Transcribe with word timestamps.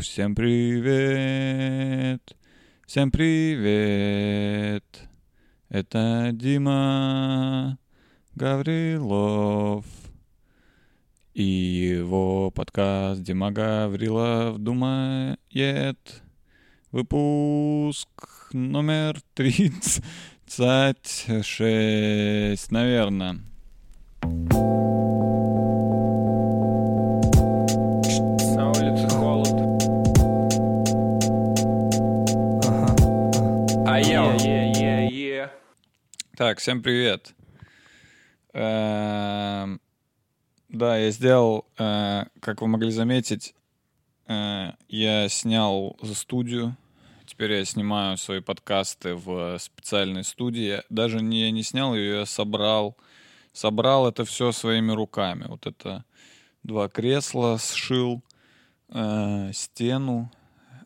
Всем 0.00 0.34
привет! 0.34 2.20
Всем 2.88 3.12
привет! 3.12 4.84
Это 5.68 6.30
Дима 6.32 7.78
Гаврилов 8.34 9.86
и 11.34 11.42
его 11.44 12.50
подкаст 12.50 13.22
Дима 13.22 13.52
Гаврилов 13.52 14.58
думает. 14.58 15.38
Выпуск 16.90 18.08
номер 18.52 19.20
36, 20.48 22.70
наверное. 22.70 23.40
На 28.56 28.70
улице 28.70 29.08
холод. 29.10 29.52
А 33.86 34.00
я 34.00 34.34
е 34.34 35.50
Так, 36.36 36.58
всем 36.58 36.82
привет. 36.82 37.34
Эм, 38.54 39.80
Да, 40.70 40.96
я 40.98 41.10
сделал, 41.10 41.66
э, 41.78 42.24
как 42.40 42.60
вы 42.62 42.68
могли 42.68 42.90
заметить, 42.90 43.54
э, 44.26 44.72
я 44.88 45.28
снял 45.28 45.96
за 46.02 46.14
студию. 46.14 46.74
Теперь 47.38 47.52
я 47.52 47.64
снимаю 47.64 48.16
свои 48.16 48.40
подкасты 48.40 49.14
в 49.14 49.58
специальной 49.60 50.24
студии. 50.24 50.82
Даже 50.90 51.22
не, 51.22 51.42
я 51.42 51.52
не 51.52 51.62
снял 51.62 51.94
ее, 51.94 52.18
я 52.18 52.26
собрал. 52.26 52.96
Собрал 53.52 54.08
это 54.08 54.24
все 54.24 54.50
своими 54.50 54.90
руками. 54.90 55.44
Вот 55.46 55.64
это 55.64 56.04
два 56.64 56.88
кресла 56.88 57.56
сшил, 57.60 58.24
э, 58.88 59.52
стену. 59.54 60.32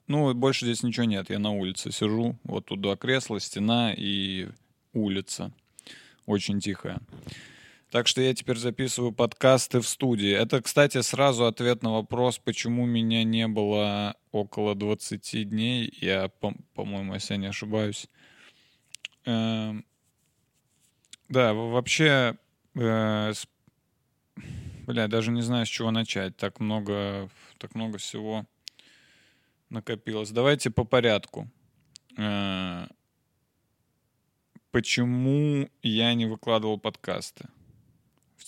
Ну, 0.06 0.34
больше 0.34 0.66
здесь 0.66 0.82
ничего 0.82 1.06
нет. 1.06 1.30
Я 1.30 1.38
на 1.38 1.52
улице 1.52 1.90
сижу. 1.90 2.36
Вот 2.44 2.66
тут 2.66 2.82
два 2.82 2.96
кресла, 2.96 3.40
стена 3.40 3.94
и 3.96 4.50
улица. 4.92 5.52
Очень 6.26 6.60
тихая. 6.60 7.00
Так 7.92 8.06
что 8.08 8.22
я 8.22 8.32
теперь 8.32 8.56
записываю 8.56 9.12
подкасты 9.12 9.80
в 9.82 9.86
студии. 9.86 10.30
Это, 10.32 10.62
кстати, 10.62 11.02
сразу 11.02 11.44
ответ 11.44 11.82
на 11.82 11.92
вопрос, 11.92 12.38
почему 12.38 12.86
меня 12.86 13.22
не 13.22 13.46
было 13.46 14.16
около 14.30 14.74
20 14.74 15.44
дней. 15.44 15.92
Я, 16.00 16.28
по- 16.28 16.54
по-моему, 16.72 17.12
если 17.12 17.34
я 17.34 17.38
не 17.38 17.48
ошибаюсь. 17.48 18.08
Эм, 19.26 19.84
Да, 21.28 21.52
вообще, 21.52 22.38
э, 22.76 23.32
бля, 24.86 25.08
даже 25.08 25.30
не 25.30 25.42
знаю, 25.42 25.66
с 25.66 25.68
чего 25.68 25.90
начать. 25.90 26.34
Так 26.38 26.60
много, 26.60 27.28
так 27.58 27.74
много 27.74 27.98
всего 27.98 28.46
накопилось. 29.68 30.30
Давайте 30.30 30.70
по 30.70 30.84
порядку. 30.84 31.46
Э, 32.16 32.86
Почему 34.70 35.68
я 35.82 36.14
не 36.14 36.24
выкладывал 36.24 36.78
подкасты? 36.78 37.50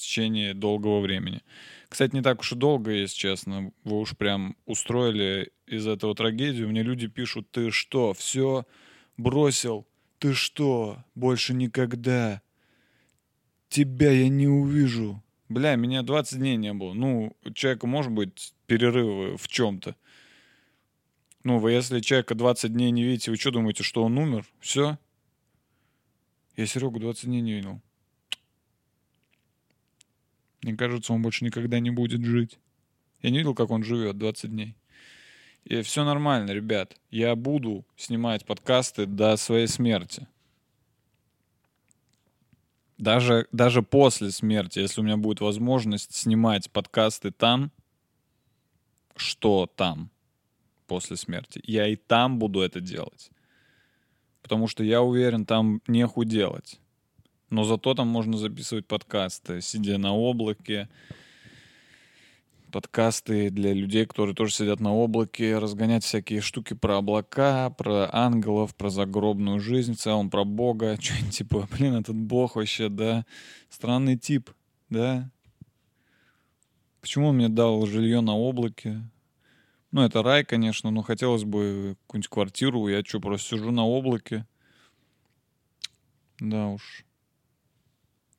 Течение 0.04 0.54
долгого 0.54 1.00
времени. 1.00 1.42
Кстати, 1.88 2.14
не 2.14 2.22
так 2.22 2.40
уж 2.40 2.52
и 2.52 2.56
долго, 2.56 2.90
если 2.90 3.16
честно. 3.16 3.72
Вы 3.84 3.98
уж 4.00 4.16
прям 4.16 4.56
устроили 4.66 5.52
из 5.66 5.86
этого 5.86 6.14
трагедию. 6.14 6.68
Мне 6.68 6.82
люди 6.82 7.06
пишут, 7.06 7.50
ты 7.50 7.70
что, 7.70 8.12
все 8.14 8.66
бросил? 9.16 9.86
Ты 10.18 10.34
что, 10.34 10.98
больше 11.14 11.54
никогда? 11.54 12.42
Тебя 13.68 14.10
я 14.10 14.28
не 14.28 14.48
увижу. 14.48 15.22
Бля, 15.48 15.76
меня 15.76 16.02
20 16.02 16.38
дней 16.38 16.56
не 16.56 16.72
было. 16.72 16.94
Ну, 16.94 17.36
у 17.44 17.50
человека 17.50 17.86
может 17.86 18.12
быть 18.12 18.54
перерывы 18.66 19.36
в 19.36 19.46
чем-то. 19.48 19.94
Ну, 21.44 21.58
вы 21.58 21.72
если 21.72 22.00
человека 22.00 22.34
20 22.34 22.72
дней 22.72 22.90
не 22.90 23.04
видите, 23.04 23.30
вы 23.30 23.36
что 23.36 23.50
думаете, 23.50 23.82
что 23.82 24.02
он 24.02 24.16
умер? 24.16 24.46
Все? 24.60 24.98
Я 26.56 26.66
Серегу 26.66 26.98
20 26.98 27.26
дней 27.26 27.42
не 27.42 27.52
видел. 27.52 27.80
Мне 30.64 30.74
кажется, 30.78 31.12
он 31.12 31.20
больше 31.20 31.44
никогда 31.44 31.78
не 31.78 31.90
будет 31.90 32.24
жить. 32.24 32.58
Я 33.20 33.28
не 33.28 33.36
видел, 33.36 33.54
как 33.54 33.68
он 33.68 33.84
живет 33.84 34.16
20 34.16 34.50
дней. 34.50 34.74
И 35.64 35.82
все 35.82 36.04
нормально, 36.04 36.52
ребят. 36.52 36.96
Я 37.10 37.36
буду 37.36 37.84
снимать 37.96 38.46
подкасты 38.46 39.04
до 39.04 39.36
своей 39.36 39.66
смерти. 39.66 40.26
Даже, 42.96 43.46
даже 43.52 43.82
после 43.82 44.30
смерти, 44.30 44.78
если 44.78 45.02
у 45.02 45.04
меня 45.04 45.18
будет 45.18 45.42
возможность 45.42 46.14
снимать 46.14 46.70
подкасты 46.70 47.30
там, 47.30 47.70
что 49.16 49.66
там 49.66 50.08
после 50.86 51.18
смерти, 51.18 51.60
я 51.64 51.88
и 51.88 51.96
там 51.96 52.38
буду 52.38 52.62
это 52.62 52.80
делать. 52.80 53.30
Потому 54.40 54.66
что 54.66 54.82
я 54.82 55.02
уверен, 55.02 55.44
там 55.44 55.82
неху 55.86 56.24
делать. 56.24 56.80
Но 57.54 57.62
зато 57.62 57.94
там 57.94 58.08
можно 58.08 58.36
записывать 58.36 58.84
подкасты, 58.84 59.60
сидя 59.60 59.96
на 59.96 60.12
облаке. 60.12 60.88
Подкасты 62.72 63.48
для 63.48 63.72
людей, 63.72 64.06
которые 64.06 64.34
тоже 64.34 64.52
сидят 64.52 64.80
на 64.80 64.92
облаке, 64.92 65.58
разгонять 65.58 66.02
всякие 66.02 66.40
штуки 66.40 66.74
про 66.74 66.98
облака, 66.98 67.70
про 67.70 68.10
ангелов, 68.12 68.74
про 68.74 68.90
загробную 68.90 69.60
жизнь 69.60 69.94
в 69.94 70.00
целом, 70.00 70.30
про 70.30 70.44
Бога. 70.44 70.96
Что-нибудь 71.00 71.30
типа, 71.30 71.68
блин, 71.70 71.94
этот 71.94 72.16
Бог 72.16 72.56
вообще, 72.56 72.88
да, 72.88 73.24
странный 73.68 74.18
тип, 74.18 74.50
да. 74.90 75.30
Почему 77.00 77.28
он 77.28 77.36
мне 77.36 77.48
дал 77.48 77.86
жилье 77.86 78.20
на 78.20 78.34
облаке? 78.36 79.00
Ну, 79.92 80.02
это 80.02 80.24
рай, 80.24 80.44
конечно, 80.44 80.90
но 80.90 81.02
хотелось 81.02 81.44
бы 81.44 81.96
какую-нибудь 82.08 82.28
квартиру. 82.28 82.88
Я 82.88 83.04
что, 83.04 83.20
просто 83.20 83.50
сижу 83.50 83.70
на 83.70 83.86
облаке? 83.86 84.44
Да 86.40 86.66
уж. 86.70 87.04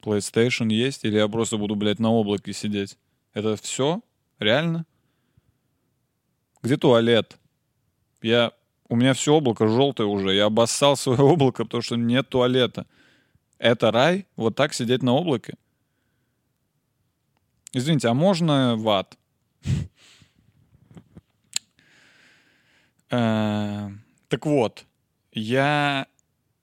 PlayStation 0.05 0.71
есть, 0.71 1.03
или 1.03 1.17
я 1.17 1.27
просто 1.27 1.57
буду, 1.57 1.75
блядь, 1.75 1.99
на 1.99 2.11
облаке 2.11 2.53
сидеть? 2.53 2.97
Это 3.33 3.55
все? 3.55 4.01
Реально? 4.39 4.85
Где 6.61 6.77
туалет? 6.77 7.38
Я... 8.21 8.51
У 8.88 8.95
меня 8.95 9.13
все 9.13 9.33
облако 9.33 9.67
желтое 9.67 10.07
уже. 10.07 10.33
Я 10.35 10.45
обоссал 10.45 10.95
свое 10.97 11.19
облако, 11.21 11.63
потому 11.65 11.81
что 11.81 11.95
нет 11.95 12.29
туалета. 12.29 12.85
Это 13.57 13.91
рай? 13.91 14.27
Вот 14.35 14.55
так 14.55 14.73
сидеть 14.73 15.01
на 15.03 15.13
облаке? 15.13 15.55
Извините, 17.73 18.07
а 18.07 18.13
можно 18.13 18.75
в 18.77 18.88
ад? 18.89 19.17
Э, 23.11 23.89
Так 24.29 24.45
вот, 24.45 24.85
я... 25.31 26.07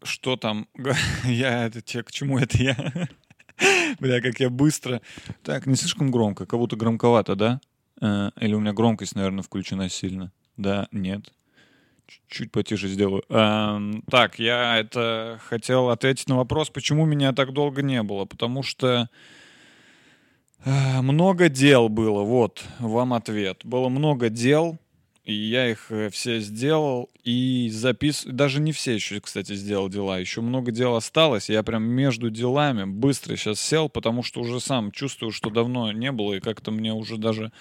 Что 0.03 0.37
там? 0.37 0.67
Я 1.25 1.65
это 1.67 1.81
те, 1.81 2.03
к 2.03 2.11
чему 2.11 2.39
это 2.39 2.59
я? 2.59 3.09
Бля, 4.01 4.21
как 4.21 4.41
я 4.41 4.51
быстро. 4.51 5.01
Так, 5.43 5.67
не 5.67 5.75
слишком 5.77 6.11
громко, 6.11 6.47
как 6.47 6.59
будто 6.59 6.77
громковато, 6.77 7.35
да? 7.37 7.61
Э, 8.01 8.31
Или 8.41 8.55
у 8.55 8.61
меня 8.61 8.73
громкость, 8.73 9.15
наверное, 9.15 9.43
включена 9.43 9.89
сильно. 9.89 10.33
Да, 10.57 10.89
нет. 10.93 11.33
Чуть 12.29 12.53
потише 12.53 12.89
сделаю. 12.89 13.23
Эм, 13.29 14.03
Так, 14.11 14.39
я 14.39 14.79
это 14.79 15.41
хотел 15.49 15.89
ответить 15.91 16.29
на 16.29 16.37
вопрос, 16.37 16.69
почему 16.71 17.07
меня 17.07 17.33
так 17.33 17.53
долго 17.53 17.83
не 17.83 18.03
было. 18.03 18.25
Потому 18.27 18.63
что 18.63 19.09
э, 20.65 21.01
много 21.01 21.49
дел 21.49 21.89
было. 21.89 22.23
Вот 22.23 22.63
вам 22.79 23.15
ответ. 23.15 23.61
Было 23.65 23.89
много 23.89 24.29
дел, 24.29 24.79
и 25.25 25.33
я 25.33 25.71
их 25.71 25.91
э, 25.91 26.11
все 26.11 26.41
сделал 26.41 27.11
и 27.23 27.71
запис... 27.71 28.25
Даже 28.25 28.61
не 28.61 28.73
все 28.73 28.95
еще, 28.95 29.21
кстати, 29.21 29.55
сделал 29.55 29.89
дела. 29.89 30.19
Еще 30.19 30.41
много 30.41 30.73
дел 30.73 30.97
осталось. 30.97 31.49
Я 31.49 31.63
прям 31.63 31.85
между 31.85 32.29
делами 32.31 32.85
быстро 32.85 33.37
сейчас 33.37 33.61
сел, 33.61 33.89
потому 33.89 34.23
что 34.23 34.41
уже 34.41 34.59
сам 34.59 34.91
чувствую, 34.91 35.31
что 35.31 35.51
давно 35.51 35.93
не 35.93 36.11
было, 36.11 36.35
и 36.35 36.41
как-то 36.41 36.73
мне 36.73 36.93
уже 36.93 37.19
даже 37.19 37.53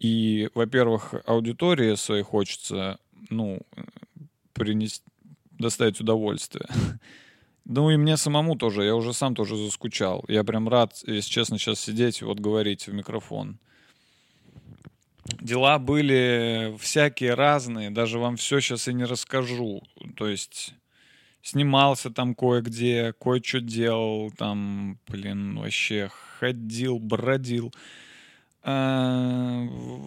и, 0.00 0.48
во-первых, 0.54 1.14
аудитории 1.26 1.94
своей 1.96 2.22
хочется, 2.22 2.98
ну, 3.30 3.60
принести, 4.52 5.02
доставить 5.52 6.00
удовольствие. 6.00 6.66
Ну 7.70 7.90
и 7.90 7.98
мне 7.98 8.16
самому 8.16 8.56
тоже, 8.56 8.82
я 8.82 8.96
уже 8.96 9.12
сам 9.12 9.34
тоже 9.34 9.54
заскучал. 9.54 10.24
Я 10.26 10.42
прям 10.42 10.70
рад, 10.70 10.94
если 11.06 11.30
честно, 11.30 11.58
сейчас 11.58 11.78
сидеть 11.78 12.22
и 12.22 12.24
вот 12.24 12.40
говорить 12.40 12.86
в 12.86 12.94
микрофон. 12.94 13.58
Дела 15.40 15.78
были 15.78 16.74
всякие 16.80 17.34
разные, 17.34 17.90
даже 17.90 18.18
вам 18.18 18.36
все 18.36 18.60
сейчас 18.60 18.88
и 18.88 18.94
не 18.94 19.04
расскажу. 19.04 19.82
То 20.16 20.28
есть 20.28 20.74
снимался 21.42 22.10
там 22.10 22.34
кое-где, 22.34 23.14
кое-что 23.20 23.60
делал, 23.60 24.30
там, 24.30 24.98
блин, 25.06 25.58
вообще 25.58 26.10
ходил, 26.38 26.98
бродил. 26.98 27.72
А, 28.62 29.66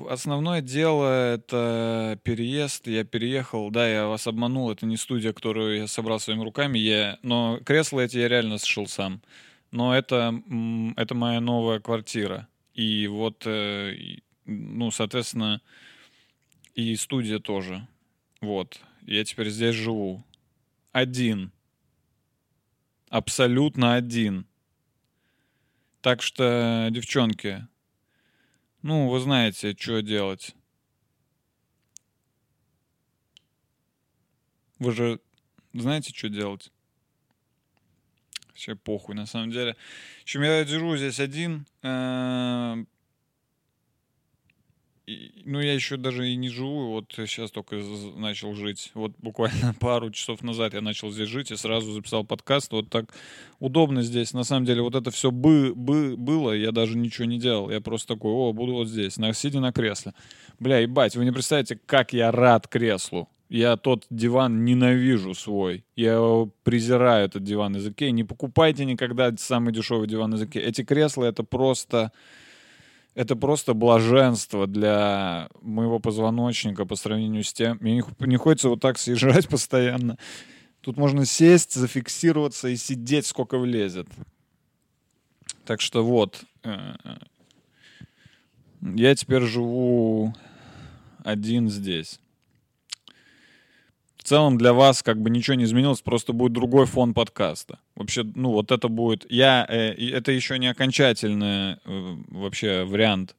Основное 0.10 0.62
дело 0.62 1.34
это 1.34 2.20
переезд. 2.24 2.88
Я 2.88 3.04
переехал, 3.04 3.72
да, 3.72 3.88
я 3.88 4.08
вас 4.08 4.28
обманул. 4.28 4.72
Это 4.72 4.86
не 4.86 4.98
студия, 4.98 5.34
которую 5.34 5.78
я 5.78 5.88
собрал 5.88 6.20
своими 6.20 6.44
руками. 6.44 6.78
Я, 6.78 7.18
но 7.24 7.60
кресла 7.66 8.02
эти 8.02 8.18
я 8.18 8.28
реально 8.28 8.58
сшил 8.58 8.88
сам. 8.88 9.22
Но 9.72 9.96
это, 9.96 10.36
это 10.98 11.16
моя 11.16 11.40
новая 11.40 11.80
квартира. 11.80 12.48
И 12.74 13.08
вот, 13.08 13.44
э, 13.46 13.96
ну, 14.46 14.92
соответственно, 14.92 15.62
и 16.76 16.96
студия 16.96 17.40
тоже. 17.40 17.88
Вот. 18.40 18.80
Я 19.02 19.24
теперь 19.24 19.50
здесь 19.50 19.76
живу. 19.76 20.24
Один. 20.92 21.52
Абсолютно 23.10 23.96
один. 23.96 24.46
Так 26.02 26.22
что, 26.22 26.88
девчонки, 26.92 27.68
ну, 28.82 29.10
вы 29.10 29.20
знаете, 29.20 29.76
что 29.78 30.02
делать. 30.02 30.56
Вы 34.80 34.92
же 34.94 35.20
знаете, 35.74 36.12
что 36.16 36.30
делать? 36.30 36.72
Вообще 38.48 38.76
похуй, 38.76 39.14
на 39.14 39.26
самом 39.28 39.52
деле. 39.52 39.76
Общем, 40.24 40.42
я 40.42 40.64
держу 40.66 40.98
здесь 40.98 41.20
один. 41.20 41.66
э, 41.84 42.76
и- 42.80 43.01
Ну, 45.46 45.60
я 45.60 45.74
еще 45.74 45.98
даже 45.98 46.30
и 46.30 46.36
не 46.36 46.50
живу, 46.50 46.92
вот 46.92 47.06
сейчас 47.16 47.52
только 47.52 47.78
начал 48.16 48.54
жить. 48.54 48.92
Вот 48.94 49.14
буквально 49.20 49.74
пару 49.80 50.12
часов 50.12 50.44
назад 50.44 50.74
я 50.74 50.82
начал 50.82 51.12
здесь 51.12 51.28
жить 51.28 51.52
и 51.52 51.56
сразу 51.56 51.92
записал 51.92 52.24
подкаст. 52.24 52.72
Вот 52.72 52.90
так 52.90 53.14
удобно 53.60 54.04
здесь. 54.04 54.34
На 54.34 54.44
самом 54.44 54.66
деле, 54.66 54.82
вот 54.82 54.96
это 54.96 55.12
все 55.12 55.32
бы, 55.32 55.74
бы, 55.76 56.16
было, 56.18 56.52
я 56.52 56.72
даже 56.72 56.98
ничего 56.98 57.26
не 57.26 57.40
делал. 57.40 57.70
Я 57.70 57.82
просто 57.82 58.16
такой, 58.16 58.32
о, 58.32 58.54
буду 58.54 58.74
вот 58.74 58.88
здесь, 58.88 59.18
на, 59.18 59.34
сидя 59.34 59.60
на 59.60 59.72
кресле. 59.72 60.14
Бля, 60.60 60.80
ебать, 60.80 61.16
вы 61.16 61.26
не 61.26 61.32
представляете, 61.32 61.80
как 61.86 62.14
я 62.14 62.32
рад 62.32 62.68
креслу. 62.68 63.30
Я 63.50 63.76
тот 63.76 64.06
диван 64.10 64.64
ненавижу 64.64 65.34
свой. 65.34 65.84
Я 65.98 66.48
презираю, 66.64 67.26
этот 67.26 67.44
диван 67.44 67.76
из 67.76 67.86
Икеи. 67.86 68.12
Не 68.12 68.24
покупайте 68.24 68.86
никогда 68.86 69.36
самый 69.38 69.74
дешевый 69.74 70.08
диван 70.08 70.34
из 70.36 70.44
Икеи. 70.44 70.64
Эти 70.64 70.84
кресла— 70.84 71.26
это 71.26 71.44
просто... 71.44 72.14
Это 73.14 73.36
просто 73.36 73.74
блаженство 73.74 74.68
для 74.68 75.50
моего 75.62 76.00
позвоночника 76.00 76.86
по 76.86 76.96
сравнению 76.96 77.44
с 77.44 77.52
тем. 77.52 77.78
Мне 77.82 78.04
не, 78.20 78.38
хочется 78.38 78.70
вот 78.70 78.80
так 78.80 78.98
съезжать 78.98 79.48
постоянно. 79.50 80.18
Тут 80.80 80.98
можно 80.98 81.26
сесть, 81.26 81.74
зафиксироваться 81.74 82.70
и 82.70 82.76
сидеть, 82.76 83.26
сколько 83.26 83.58
влезет. 83.58 84.08
Так 85.66 85.82
что 85.82 86.04
вот. 86.04 86.44
э, 86.64 86.96
э, 87.04 87.16
Я 88.96 89.14
теперь 89.16 89.44
живу 89.44 90.34
один 91.24 91.70
здесь. 91.70 92.20
В 94.22 94.24
целом 94.24 94.60
для 94.60 94.72
вас 94.72 95.02
как 95.02 95.20
бы 95.20 95.32
ничего 95.32 95.56
не 95.56 95.64
изменилось, 95.64 96.02
просто 96.02 96.32
будет 96.32 96.54
другой 96.54 96.86
фон 96.86 97.16
подкаста. 97.16 97.80
Вообще, 97.96 98.22
ну 98.24 98.52
вот 98.52 98.72
это 98.72 98.88
будет... 98.88 99.26
Я... 99.32 99.66
э, 99.68 99.94
это 100.12 100.32
еще 100.32 100.60
не 100.60 100.68
окончательный 100.68 101.78
э, 101.84 102.16
вообще 102.28 102.84
вариант, 102.84 103.36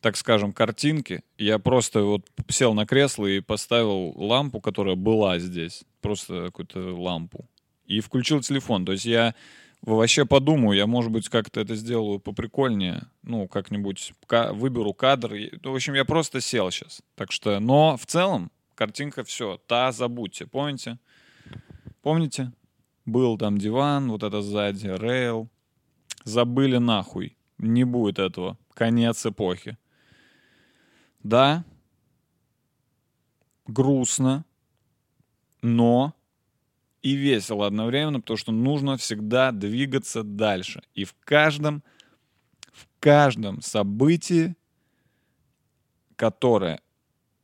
так 0.00 0.16
скажем, 0.16 0.54
картинки. 0.54 1.22
Я 1.36 1.58
просто 1.58 2.02
вот 2.02 2.22
сел 2.48 2.72
на 2.72 2.86
кресло 2.86 3.26
и 3.26 3.40
поставил 3.40 4.14
лампу, 4.16 4.62
которая 4.62 4.94
была 4.94 5.38
здесь. 5.38 5.84
Просто 6.00 6.46
какую-то 6.46 6.98
лампу. 6.98 7.46
И 7.84 8.00
включил 8.00 8.40
телефон. 8.40 8.86
То 8.86 8.92
есть 8.92 9.04
я 9.04 9.34
вообще 9.82 10.24
подумаю, 10.24 10.78
я, 10.78 10.86
может 10.86 11.10
быть, 11.10 11.28
как-то 11.28 11.60
это 11.60 11.74
сделаю 11.74 12.20
поприкольнее. 12.20 13.02
Ну, 13.22 13.46
как-нибудь 13.46 14.14
ка- 14.26 14.54
выберу 14.54 14.94
кадр. 14.94 15.34
В 15.62 15.74
общем, 15.74 15.92
я 15.92 16.06
просто 16.06 16.40
сел 16.40 16.70
сейчас. 16.70 17.02
Так 17.16 17.32
что, 17.32 17.60
но 17.60 17.98
в 17.98 18.06
целом 18.06 18.50
картинка 18.78 19.24
все. 19.24 19.58
Та 19.66 19.92
забудьте, 19.92 20.46
помните? 20.46 20.98
Помните? 22.00 22.52
Был 23.06 23.36
там 23.36 23.58
диван, 23.58 24.08
вот 24.08 24.22
это 24.22 24.40
сзади, 24.40 24.86
рейл. 24.86 25.48
Забыли 26.24 26.78
нахуй. 26.78 27.36
Не 27.58 27.84
будет 27.84 28.20
этого. 28.20 28.56
Конец 28.74 29.26
эпохи. 29.26 29.76
Да, 31.24 31.64
грустно, 33.66 34.44
но 35.60 36.14
и 37.02 37.16
весело 37.16 37.66
одновременно, 37.66 38.20
потому 38.20 38.36
что 38.36 38.52
нужно 38.52 38.96
всегда 38.96 39.50
двигаться 39.50 40.22
дальше. 40.22 40.82
И 40.94 41.04
в 41.04 41.14
каждом, 41.24 41.82
в 42.72 42.86
каждом 43.00 43.60
событии, 43.60 44.54
которое 46.14 46.80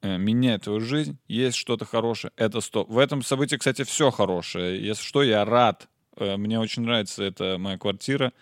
меняет 0.05 0.63
твою 0.63 0.81
жизнь, 0.81 1.19
есть 1.27 1.57
что-то 1.57 1.85
хорошее. 1.85 2.33
Это 2.37 2.61
стоп. 2.61 2.89
В 2.89 2.99
этом 2.99 3.23
событии, 3.23 3.57
кстати, 3.57 3.85
все 3.85 4.11
хорошее. 4.11 4.85
Если 4.85 5.03
что, 5.03 5.23
я 5.23 5.45
рад. 5.45 5.89
Э, 6.17 6.37
Мне 6.37 6.61
очень 6.61 6.83
нравится 6.83 7.23
эта 7.23 7.57
моя 7.59 7.79
квартира. 7.79 8.33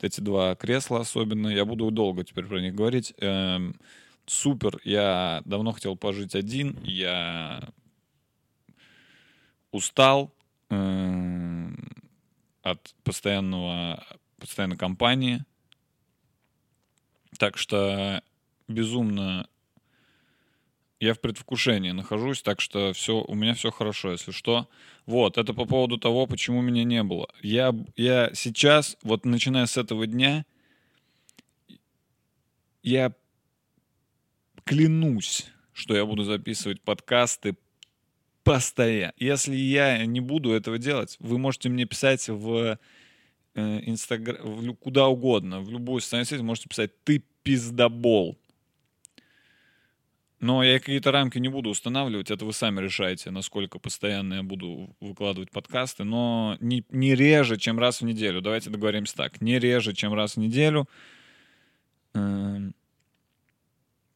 Эти 0.00 0.20
два 0.20 0.54
кресла 0.54 1.00
особенно. 1.00 1.48
Я 1.48 1.64
буду 1.64 1.90
долго 1.90 2.24
теперь 2.24 2.46
про 2.46 2.60
них 2.60 2.74
говорить. 2.74 3.14
Эм, 3.18 3.76
Супер. 4.26 4.80
Я 4.84 5.42
давно 5.44 5.72
хотел 5.72 5.96
пожить 5.96 6.34
один. 6.34 6.78
Я 6.82 7.68
устал 9.70 10.34
эм, 10.70 11.76
от 12.62 12.94
постоянного, 13.04 14.02
постоянной 14.38 14.78
компании. 14.78 15.44
Так 17.38 17.58
что 17.58 18.22
безумно 18.68 19.46
я 21.04 21.14
в 21.14 21.20
предвкушении 21.20 21.90
нахожусь, 21.90 22.42
так 22.42 22.60
что 22.60 22.92
все, 22.92 23.22
у 23.22 23.34
меня 23.34 23.54
все 23.54 23.70
хорошо, 23.70 24.12
если 24.12 24.32
что. 24.32 24.68
Вот, 25.06 25.36
это 25.38 25.52
по 25.52 25.66
поводу 25.66 25.98
того, 25.98 26.26
почему 26.26 26.62
меня 26.62 26.84
не 26.84 27.02
было. 27.02 27.28
Я, 27.42 27.74
я 27.96 28.30
сейчас, 28.34 28.96
вот 29.02 29.26
начиная 29.26 29.66
с 29.66 29.76
этого 29.76 30.06
дня, 30.06 30.46
я 32.82 33.12
клянусь, 34.64 35.46
что 35.72 35.94
я 35.94 36.06
буду 36.06 36.24
записывать 36.24 36.80
подкасты 36.80 37.56
постоянно. 38.42 39.12
Если 39.18 39.54
я 39.54 40.04
не 40.06 40.20
буду 40.20 40.52
этого 40.52 40.78
делать, 40.78 41.16
вы 41.18 41.38
можете 41.38 41.68
мне 41.68 41.84
писать 41.84 42.28
в 42.28 42.78
Инстаграм, 43.54 44.74
куда 44.76 45.06
угодно, 45.06 45.60
в 45.60 45.70
любую 45.70 46.00
социальную 46.00 46.26
сеть 46.26 46.40
можете 46.40 46.68
писать 46.68 46.90
«ты 47.04 47.22
пиздобол». 47.42 48.38
Но 50.44 50.62
я 50.62 50.78
какие-то 50.78 51.10
рамки 51.10 51.38
не 51.38 51.48
буду 51.48 51.70
устанавливать, 51.70 52.30
это 52.30 52.44
вы 52.44 52.52
сами 52.52 52.82
решаете, 52.82 53.30
насколько 53.30 53.78
постоянно 53.78 54.34
я 54.34 54.42
буду 54.42 54.94
выкладывать 55.00 55.50
подкасты, 55.50 56.04
но 56.04 56.58
не, 56.60 56.84
не 56.90 57.14
реже, 57.14 57.56
чем 57.56 57.78
раз 57.78 58.02
в 58.02 58.04
неделю. 58.04 58.42
Давайте 58.42 58.68
договоримся 58.68 59.16
так, 59.16 59.40
не 59.40 59.58
реже, 59.58 59.94
чем 59.94 60.12
раз 60.12 60.34
в 60.34 60.36
неделю, 60.36 60.86
Эм, 62.14 62.74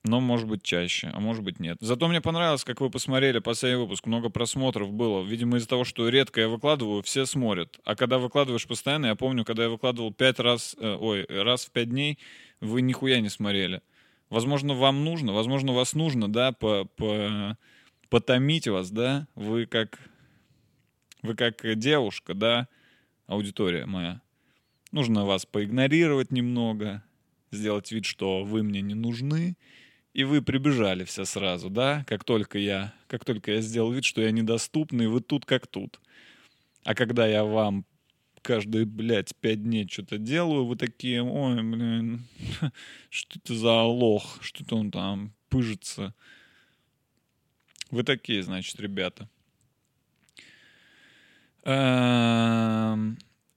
но 0.05 0.21
может 0.21 0.47
быть 0.47 0.63
чаще, 0.63 1.11
а 1.13 1.21
может 1.21 1.43
быть 1.43 1.61
нет. 1.61 1.79
Зато 1.81 2.09
мне 2.09 2.21
понравилось, 2.21 2.65
как 2.65 2.81
вы 2.81 2.91
посмотрели 2.91 3.41
последний 3.41 3.83
выпуск, 3.83 4.07
много 4.07 4.29
просмотров 4.29 4.93
было. 4.93 5.25
Видимо, 5.25 5.57
из-за 5.57 5.69
того, 5.69 5.85
что 5.85 6.09
редко 6.09 6.41
я 6.43 6.49
выкладываю, 6.49 7.03
все 7.03 7.27
смотрят. 7.27 7.79
А 7.85 7.97
когда 7.97 8.19
выкладываешь 8.19 8.67
постоянно, 8.67 9.07
я 9.07 9.17
помню, 9.17 9.45
когда 9.45 9.65
я 9.65 9.69
выкладывал 9.69 10.13
пять 10.13 10.39
раз, 10.41 10.77
э, 10.79 10.97
ой, 10.99 11.27
раз 11.29 11.67
в 11.67 11.71
пять 11.73 11.91
дней, 11.91 12.19
вы 12.61 12.83
нихуя 12.83 13.21
не 13.21 13.29
смотрели. 13.29 13.83
Возможно, 14.31 14.75
вам 14.75 15.05
нужно, 15.05 15.33
возможно, 15.33 15.73
вас 15.73 15.95
нужно, 15.95 16.31
да, 16.31 16.53
по, 16.53 16.85
по, 16.85 17.57
потомить 18.11 18.69
вас, 18.69 18.91
да, 18.91 19.27
вы 19.35 19.67
как, 19.67 19.99
вы 21.23 21.35
как 21.35 21.63
девушка, 21.79 22.35
да, 22.35 22.69
аудитория 23.27 23.87
моя. 23.87 24.21
Нужно 24.93 25.25
вас 25.25 25.47
поигнорировать 25.47 26.31
немного, 26.31 27.03
сделать 27.51 27.91
вид, 27.91 28.05
что 28.05 28.45
вы 28.45 28.63
мне 28.63 28.83
не 28.83 28.95
нужны, 28.95 29.57
и 30.13 30.25
вы 30.25 30.43
прибежали 30.43 31.05
все 31.05 31.25
сразу, 31.25 31.71
да, 31.71 32.05
как 32.07 32.25
только 32.25 32.59
я, 32.59 32.93
как 33.07 33.25
только 33.25 33.53
я 33.53 33.61
сделал 33.61 33.93
вид, 33.93 34.05
что 34.05 34.21
я 34.21 34.31
недоступный, 34.31 35.07
вы 35.07 35.21
тут 35.21 35.47
как 35.47 35.67
тут. 35.67 36.01
А 36.85 36.95
когда 36.95 37.27
я 37.27 37.45
вам 37.45 37.85
каждые, 38.43 38.85
блядь, 38.85 39.35
пять 39.37 39.63
дней 39.63 39.89
что-то 39.89 40.19
делаю, 40.19 40.67
вы 40.67 40.77
такие, 40.77 41.23
ой, 41.23 41.63
блин, 41.63 42.27
что 43.11 43.39
это 43.39 43.55
за 43.55 43.83
лох, 43.83 44.39
что-то 44.41 44.77
он 44.77 44.91
там 44.91 45.33
пыжится. 45.49 46.15
Вы 47.91 48.03
такие, 48.05 48.43
значит, 48.43 48.79
ребята. 48.81 49.29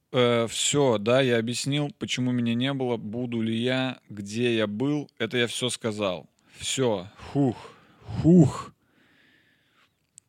Все, 0.07 0.97
да, 0.97 1.21
я 1.21 1.37
объяснил, 1.37 1.91
почему 1.97 2.31
меня 2.31 2.53
не 2.53 2.73
было, 2.73 2.97
буду 2.97 3.41
ли 3.41 3.55
я, 3.57 3.99
где 4.09 4.55
я 4.57 4.67
был, 4.67 5.09
это 5.17 5.37
я 5.37 5.47
все 5.47 5.69
сказал. 5.69 6.29
Все, 6.57 7.07
хух, 7.31 7.73
хух. 8.03 8.73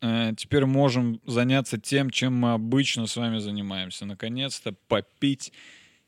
Э, 0.02 0.32
Теперь 0.36 0.66
можем 0.66 1.20
заняться 1.24 1.78
тем, 1.78 2.10
чем 2.10 2.34
мы 2.34 2.52
обычно 2.52 3.06
с 3.06 3.16
вами 3.16 3.38
занимаемся. 3.38 4.04
Наконец-то 4.04 4.74
попить 4.88 5.52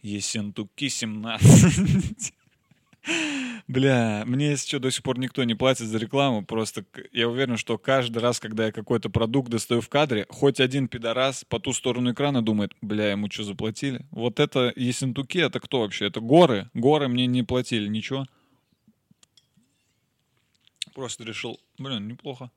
Ессентуки 0.03 0.89
17. 0.89 2.35
Бля, 3.69 4.25
мне 4.27 4.57
что, 4.57 4.79
до 4.79 4.91
сих 4.91 5.03
пор 5.03 5.19
никто 5.19 5.45
не 5.45 5.55
платит 5.55 5.87
за 5.87 5.99
рекламу. 5.99 6.45
Просто 6.45 6.85
я 7.13 7.29
уверен, 7.29 7.57
что 7.57 7.79
каждый 7.79 8.19
раз, 8.19 8.41
когда 8.41 8.67
я 8.67 8.73
какой-то 8.73 9.09
продукт 9.09 9.49
достаю 9.49 9.81
в 9.81 9.89
кадре, 9.89 10.27
хоть 10.29 10.61
один 10.61 10.89
пидорас 10.89 11.45
по 11.45 11.61
ту 11.61 11.73
сторону 11.73 12.13
экрана 12.13 12.43
думает, 12.43 12.73
бля, 12.83 13.13
ему 13.13 13.31
что, 13.31 13.45
заплатили? 13.45 14.05
Вот 14.11 14.41
это 14.41 14.73
Ессентуки, 14.77 15.39
это 15.39 15.61
кто 15.61 15.81
вообще? 15.81 16.07
Это 16.07 16.21
горы? 16.21 16.69
Горы 16.75 17.09
мне 17.09 17.27
не 17.27 17.43
платили, 17.43 17.89
ничего. 17.89 18.27
Просто 20.95 21.25
решил, 21.25 21.59
блин, 21.79 22.09
неплохо. 22.09 22.51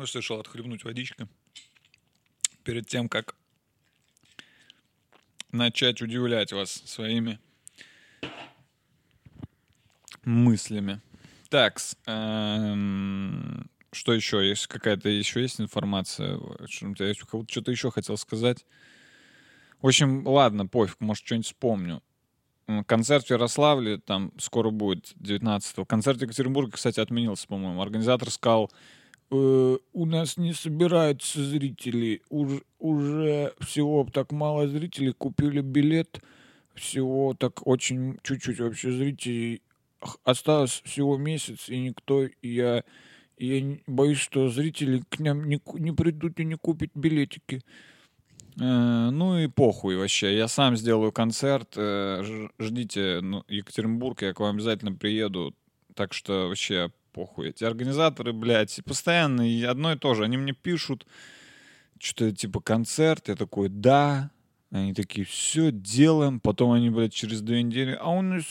Просто 0.00 0.20
решил 0.20 0.40
отхлебнуть 0.40 0.82
водички 0.84 1.28
перед 2.64 2.86
тем, 2.86 3.06
как 3.10 3.36
начать 5.52 6.00
удивлять 6.00 6.54
вас 6.54 6.70
своими 6.70 7.38
мыслями. 10.24 11.02
Так, 11.50 11.78
что 11.80 11.98
еще? 14.06 14.48
Есть 14.48 14.68
какая-то 14.68 15.10
еще 15.10 15.42
есть 15.42 15.60
информация? 15.60 16.40
Я 16.60 17.12
что-то 17.12 17.70
еще 17.70 17.90
хотел 17.90 18.16
сказать. 18.16 18.64
В 19.82 19.86
общем, 19.86 20.26
ладно, 20.26 20.66
пофиг, 20.66 20.98
может, 21.00 21.26
что-нибудь 21.26 21.44
вспомню. 21.44 22.02
Концерт 22.86 23.26
в 23.26 23.30
Ярославле 23.30 23.98
там 23.98 24.32
скоро 24.38 24.70
будет, 24.70 25.12
19-го. 25.16 25.84
Концерт 25.84 26.20
в 26.20 26.22
Екатеринбурге, 26.22 26.72
кстати, 26.72 27.00
отменился, 27.00 27.46
по-моему. 27.46 27.82
Организатор 27.82 28.30
сказал, 28.30 28.72
«Э, 29.30 29.78
у 29.92 30.06
нас 30.06 30.36
не 30.36 30.52
собираются 30.52 31.42
зрители. 31.44 32.22
Уж- 32.30 32.62
уже 32.78 33.54
всего 33.60 34.06
так 34.12 34.32
мало 34.32 34.66
зрителей. 34.68 35.12
Купили 35.12 35.60
билет. 35.60 36.20
Всего 36.74 37.34
так 37.34 37.66
очень 37.66 38.18
чуть-чуть 38.22 38.60
вообще 38.60 38.90
зрителей. 38.92 39.62
Осталось 40.24 40.82
всего 40.84 41.16
месяц, 41.18 41.68
и 41.68 41.78
никто... 41.78 42.26
Я, 42.42 42.84
я 43.38 43.76
боюсь, 43.86 44.18
что 44.18 44.48
зрители 44.48 45.02
к 45.10 45.18
нам 45.18 45.46
не, 45.48 45.60
не 45.74 45.92
придут 45.92 46.40
и 46.40 46.44
не 46.44 46.56
купят 46.56 46.90
билетики. 46.94 47.62
Э, 48.58 49.10
Ну 49.10 49.38
и 49.38 49.46
похуй 49.48 49.96
вообще. 49.96 50.36
Я 50.36 50.48
сам 50.48 50.76
сделаю 50.76 51.12
концерт. 51.12 51.74
э, 51.76 52.48
Ждите 52.58 53.20
ну, 53.20 53.44
Екатеринбург, 53.48 54.22
я 54.22 54.32
к 54.32 54.40
вам 54.40 54.56
обязательно 54.56 54.92
приеду. 54.92 55.54
Так 55.94 56.14
что 56.14 56.48
вообще 56.48 56.90
похуй. 57.12 57.50
Эти 57.50 57.64
организаторы, 57.64 58.32
блядь, 58.32 58.80
постоянно 58.84 59.44
одно 59.68 59.92
и 59.92 59.98
то 59.98 60.14
же. 60.14 60.24
Они 60.24 60.36
мне 60.36 60.52
пишут, 60.52 61.06
что-то 61.98 62.32
типа 62.34 62.60
концерт. 62.60 63.28
Я 63.28 63.36
такой, 63.36 63.68
да. 63.68 64.30
Они 64.70 64.94
такие, 64.94 65.26
все, 65.26 65.70
делаем. 65.72 66.40
Потом 66.40 66.72
они, 66.72 66.90
блядь, 66.90 67.12
через 67.12 67.40
две 67.42 67.62
недели, 67.62 67.98
а 68.00 68.10
у 68.10 68.22
нас, 68.22 68.44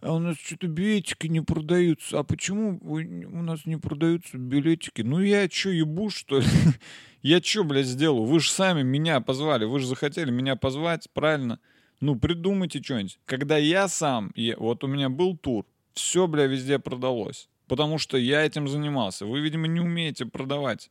а 0.00 0.14
у 0.14 0.18
нас 0.18 0.36
что-то 0.36 0.66
билетики 0.66 1.26
не 1.28 1.40
продаются. 1.40 2.18
А 2.18 2.24
почему 2.24 2.78
у 2.82 3.42
нас 3.42 3.66
не 3.66 3.76
продаются 3.76 4.36
билетики? 4.36 5.02
Ну 5.02 5.20
я 5.20 5.48
что, 5.48 5.70
ебу, 5.70 6.10
что 6.10 6.40
ли? 6.40 6.46
Я 7.22 7.42
что, 7.42 7.64
блядь, 7.64 7.84
сделаю? 7.84 8.24
Вы 8.24 8.40
же 8.40 8.50
сами 8.50 8.82
меня 8.82 9.20
позвали. 9.20 9.66
Вы 9.66 9.78
же 9.80 9.86
захотели 9.86 10.30
меня 10.30 10.56
позвать, 10.56 11.06
правильно? 11.12 11.60
Ну, 12.00 12.18
придумайте 12.18 12.82
что-нибудь. 12.82 13.20
Когда 13.26 13.58
я 13.58 13.88
сам, 13.88 14.32
я- 14.34 14.56
вот 14.56 14.84
у 14.84 14.86
меня 14.86 15.10
был 15.10 15.36
тур, 15.36 15.66
все, 15.92 16.26
бля, 16.26 16.46
везде 16.46 16.78
продалось. 16.78 17.49
Потому 17.70 17.98
что 17.98 18.18
я 18.18 18.44
этим 18.44 18.66
занимался. 18.66 19.26
Вы, 19.26 19.38
видимо, 19.38 19.68
не 19.68 19.78
умеете 19.78 20.26
продавать. 20.26 20.90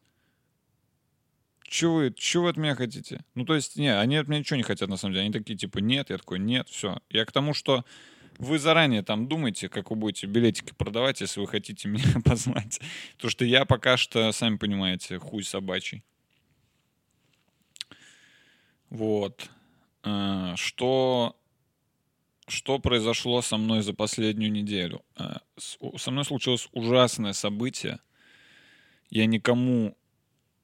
Че 1.63 1.87
вы, 1.91 2.13
че 2.15 2.39
вы 2.39 2.51
от 2.51 2.55
меня 2.55 2.73
хотите? 2.73 3.25
Ну, 3.35 3.43
то 3.43 3.53
есть, 3.53 3.75
не, 3.75 3.89
они 3.89 4.15
от 4.15 4.29
меня 4.29 4.39
ничего 4.39 4.55
не 4.55 4.63
хотят, 4.63 4.87
на 4.87 4.95
самом 4.95 5.13
деле. 5.13 5.25
Они 5.25 5.33
такие, 5.33 5.57
типа, 5.57 5.79
нет. 5.79 6.09
Я 6.09 6.17
такой, 6.17 6.39
нет, 6.39 6.69
все. 6.69 7.01
Я 7.09 7.25
к 7.25 7.33
тому, 7.33 7.53
что 7.53 7.83
вы 8.37 8.59
заранее 8.59 9.03
там 9.03 9.27
думаете, 9.27 9.67
как 9.67 9.89
вы 9.89 9.97
будете 9.97 10.25
билетики 10.25 10.71
продавать, 10.71 11.19
если 11.19 11.41
вы 11.41 11.47
хотите 11.47 11.87
меня 11.89 12.21
позвать. 12.23 12.79
Потому 13.17 13.29
что 13.29 13.43
я 13.43 13.65
пока 13.65 13.97
что, 13.97 14.31
сами 14.31 14.55
понимаете, 14.55 15.19
хуй 15.19 15.43
собачий. 15.43 16.01
Вот. 18.89 19.49
Э, 20.05 20.53
Что, 20.55 21.35
что 22.49 22.79
произошло 22.79 23.41
со 23.41 23.57
мной 23.57 23.81
за 23.81 23.93
последнюю 23.93 24.51
неделю? 24.51 25.03
Э, 25.17 25.37
Со 25.97 26.11
мной 26.11 26.25
случилось 26.25 26.67
ужасное 26.71 27.33
событие. 27.33 27.99
Я 29.09 29.25
никому 29.25 29.97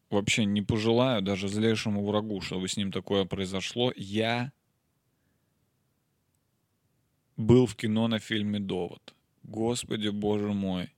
вообще 0.09 0.45
не 0.45 0.61
пожелаю, 0.61 1.21
даже 1.21 1.47
злейшему 1.47 2.05
врагу, 2.05 2.41
чтобы 2.41 2.67
с 2.67 2.77
ним 2.77 2.91
такое 2.91 3.25
произошло. 3.25 3.91
Я 3.95 4.51
был 7.37 7.65
в 7.65 7.75
кино 7.75 8.07
на 8.07 8.19
фильме 8.19 8.59
«Довод». 8.59 9.13
Господи, 9.43 10.09
боже 10.09 10.53
мой. 10.53 10.91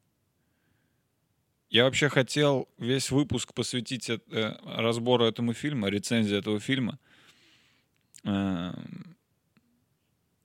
Я 1.69 1.83
вообще 1.83 2.07
хотел 2.07 2.69
весь 2.77 3.11
выпуск 3.11 3.53
посвятить 3.53 4.09
э, 4.09 4.19
разбору 4.65 5.25
этому 5.25 5.53
фильма, 5.53 5.89
рецензии 5.89 6.37
этого 6.37 6.59
фильма. 6.59 6.97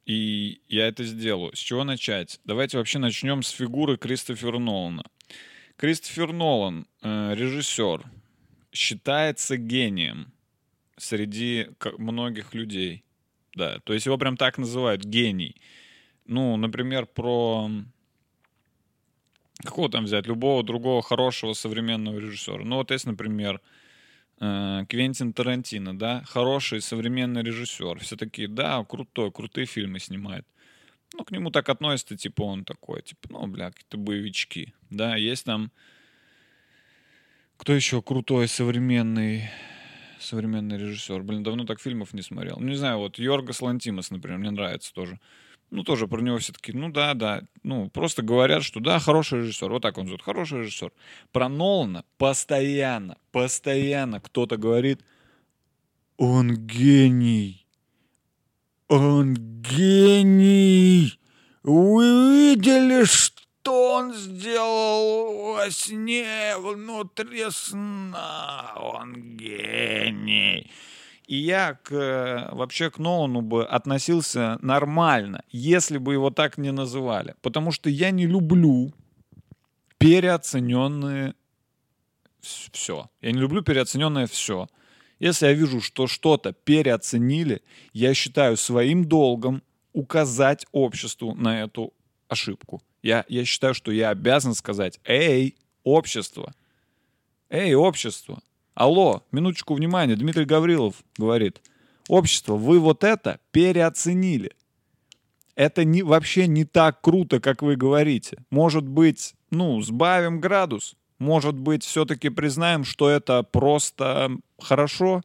И 0.05 0.61
я 0.69 0.89
это 0.89 1.05
сделаю. 1.05 1.55
С 1.55 1.59
чего 1.59 1.85
начать? 1.85 2.41
Давайте 2.45 2.79
вообще 2.79 2.99
начнем 2.99 3.43
с 3.43 3.51
фигуры 3.51 3.97
Кристофера 3.97 4.59
Нолана. 4.59 5.05
Кристофер 5.77 6.33
Нолан, 6.33 6.87
э, 7.03 7.35
режиссер, 7.35 8.05
считается 8.73 9.57
гением 9.57 10.33
среди 10.97 11.69
многих 11.99 12.55
людей. 12.55 13.05
Да, 13.55 13.81
то 13.81 13.93
есть 13.93 14.07
его 14.07 14.19
прям 14.19 14.37
так 14.37 14.59
называют, 14.59 15.05
гений. 15.05 15.57
Ну, 16.25 16.57
например, 16.57 17.07
про... 17.07 17.71
Какого 19.63 19.91
там 19.91 20.05
взять? 20.05 20.27
Любого 20.27 20.63
другого 20.63 21.03
хорошего 21.03 21.53
современного 21.53 22.19
режиссера. 22.19 22.65
Ну, 22.65 22.77
вот 22.77 22.91
есть, 22.91 23.07
например, 23.07 23.61
Квентин 24.43 25.33
Тарантино, 25.33 25.97
да, 25.97 26.25
хороший 26.27 26.81
современный 26.81 27.45
режиссер. 27.45 28.01
Все 28.01 28.17
такие, 28.17 28.49
да, 28.49 28.85
крутой, 28.85 29.31
крутые 29.31 29.67
фильмы 29.67 30.01
снимает. 30.01 30.45
Ну, 31.15 31.25
к 31.25 31.31
нему 31.31 31.53
так 31.53 31.69
относятся, 31.69 32.17
типа, 32.17 32.43
он 32.43 32.65
такой, 32.65 33.03
типа, 33.03 33.29
ну, 33.31 33.47
бля, 33.47 33.71
какие-то 33.71 33.99
боевички. 33.99 34.75
Да, 34.91 35.15
есть 35.15 35.45
там... 35.45 35.71
Кто 37.57 37.73
еще 37.73 38.03
крутой 38.03 38.49
современный 38.49 39.49
современный 40.19 40.77
режиссер? 40.77 41.23
Блин, 41.23 41.45
давно 41.45 41.65
так 41.65 41.81
фильмов 41.81 42.13
не 42.13 42.23
смотрел. 42.23 42.57
Ну, 42.59 42.67
не 42.67 42.75
знаю, 42.75 42.99
вот 42.99 43.21
Йоргас 43.21 43.63
Лантимос, 43.63 44.11
например, 44.11 44.39
мне 44.39 44.51
нравится 44.51 44.93
тоже. 44.93 45.21
Ну, 45.73 45.85
тоже 45.85 46.07
про 46.07 46.21
него 46.21 46.37
все 46.37 46.53
таки 46.53 46.75
ну 46.75 46.91
да, 46.91 47.15
да. 47.15 47.45
Ну, 47.63 47.89
просто 47.89 48.21
говорят, 48.21 48.63
что 48.63 48.79
да, 48.79 48.99
хороший 48.99 49.39
режиссер. 49.41 49.71
Вот 49.71 49.81
так 49.81 49.97
он 49.97 50.07
зовут, 50.07 50.21
хороший 50.21 50.61
режиссер. 50.61 50.93
Про 51.33 51.49
Нолана 51.49 52.05
постоянно, 52.19 53.17
постоянно 53.31 54.21
кто-то 54.21 54.59
говорит, 54.59 55.01
он 56.19 56.55
гений. 56.55 57.67
Он 58.89 59.35
гений. 59.35 61.19
Вы 61.63 62.55
видели, 62.55 63.05
что 63.05 63.95
он 63.95 64.13
сделал 64.13 65.55
во 65.55 65.71
сне 65.71 66.55
внутри 66.59 67.47
сна? 67.51 68.75
Он 68.77 69.39
гений. 69.39 70.71
И 71.27 71.37
я 71.37 71.75
к, 71.75 72.51
вообще 72.53 72.91
к 72.91 72.99
Нолану 72.99 73.41
бы 73.41 73.65
относился 73.65 74.59
нормально, 74.61 75.45
если 75.51 75.99
бы 75.99 76.13
его 76.13 76.31
так 76.31 76.59
не 76.59 76.73
называли. 76.73 77.35
Потому 77.43 77.71
что 77.73 77.89
я 77.89 78.11
не 78.11 78.27
люблю 78.27 78.93
переоцененные 79.99 81.35
все. 82.41 83.09
Я 83.21 83.33
не 83.33 83.39
люблю 83.39 83.63
переоцененное 83.63 84.27
все. 84.27 84.69
Если 85.21 85.47
я 85.47 85.53
вижу, 85.53 85.81
что 85.81 86.09
что-то 86.09 86.53
переоценили, 86.53 87.63
я 87.93 88.13
считаю 88.13 88.57
своим 88.57 89.05
долгом 89.05 89.63
указать 89.93 90.67
обществу 90.73 91.35
на 91.35 91.63
эту 91.63 91.93
ошибку. 92.29 92.83
Я, 93.03 93.25
я 93.29 93.45
считаю, 93.45 93.75
что 93.75 93.93
я 93.93 94.11
обязан 94.11 94.55
сказать, 94.55 94.99
эй, 95.05 95.57
общество, 95.85 96.53
эй, 97.51 97.75
общество, 97.75 98.43
алло, 98.75 99.23
минуточку 99.33 99.75
внимания, 99.75 100.17
Дмитрий 100.17 100.45
Гаврилов 100.45 100.97
говорит, 101.17 101.61
общество, 102.09 102.57
вы 102.57 102.79
вот 102.79 103.05
это 103.05 103.41
переоценили. 103.51 104.53
Это 105.55 105.85
не, 105.85 106.03
вообще 106.03 106.47
не 106.47 106.65
так 106.65 107.01
круто, 107.03 107.41
как 107.41 107.63
вы 107.63 107.77
говорите. 107.77 108.39
Может 108.51 108.87
быть, 108.87 109.35
ну, 109.51 109.81
сбавим 109.83 110.41
градус. 110.41 110.97
Может 111.19 111.55
быть, 111.55 111.85
все-таки 111.85 112.31
признаем, 112.31 112.85
что 112.85 113.09
это 113.11 113.43
просто 113.43 114.31
хорошо. 114.59 115.23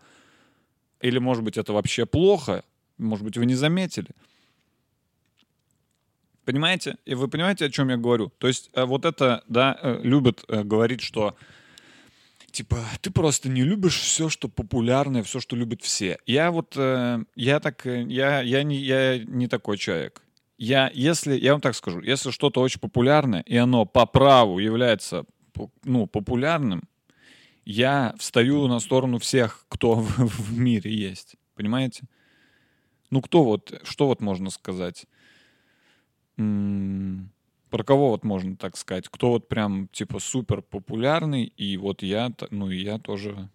Или, 1.01 1.17
может 1.17 1.43
быть, 1.43 1.57
это 1.57 1.73
вообще 1.73 2.05
плохо. 2.05 2.63
Может 2.97 3.23
быть, 3.25 3.37
вы 3.37 3.45
не 3.45 3.55
заметили. 3.55 4.09
Понимаете? 6.43 6.97
И 7.05 7.15
вы 7.15 7.27
понимаете, 7.27 7.65
о 7.65 7.69
чем 7.69 7.89
я 7.89 7.97
говорю? 7.97 8.31
То 8.37 8.47
есть 8.47 8.69
э, 8.73 8.85
вот 8.85 9.05
это, 9.05 9.43
да, 9.47 9.77
э, 9.81 9.99
любят 10.03 10.45
э, 10.47 10.63
говорить, 10.63 11.01
что 11.01 11.35
типа 12.51 12.83
ты 13.01 13.11
просто 13.11 13.49
не 13.49 13.63
любишь 13.63 13.99
все, 13.99 14.29
что 14.29 14.47
популярное, 14.47 15.23
все, 15.23 15.39
что 15.39 15.55
любят 15.55 15.81
все. 15.81 16.17
Я 16.25 16.51
вот, 16.51 16.73
э, 16.75 17.23
я 17.35 17.59
так, 17.59 17.85
э, 17.85 18.03
я, 18.03 18.41
я, 18.41 18.63
не, 18.63 18.77
я 18.77 19.19
не 19.19 19.47
такой 19.47 19.77
человек. 19.77 20.23
я, 20.57 20.89
если, 20.93 21.37
я 21.37 21.51
вам 21.51 21.61
так 21.61 21.75
скажу, 21.75 22.01
если 22.01 22.31
что-то 22.31 22.61
очень 22.61 22.79
популярное, 22.79 23.41
и 23.41 23.55
оно 23.57 23.85
по 23.85 24.05
праву 24.05 24.59
является 24.59 25.25
ну, 25.83 26.07
популярным, 26.07 26.83
я 27.65 28.15
встаю 28.17 28.67
на 28.67 28.79
сторону 28.79 29.17
всех, 29.19 29.65
кто 29.69 29.95
в, 29.95 30.07
в 30.17 30.57
мире 30.57 30.93
есть. 30.93 31.35
Понимаете? 31.55 32.05
Ну, 33.09 33.21
кто 33.21 33.43
вот, 33.43 33.81
что 33.83 34.07
вот 34.07 34.21
можно 34.21 34.49
сказать? 34.49 35.05
Про 37.69 37.83
кого 37.83 38.09
вот 38.09 38.23
можно 38.23 38.55
так 38.55 38.77
сказать? 38.77 39.07
Кто 39.09 39.31
вот 39.31 39.47
прям, 39.47 39.87
типа, 39.89 40.19
супер 40.19 40.61
популярный, 40.61 41.45
и 41.45 41.77
вот 41.77 42.01
я, 42.01 42.31
ну, 42.49 42.69
и 42.69 42.77
я 42.77 42.97
тоже 42.97 43.49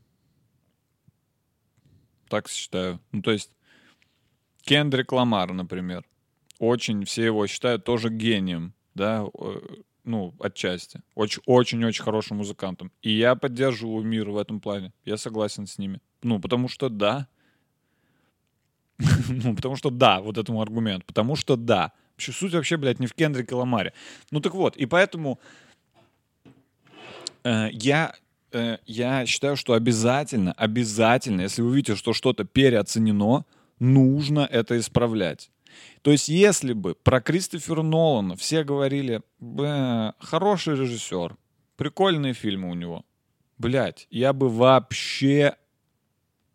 так 2.28 2.48
считаю. 2.48 3.00
Ну, 3.12 3.22
то 3.22 3.30
есть, 3.30 3.50
Кендрик 4.62 5.12
Ламар, 5.12 5.52
например. 5.52 6.04
Очень 6.58 7.04
все 7.04 7.24
его 7.24 7.46
считают 7.46 7.84
тоже 7.84 8.08
гением, 8.08 8.74
да, 8.94 9.26
ну, 10.04 10.34
отчасти. 10.40 11.00
Очень-очень-очень 11.14 12.02
хорошим 12.02 12.38
музыкантом. 12.38 12.92
И 13.02 13.10
я 13.10 13.34
поддерживаю 13.34 14.04
мир 14.04 14.30
в 14.30 14.36
этом 14.36 14.60
плане. 14.60 14.92
Я 15.04 15.16
согласен 15.16 15.66
с 15.66 15.78
ними. 15.78 16.00
Ну, 16.22 16.40
потому 16.40 16.68
что 16.68 16.88
да. 16.88 17.28
Ну, 19.28 19.54
потому 19.54 19.76
что 19.76 19.90
да, 19.90 20.20
вот 20.20 20.38
этому 20.38 20.60
аргумент. 20.60 21.04
Потому 21.04 21.36
что 21.36 21.56
да. 21.56 21.92
Вообще, 22.22 22.38
суть 22.38 22.54
вообще, 22.54 22.76
блядь, 22.76 23.00
не 23.00 23.06
в 23.06 23.14
Кендрике 23.14 23.56
Ламаре. 23.56 23.92
Ну, 24.30 24.40
так 24.40 24.54
вот, 24.54 24.76
и 24.76 24.86
поэтому 24.86 25.40
э, 27.42 27.68
я, 27.72 28.14
э, 28.52 28.78
я 28.86 29.26
считаю, 29.26 29.56
что 29.56 29.72
обязательно, 29.72 30.52
обязательно, 30.52 31.40
если 31.42 31.62
вы 31.62 31.74
видите, 31.74 31.96
что 31.96 32.12
что-то 32.12 32.44
переоценено, 32.44 33.44
нужно 33.80 34.48
это 34.48 34.78
исправлять. 34.78 35.50
То 36.02 36.12
есть, 36.12 36.28
если 36.28 36.74
бы 36.74 36.94
про 36.94 37.20
Кристофера 37.20 37.82
Нолана 37.82 38.36
все 38.36 38.62
говорили, 38.62 39.22
«Бля, 39.40 40.14
хороший 40.20 40.76
режиссер, 40.76 41.36
прикольные 41.76 42.34
фильмы 42.34 42.70
у 42.70 42.74
него, 42.74 43.04
блядь, 43.58 44.06
я 44.10 44.32
бы 44.32 44.48
вообще 44.48 45.56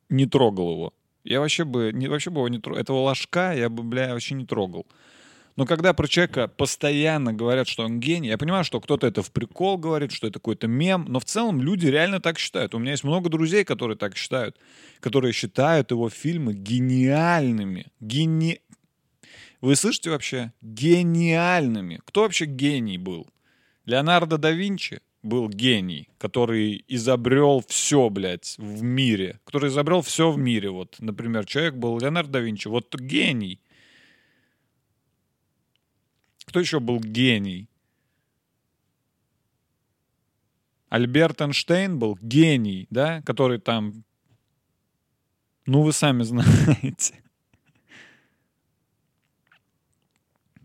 не 0.08 0.28
трогал 0.28 0.72
его. 0.72 0.94
Я 1.26 1.42
вообще 1.42 1.66
бы, 1.66 1.92
не, 1.94 2.08
вообще 2.08 2.30
бы 2.30 2.40
его 2.40 2.48
не 2.48 2.60
трогал. 2.60 2.80
Этого 2.80 3.00
ложка 3.00 3.52
я 3.54 3.68
бы, 3.68 3.84
бля, 3.84 4.14
вообще 4.14 4.34
не 4.36 4.46
трогал. 4.46 4.86
Но 5.58 5.66
когда 5.66 5.94
про 5.94 6.08
человека 6.08 6.48
постоянно 6.48 7.34
говорят, 7.34 7.68
что 7.68 7.84
он 7.84 8.00
гений, 8.00 8.30
я 8.30 8.38
понимаю, 8.38 8.64
что 8.64 8.80
кто-то 8.80 9.08
это 9.08 9.24
в 9.24 9.32
прикол 9.32 9.78
говорит, 9.78 10.12
что 10.12 10.28
это 10.28 10.36
какой-то 10.36 10.68
мем, 10.68 11.06
но 11.10 11.20
в 11.20 11.26
целом 11.26 11.62
люди 11.62 11.88
реально 11.88 12.22
так 12.22 12.38
считают. 12.38 12.76
У 12.76 12.80
меня 12.80 12.92
есть 12.92 13.04
много 13.04 13.28
друзей, 13.28 13.66
которые 13.66 13.98
так 13.98 14.16
считают, 14.16 14.56
которые 15.00 15.34
считают 15.34 15.90
его 15.90 16.10
фильмы 16.10 16.54
гениальными. 16.54 17.88
Гени... 18.00 18.62
Вы 19.60 19.76
слышите 19.76 20.12
вообще? 20.12 20.54
Гениальными. 20.62 22.02
Кто 22.06 22.22
вообще 22.22 22.46
гений 22.46 23.00
был? 23.00 23.28
Леонардо 23.86 24.38
да 24.38 24.52
Винчи 24.52 25.02
был 25.24 25.50
гений, 25.50 26.08
который 26.20 26.86
изобрел 26.88 27.64
все, 27.68 28.12
блядь, 28.12 28.54
в 28.60 28.84
мире. 28.84 29.40
Который 29.44 29.70
изобрел 29.70 30.04
все 30.04 30.30
в 30.30 30.38
мире. 30.38 30.70
Вот, 30.70 30.98
например, 31.00 31.48
человек 31.48 31.74
был 31.74 31.98
Леонардо 32.00 32.34
да 32.34 32.40
Винчи. 32.42 32.68
Вот 32.68 32.94
гений. 32.94 33.60
Кто 36.48 36.62
еще 36.62 36.80
был 36.80 37.00
гений? 37.02 37.70
Альберт 40.88 41.42
Эйнштейн 41.42 42.00
был 42.00 42.18
гений, 42.22 42.88
да, 42.90 43.22
который 43.24 43.60
там, 43.60 44.06
ну 45.66 45.82
вы 45.82 45.92
сами 45.92 46.24
знаете. 46.24 47.22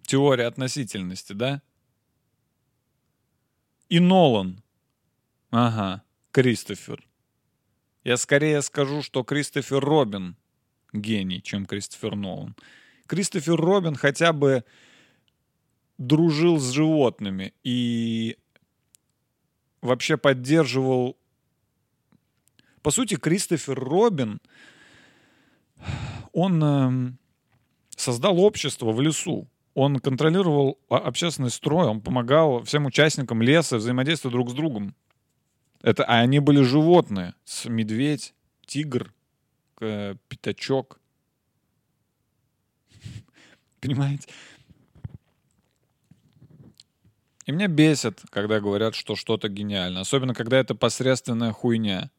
Теория 0.03 0.47
относительности, 0.47 1.33
да? 1.33 1.61
И 3.89 3.99
Нолан. 3.99 4.63
Ага, 5.51 6.05
Кристофер. 6.31 7.05
Я 8.05 8.17
скорее 8.19 8.63
скажу, 8.63 9.03
что 9.03 9.25
Кристофер 9.25 9.81
Робин 9.81 10.37
гений, 10.93 11.43
чем 11.43 11.67
Кристофер 11.67 12.15
Нолан. 12.15 12.55
Кристофер 13.07 13.57
Робин 13.57 13.97
хотя 13.97 14.33
бы 14.33 14.65
дружил 15.99 16.59
с 16.59 16.71
животными 16.71 17.55
и 17.63 18.37
вообще 19.81 20.17
поддерживал... 20.17 21.17
По 22.83 22.91
сути, 22.91 23.17
Кристофер 23.17 23.79
Робин, 23.79 24.41
он 26.33 26.63
эм, 26.65 27.19
создал 27.97 28.41
общество 28.41 28.91
в 28.93 29.01
лесу. 29.01 29.49
Он 29.75 30.01
контролировал 30.01 30.79
о- 30.89 30.97
общественный 30.97 31.51
строй, 31.51 31.87
он 31.87 32.01
помогал 32.01 32.63
всем 32.65 32.87
участникам 32.87 33.41
леса 33.41 33.77
взаимодействовать 33.77 34.35
друг 34.35 34.51
с 34.51 34.53
другом. 34.53 34.95
Это, 35.83 36.05
а 36.05 36.21
они 36.21 36.41
были 36.41 36.63
животные. 36.63 37.35
С 37.45 37.69
медведь, 37.69 38.35
тигр, 38.67 39.13
э, 39.81 40.15
пятачок. 40.29 41.01
Понимаете? 43.81 44.29
И 47.47 47.53
меня 47.53 47.67
бесит, 47.67 48.23
когда 48.31 48.61
говорят, 48.61 48.95
что 48.95 49.17
что-то 49.17 49.49
гениально. 49.49 50.01
Особенно, 50.01 50.35
когда 50.35 50.59
это 50.59 50.75
посредственная 50.75 51.53
хуйня. 51.53 52.11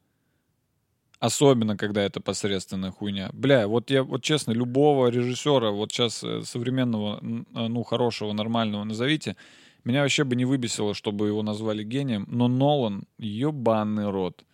Особенно, 1.18 1.76
когда 1.76 2.02
это 2.02 2.20
посредственная 2.20 2.90
хуйня. 2.90 3.30
Бля, 3.32 3.66
вот 3.66 3.90
я, 3.90 4.02
вот 4.02 4.22
честно, 4.22 4.52
любого 4.52 5.08
режиссера, 5.08 5.70
вот 5.70 5.90
сейчас 5.90 6.22
э, 6.22 6.42
современного, 6.42 7.20
э, 7.22 7.68
ну, 7.68 7.82
хорошего, 7.82 8.32
нормального 8.34 8.84
назовите, 8.84 9.36
меня 9.84 10.02
вообще 10.02 10.24
бы 10.24 10.36
не 10.36 10.44
выбесило, 10.44 10.92
чтобы 10.92 11.28
его 11.28 11.42
назвали 11.42 11.82
гением, 11.82 12.26
но 12.28 12.48
Нолан, 12.48 13.04
ебаный 13.16 14.10
рот. 14.10 14.44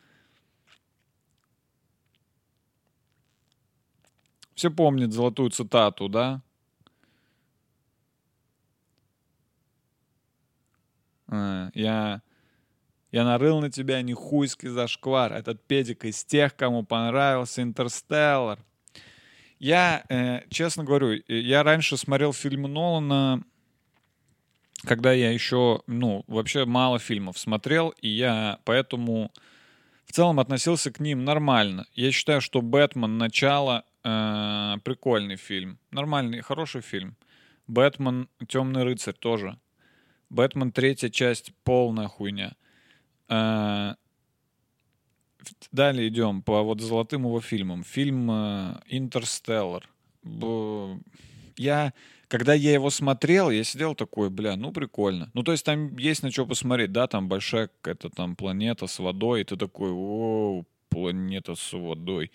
Все 4.54 4.70
помнят 4.70 5.12
золотую 5.12 5.50
цитату, 5.50 6.08
да? 6.08 6.42
Я, 11.30 12.22
я 13.12 13.24
нарыл 13.24 13.60
на 13.60 13.70
тебя 13.70 14.02
не 14.02 14.14
хуйский 14.14 14.68
зашквар. 14.68 15.32
Этот 15.32 15.64
педик 15.66 16.04
из 16.04 16.24
тех, 16.24 16.56
кому 16.56 16.84
понравился 16.84 17.62
Интерстеллар. 17.62 18.58
Я, 19.60 20.04
э, 20.08 20.40
честно 20.48 20.84
говорю, 20.84 21.12
э, 21.12 21.22
я 21.28 21.62
раньше 21.62 21.98
смотрел 21.98 22.32
фильмы 22.32 22.66
Нолана, 22.66 23.44
когда 24.84 25.12
я 25.12 25.30
еще, 25.30 25.82
ну, 25.86 26.24
вообще 26.26 26.64
мало 26.64 26.98
фильмов 26.98 27.38
смотрел, 27.38 27.90
и 28.00 28.08
я 28.08 28.58
поэтому 28.64 29.30
в 30.06 30.12
целом 30.12 30.40
относился 30.40 30.90
к 30.90 30.98
ним 30.98 31.24
нормально. 31.24 31.86
Я 31.94 32.10
считаю, 32.10 32.40
что 32.40 32.62
«Бэтмен. 32.62 33.18
Начало» 33.18 33.84
э, 34.02 34.76
прикольный 34.82 35.36
фильм. 35.36 35.78
Нормальный, 35.90 36.40
хороший 36.40 36.80
фильм. 36.80 37.16
«Бэтмен. 37.66 38.28
Темный 38.48 38.84
рыцарь» 38.84 39.14
тоже. 39.14 39.58
«Бэтмен. 40.30 40.72
Третья 40.72 41.10
часть» 41.10 41.52
полная 41.64 42.08
хуйня. 42.08 42.54
Э, 43.28 43.94
Далее 45.72 46.08
идем 46.08 46.42
по 46.42 46.62
вот 46.62 46.80
золотым 46.80 47.24
его 47.24 47.40
фильмам. 47.40 47.82
Фильм 47.84 48.30
э, 48.30 48.80
«Интерстеллар». 48.86 49.88
Я, 51.56 51.92
когда 52.28 52.54
я 52.54 52.72
его 52.72 52.90
смотрел, 52.90 53.50
я 53.50 53.64
сидел 53.64 53.94
такой, 53.94 54.30
бля, 54.30 54.56
ну 54.56 54.72
прикольно. 54.72 55.30
Ну 55.34 55.42
то 55.42 55.52
есть 55.52 55.64
там 55.64 55.96
есть 55.96 56.22
на 56.22 56.30
что 56.30 56.46
посмотреть, 56.46 56.92
да, 56.92 57.06
там 57.06 57.28
большая 57.28 57.68
какая-то 57.68 58.10
там 58.10 58.36
планета 58.36 58.86
с 58.86 58.98
водой, 58.98 59.42
и 59.42 59.44
ты 59.44 59.56
такой, 59.56 59.90
о, 59.92 60.64
планета 60.88 61.54
с 61.54 61.72
водой. 61.72 62.30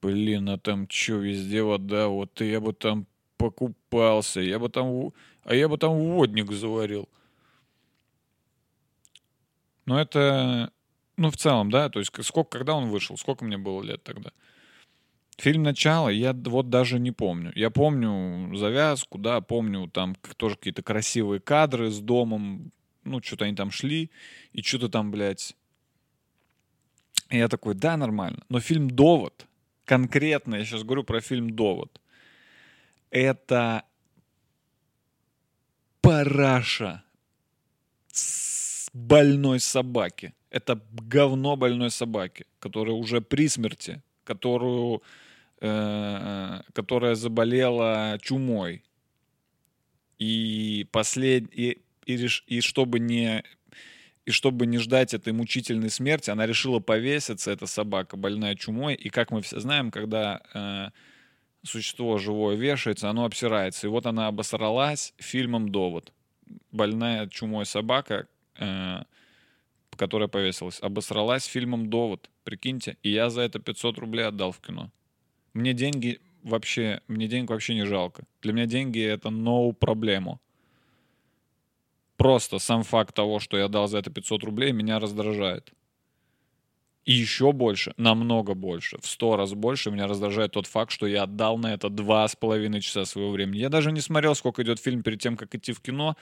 Блин, 0.00 0.48
а 0.48 0.58
там 0.58 0.88
что, 0.90 1.14
везде 1.14 1.62
вода, 1.62 2.08
вот 2.08 2.40
я 2.40 2.60
бы 2.60 2.72
там 2.72 3.06
покупался, 3.36 4.40
я 4.40 4.58
бы 4.58 4.68
там, 4.68 5.12
а 5.44 5.54
я 5.54 5.68
бы 5.68 5.78
там 5.78 5.98
водник 5.98 6.50
заварил. 6.52 7.08
Ну 9.86 9.98
это, 9.98 10.72
ну 11.16 11.30
в 11.30 11.36
целом, 11.36 11.70
да, 11.70 11.88
то 11.88 11.98
есть 11.98 12.12
сколько, 12.24 12.58
когда 12.58 12.74
он 12.74 12.88
вышел, 12.88 13.16
сколько 13.16 13.44
мне 13.44 13.58
было 13.58 13.82
лет 13.82 14.02
тогда? 14.02 14.30
Фильм 15.38 15.62
«Начало» 15.62 16.08
я 16.10 16.34
вот 16.34 16.68
даже 16.70 16.98
не 16.98 17.10
помню. 17.10 17.52
Я 17.54 17.70
помню 17.70 18.54
завязку, 18.54 19.18
да, 19.18 19.40
помню 19.40 19.88
там 19.88 20.14
тоже 20.36 20.56
какие-то 20.56 20.82
красивые 20.82 21.40
кадры 21.40 21.90
с 21.90 22.00
домом. 22.00 22.70
Ну, 23.02 23.20
что-то 23.20 23.46
они 23.46 23.56
там 23.56 23.70
шли, 23.70 24.10
и 24.52 24.62
что-то 24.62 24.88
там, 24.88 25.10
блядь... 25.10 25.56
И 27.30 27.38
я 27.38 27.48
такой, 27.48 27.74
да, 27.74 27.96
нормально. 27.96 28.44
Но 28.50 28.60
фильм 28.60 28.90
«Довод», 28.90 29.46
конкретно, 29.86 30.56
я 30.56 30.64
сейчас 30.64 30.84
говорю 30.84 31.02
про 31.02 31.20
фильм 31.20 31.50
«Довод», 31.56 32.00
это 33.10 33.84
параша 36.02 37.02
больной 38.92 39.60
собаки. 39.60 40.34
Это 40.50 40.78
говно 40.92 41.56
больной 41.56 41.90
собаки, 41.90 42.44
которая 42.58 42.94
уже 42.94 43.22
при 43.22 43.48
смерти, 43.48 44.02
которую, 44.24 45.02
э, 45.60 46.60
которая 46.74 47.14
заболела 47.14 48.18
чумой. 48.20 48.84
И 50.18 50.86
послед... 50.92 51.44
и, 51.58 51.82
и, 52.04 52.16
реш- 52.16 52.44
и 52.46 52.60
чтобы 52.60 52.98
не 53.00 53.42
и 54.24 54.30
чтобы 54.30 54.66
не 54.66 54.78
ждать 54.78 55.14
этой 55.14 55.32
мучительной 55.32 55.90
смерти, 55.90 56.30
она 56.30 56.46
решила 56.46 56.78
повеситься, 56.78 57.50
эта 57.50 57.66
собака, 57.66 58.16
больная 58.16 58.54
чумой. 58.54 58.94
И 58.94 59.08
как 59.08 59.32
мы 59.32 59.42
все 59.42 59.58
знаем, 59.58 59.90
когда 59.90 60.40
э, 60.54 60.90
существо 61.62 62.18
живое 62.18 62.56
вешается, 62.56 63.10
оно 63.10 63.24
обсирается. 63.24 63.86
И 63.86 63.90
вот 63.90 64.06
она 64.06 64.26
обосралась 64.26 65.14
фильмом 65.18 65.70
«Довод». 65.70 66.12
Больная 66.70 67.28
чумой 67.28 67.66
собака, 67.66 68.26
э, 68.58 69.02
которая 69.96 70.28
повесилась, 70.28 70.80
обосралась 70.82 71.44
фильмом 71.44 71.88
«Довод». 71.88 72.30
Прикиньте. 72.44 72.96
И 73.02 73.10
я 73.10 73.30
за 73.30 73.42
это 73.42 73.58
500 73.58 73.98
рублей 73.98 74.26
отдал 74.26 74.52
в 74.52 74.60
кино. 74.60 74.90
Мне 75.54 75.74
деньги 75.74 76.20
вообще, 76.42 77.00
мне 77.08 77.28
денег 77.28 77.50
вообще 77.50 77.74
не 77.74 77.84
жалко. 77.84 78.24
Для 78.42 78.52
меня 78.52 78.66
деньги— 78.66 79.00
это 79.00 79.28
no 79.28 79.72
проблему. 79.72 80.40
Просто 82.16 82.58
сам 82.58 82.82
факт 82.82 83.14
того, 83.14 83.40
что 83.40 83.56
я 83.56 83.68
дал 83.68 83.88
за 83.88 83.98
это 83.98 84.10
500 84.10 84.44
рублей, 84.44 84.72
меня 84.72 84.98
раздражает. 84.98 85.72
И 87.04 87.12
еще 87.12 87.52
больше, 87.52 87.94
намного 87.96 88.54
больше, 88.54 88.96
в 89.00 89.06
сто 89.06 89.36
раз 89.36 89.54
больше 89.54 89.90
меня 89.90 90.06
раздражает 90.06 90.52
тот 90.52 90.66
факт, 90.68 90.92
что 90.92 91.08
я 91.08 91.24
отдал 91.24 91.58
на 91.58 91.74
это 91.74 91.88
два 91.88 92.28
с 92.28 92.36
половиной 92.36 92.80
часа 92.80 93.04
своего 93.04 93.32
времени. 93.32 93.58
Я 93.58 93.70
даже 93.70 93.90
не 93.90 94.00
смотрел, 94.00 94.36
сколько 94.36 94.62
идет 94.62 94.78
фильм 94.78 95.02
перед 95.02 95.20
тем, 95.20 95.36
как 95.36 95.52
идти 95.56 95.72
в 95.72 95.80
кино, 95.80 96.16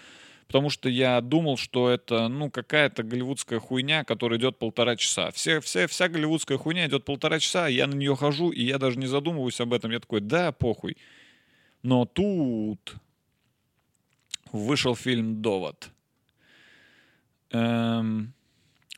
потому 0.46 0.70
что 0.70 0.88
я 0.88 1.20
думал, 1.20 1.58
что 1.58 1.90
это, 1.90 2.28
ну, 2.28 2.50
какая-то 2.50 3.02
голливудская 3.02 3.60
хуйня, 3.60 4.04
которая 4.04 4.38
идет 4.38 4.58
полтора 4.58 4.96
часа. 4.96 5.30
Все, 5.32 5.60
все, 5.60 5.86
вся 5.86 6.08
голливудская 6.08 6.56
хуйня 6.56 6.86
идет 6.86 7.04
полтора 7.04 7.40
часа, 7.40 7.68
я 7.68 7.86
на 7.86 7.94
нее 7.94 8.16
хожу, 8.16 8.48
и 8.48 8.64
я 8.64 8.78
даже 8.78 8.98
не 8.98 9.06
задумываюсь 9.06 9.60
об 9.60 9.74
этом. 9.74 9.90
Я 9.90 10.00
такой, 10.00 10.22
да, 10.22 10.50
похуй. 10.50 10.96
Но 11.82 12.06
тут 12.06 12.94
вышел 14.50 14.96
фильм 14.96 15.42
«Довод». 15.42 15.90
Эм, 17.52 18.32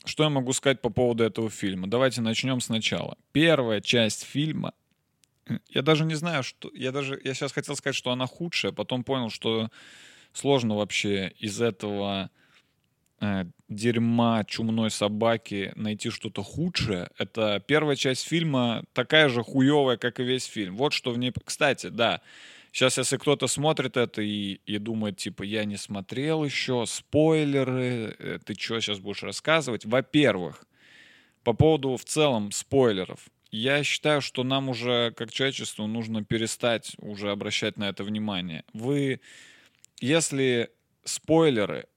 что 0.04 0.24
я 0.24 0.28
могу 0.30 0.52
сказать 0.52 0.80
по 0.80 0.90
поводу 0.90 1.24
этого 1.24 1.50
фильма? 1.50 1.88
Давайте 1.88 2.20
начнем 2.20 2.60
сначала. 2.60 3.16
Первая 3.32 3.80
часть 3.80 4.24
фильма, 4.24 4.74
я 5.68 5.82
даже 5.82 6.04
не 6.04 6.14
знаю, 6.14 6.42
что... 6.42 6.70
Я 6.74 6.92
даже... 6.92 7.20
Я 7.22 7.34
сейчас 7.34 7.52
хотел 7.52 7.76
сказать, 7.76 7.96
что 7.96 8.10
она 8.10 8.26
худшая, 8.26 8.72
потом 8.72 9.04
понял, 9.04 9.30
что 9.30 9.70
сложно 10.32 10.76
вообще 10.76 11.32
из 11.38 11.60
этого 11.60 12.30
э, 13.20 13.44
дерьма 13.68 14.44
чумной 14.44 14.90
собаки 14.90 15.72
найти 15.76 16.10
что-то 16.10 16.42
худшее. 16.42 17.10
Это 17.18 17.62
первая 17.66 17.96
часть 17.96 18.26
фильма 18.26 18.84
такая 18.92 19.28
же 19.28 19.42
хуевая, 19.42 19.96
как 19.96 20.20
и 20.20 20.24
весь 20.24 20.44
фильм. 20.44 20.76
Вот 20.76 20.92
что 20.92 21.10
в 21.10 21.18
ней... 21.18 21.32
Кстати, 21.44 21.88
да, 21.88 22.22
Сейчас, 22.72 22.96
если 22.96 23.18
кто-то 23.18 23.48
смотрит 23.48 23.98
это 23.98 24.22
и, 24.22 24.54
и 24.64 24.78
думает, 24.78 25.18
типа, 25.18 25.42
я 25.42 25.66
не 25.66 25.76
смотрел 25.76 26.42
еще, 26.42 26.86
спойлеры, 26.86 28.16
э, 28.18 28.38
ты 28.42 28.54
что 28.54 28.80
сейчас 28.80 28.98
будешь 28.98 29.22
рассказывать? 29.22 29.84
Во-первых, 29.84 30.64
по 31.44 31.52
поводу 31.52 31.98
в 31.98 32.04
целом 32.04 32.50
спойлеров. 32.50 33.28
Я 33.50 33.84
считаю, 33.84 34.22
что 34.22 34.42
нам 34.42 34.70
уже, 34.70 35.12
как 35.12 35.30
человечеству, 35.30 35.86
нужно 35.86 36.24
перестать 36.24 36.96
уже 36.96 37.30
обращать 37.30 37.76
на 37.76 37.90
это 37.90 38.04
внимание. 38.04 38.64
Вы, 38.72 39.20
если 40.00 40.70
спойлеры 41.04 41.88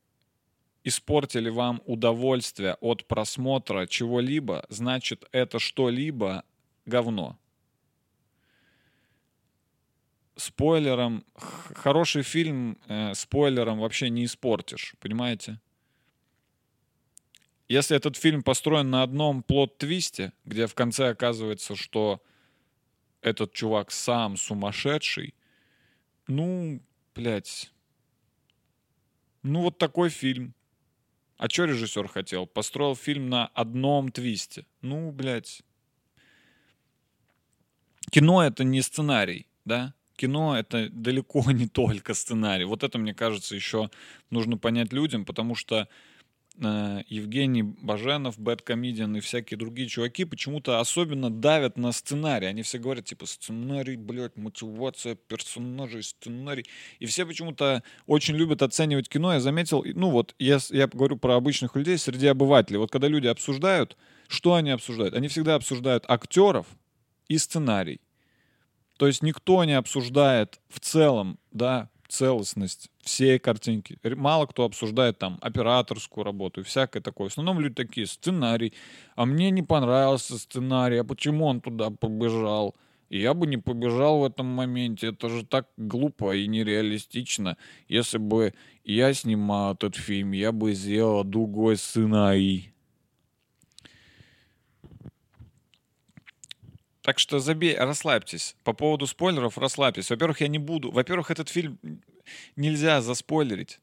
испортили 0.83 1.49
вам 1.49 1.81
удовольствие 1.85 2.75
от 2.81 3.07
просмотра 3.07 3.87
чего-либо, 3.87 4.65
значит, 4.67 5.23
это 5.31 5.57
что-либо 5.57 6.43
говно 6.85 7.39
спойлером, 10.35 11.25
хороший 11.35 12.23
фильм 12.23 12.77
э, 12.87 13.13
спойлером 13.13 13.79
вообще 13.79 14.09
не 14.09 14.25
испортишь, 14.25 14.95
понимаете? 14.99 15.59
Если 17.67 17.97
этот 17.97 18.15
фильм 18.15 18.43
построен 18.43 18.89
на 18.89 19.01
одном 19.01 19.41
плод-твисте, 19.41 20.33
где 20.43 20.67
в 20.67 20.75
конце 20.75 21.09
оказывается, 21.09 21.75
что 21.75 22.21
этот 23.21 23.53
чувак 23.53 23.91
сам 23.91 24.37
сумасшедший, 24.37 25.33
ну, 26.27 26.79
блядь, 27.15 27.71
ну 29.41 29.61
вот 29.61 29.77
такой 29.77 30.09
фильм. 30.09 30.53
А 31.37 31.49
что 31.49 31.65
режиссер 31.65 32.07
хотел? 32.07 32.47
Построил 32.47 32.95
фильм 32.95 33.29
на 33.29 33.47
одном 33.47 34.11
твисте. 34.11 34.65
Ну, 34.81 35.11
блядь. 35.11 35.61
Кино 38.09 38.43
это 38.43 38.63
не 38.63 38.81
сценарий, 38.81 39.47
да? 39.65 39.93
Кино 40.15 40.57
это 40.57 40.89
далеко 40.89 41.43
не 41.51 41.67
только 41.67 42.13
сценарий. 42.13 42.65
Вот 42.65 42.83
это, 42.83 42.97
мне 42.97 43.13
кажется, 43.13 43.55
еще 43.55 43.89
нужно 44.29 44.57
понять 44.57 44.93
людям, 44.93 45.25
потому 45.25 45.55
что 45.55 45.87
э, 46.59 47.01
Евгений 47.07 47.63
Баженов, 47.63 48.39
Бэт 48.39 48.61
Комедиан 48.61 49.15
и 49.15 49.19
всякие 49.19 49.57
другие 49.57 49.87
чуваки 49.87 50.25
почему-то 50.25 50.79
особенно 50.79 51.29
давят 51.29 51.77
на 51.77 51.91
сценарий. 51.91 52.47
Они 52.47 52.61
все 52.61 52.77
говорят, 52.77 53.05
типа, 53.05 53.25
сценарий, 53.25 53.97
блядь, 53.97 54.37
мотивация 54.37 55.15
персонажей, 55.15 56.03
сценарий. 56.03 56.65
И 56.99 57.05
все 57.05 57.25
почему-то 57.25 57.83
очень 58.07 58.35
любят 58.35 58.61
оценивать 58.61 59.09
кино. 59.09 59.33
Я 59.33 59.39
заметил, 59.39 59.83
ну 59.95 60.09
вот, 60.09 60.35
я, 60.39 60.59
я 60.69 60.87
говорю 60.87 61.17
про 61.17 61.35
обычных 61.35 61.75
людей 61.75 61.97
среди 61.97 62.27
обывателей. 62.27 62.79
Вот 62.79 62.91
когда 62.91 63.07
люди 63.07 63.27
обсуждают, 63.27 63.97
что 64.27 64.55
они 64.55 64.71
обсуждают? 64.71 65.13
Они 65.13 65.27
всегда 65.27 65.55
обсуждают 65.55 66.05
актеров 66.07 66.67
и 67.27 67.37
сценарий. 67.37 67.99
То 68.97 69.07
есть 69.07 69.23
никто 69.23 69.63
не 69.63 69.73
обсуждает 69.73 70.59
в 70.69 70.79
целом, 70.79 71.37
да, 71.51 71.89
целостность 72.07 72.89
всей 73.01 73.39
картинки. 73.39 73.97
Мало 74.15 74.45
кто 74.45 74.63
обсуждает 74.63 75.17
там 75.19 75.37
операторскую 75.41 76.23
работу 76.23 76.61
и 76.61 76.63
всякое 76.63 77.01
такое. 77.01 77.27
В 77.27 77.31
основном 77.31 77.59
люди 77.59 77.75
такие, 77.75 78.07
сценарий. 78.07 78.73
А 79.15 79.25
мне 79.25 79.51
не 79.51 79.63
понравился 79.63 80.37
сценарий, 80.37 80.97
а 80.97 81.03
почему 81.03 81.45
он 81.45 81.61
туда 81.61 81.89
побежал? 81.89 82.75
И 83.09 83.19
я 83.19 83.33
бы 83.33 83.47
не 83.47 83.57
побежал 83.57 84.19
в 84.19 84.25
этом 84.25 84.47
моменте. 84.47 85.07
Это 85.07 85.29
же 85.29 85.45
так 85.45 85.67
глупо 85.77 86.35
и 86.35 86.47
нереалистично. 86.47 87.57
Если 87.87 88.17
бы 88.17 88.53
я 88.83 89.13
снимал 89.13 89.73
этот 89.73 89.95
фильм, 89.95 90.31
я 90.31 90.51
бы 90.51 90.73
сделал 90.73 91.23
другой 91.23 91.77
сценарий. 91.77 92.74
Так 97.05 97.19
что 97.19 97.37
забей, 97.37 97.77
расслабьтесь. 97.77 98.55
По 98.63 98.73
поводу 98.73 99.05
спойлеров 99.05 99.59
расслабьтесь. 99.59 100.09
Во-первых, 100.09 100.41
я 100.41 100.47
не 100.47 100.57
буду... 100.57 100.89
Во-первых, 100.89 101.29
этот 101.29 101.49
фильм 101.49 101.77
нельзя 102.55 102.99
заспойлерить, 102.99 103.79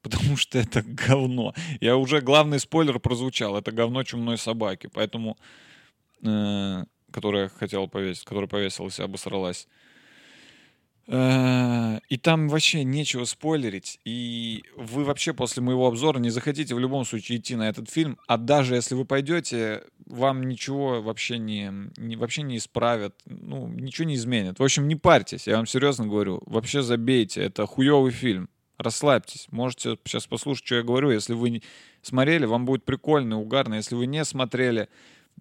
потому 0.00 0.38
что 0.38 0.58
это 0.58 0.82
говно. 0.82 1.52
Я 1.80 1.98
уже 1.98 2.22
главный 2.22 2.58
спойлер 2.58 2.98
прозвучал. 2.98 3.58
Это 3.58 3.72
говно 3.72 4.02
чумной 4.04 4.38
собаки. 4.38 4.88
Поэтому... 4.90 5.36
Э, 6.24 6.84
которая 7.10 7.50
хотела 7.50 7.88
повесить, 7.88 8.24
которая 8.24 8.48
повесилась 8.48 8.98
и 8.98 9.02
обосралась. 9.02 9.68
Э, 11.08 11.98
и 12.08 12.16
там 12.16 12.48
вообще 12.48 12.84
нечего 12.84 13.24
спойлерить. 13.24 13.98
И 14.04 14.64
вы 14.76 15.04
вообще 15.04 15.32
после 15.32 15.62
моего 15.62 15.86
обзора 15.86 16.18
не 16.18 16.30
захотите 16.30 16.74
в 16.74 16.78
любом 16.78 17.04
случае 17.04 17.38
идти 17.38 17.56
на 17.56 17.68
этот 17.68 17.90
фильм. 17.90 18.18
А 18.26 18.36
даже 18.36 18.74
если 18.74 18.94
вы 18.94 19.04
пойдете, 19.04 19.84
вам 20.06 20.44
ничего 20.44 21.02
вообще 21.02 21.38
не, 21.38 21.72
не, 21.96 22.16
вообще 22.16 22.42
не 22.42 22.58
исправят. 22.58 23.14
Ну, 23.26 23.68
ничего 23.68 24.06
не 24.06 24.14
изменят. 24.14 24.58
В 24.58 24.62
общем, 24.62 24.88
не 24.88 24.96
парьтесь, 24.96 25.46
я 25.46 25.56
вам 25.56 25.66
серьезно 25.66 26.06
говорю. 26.06 26.42
Вообще 26.46 26.82
забейте. 26.82 27.42
Это 27.42 27.66
хуевый 27.66 28.12
фильм. 28.12 28.48
Расслабьтесь. 28.78 29.46
Можете 29.50 29.96
сейчас 30.04 30.26
послушать, 30.26 30.66
что 30.66 30.74
я 30.76 30.82
говорю. 30.82 31.10
Если 31.10 31.34
вы 31.34 31.62
смотрели, 32.02 32.46
вам 32.46 32.64
будет 32.64 32.84
прикольно, 32.84 33.40
угарно. 33.40 33.74
Если 33.74 33.94
вы 33.94 34.06
не 34.06 34.24
смотрели, 34.24 34.88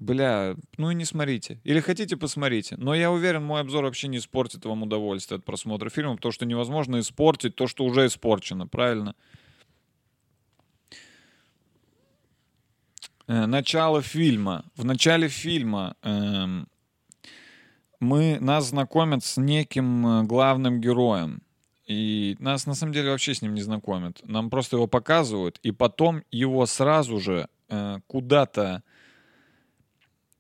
Бля, 0.01 0.55
ну 0.77 0.89
и 0.89 0.95
не 0.95 1.05
смотрите. 1.05 1.59
Или 1.63 1.79
хотите, 1.79 2.17
посмотрите. 2.17 2.75
Но 2.75 2.95
я 2.95 3.11
уверен, 3.11 3.43
мой 3.43 3.61
обзор 3.61 3.83
вообще 3.83 4.07
не 4.07 4.17
испортит 4.17 4.65
вам 4.65 4.81
удовольствие 4.81 5.37
от 5.37 5.45
просмотра 5.45 5.91
фильма, 5.91 6.15
потому 6.15 6.31
что 6.31 6.47
невозможно 6.47 6.99
испортить 6.99 7.55
то, 7.55 7.67
что 7.67 7.85
уже 7.85 8.07
испорчено, 8.07 8.65
правильно? 8.65 9.13
Э, 13.27 13.45
начало 13.45 14.01
фильма. 14.01 14.65
В 14.75 14.85
начале 14.85 15.27
фильма 15.27 15.95
э, 16.01 16.63
мы, 17.99 18.39
нас 18.41 18.69
знакомят 18.69 19.23
с 19.23 19.37
неким 19.37 20.07
э, 20.07 20.23
главным 20.23 20.81
героем. 20.81 21.43
И 21.85 22.37
нас 22.39 22.65
на 22.65 22.73
самом 22.73 22.93
деле 22.93 23.11
вообще 23.11 23.35
с 23.35 23.43
ним 23.43 23.53
не 23.53 23.61
знакомят. 23.61 24.19
Нам 24.23 24.49
просто 24.49 24.77
его 24.77 24.87
показывают, 24.87 25.59
и 25.61 25.71
потом 25.71 26.23
его 26.31 26.65
сразу 26.65 27.19
же 27.19 27.47
э, 27.69 27.99
куда-то 28.07 28.81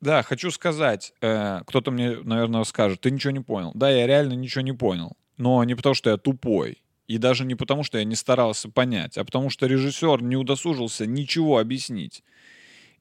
да, 0.01 0.23
хочу 0.23 0.49
сказать, 0.49 1.13
э, 1.21 1.61
кто-то 1.65 1.91
мне, 1.91 2.17
наверное, 2.23 2.63
скажет, 2.63 3.01
ты 3.01 3.11
ничего 3.11 3.31
не 3.31 3.39
понял. 3.39 3.71
Да, 3.75 3.89
я 3.89 4.07
реально 4.07 4.33
ничего 4.33 4.63
не 4.63 4.73
понял. 4.73 5.15
Но 5.37 5.63
не 5.63 5.75
потому, 5.75 5.95
что 5.95 6.09
я 6.09 6.17
тупой. 6.17 6.81
И 7.07 7.17
даже 7.17 7.45
не 7.45 7.55
потому, 7.55 7.83
что 7.83 7.97
я 7.97 8.03
не 8.03 8.15
старался 8.15 8.69
понять, 8.69 9.17
а 9.17 9.25
потому 9.25 9.49
что 9.49 9.67
режиссер 9.67 10.23
не 10.23 10.35
удосужился 10.35 11.05
ничего 11.05 11.59
объяснить. 11.59 12.23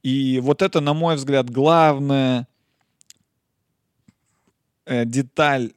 И 0.02 0.40
вот 0.40 0.62
это, 0.62 0.80
на 0.80 0.94
мой 0.94 1.16
взгляд, 1.16 1.48
главная 1.48 2.48
э, 4.84 5.04
деталь 5.04 5.72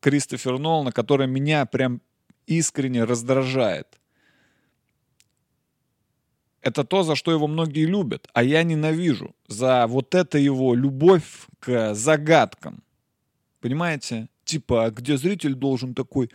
Кристофера 0.00 0.58
Нолана, 0.58 0.92
которая 0.92 1.28
меня 1.28 1.64
прям 1.64 2.02
искренне 2.46 3.04
раздражает. 3.04 4.00
Это 6.62 6.84
то, 6.84 7.02
за 7.02 7.16
что 7.16 7.32
его 7.32 7.48
многие 7.48 7.84
любят, 7.86 8.28
а 8.32 8.42
я 8.42 8.62
ненавижу. 8.62 9.34
За 9.48 9.86
вот 9.88 10.14
это 10.14 10.38
его 10.38 10.74
любовь 10.74 11.48
к 11.58 11.94
загадкам. 11.94 12.82
Понимаете? 13.60 14.28
Типа, 14.44 14.90
где 14.90 15.16
зритель 15.16 15.54
должен 15.54 15.94
такой, 15.94 16.30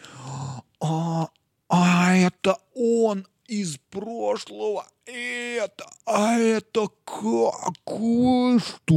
а, 0.80 1.30
а 1.70 2.16
это 2.16 2.58
он 2.76 3.26
из 3.48 3.78
прошлого, 3.90 4.86
это, 5.06 5.86
а 6.06 6.38
это 6.38 6.90
какой, 7.06 8.60
что? 8.60 8.88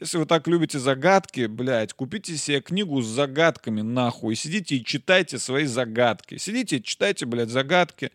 Если 0.00 0.16
вы 0.16 0.24
так 0.24 0.48
любите 0.48 0.78
загадки, 0.78 1.44
блядь, 1.44 1.92
купите 1.92 2.34
себе 2.38 2.62
книгу 2.62 3.02
с 3.02 3.06
загадками, 3.06 3.82
нахуй, 3.82 4.34
сидите 4.34 4.76
и 4.76 4.84
читайте 4.84 5.38
свои 5.38 5.66
загадки. 5.66 6.38
Сидите 6.38 6.78
и 6.78 6.82
читайте, 6.82 7.26
блядь, 7.26 7.50
загадки. 7.50 8.10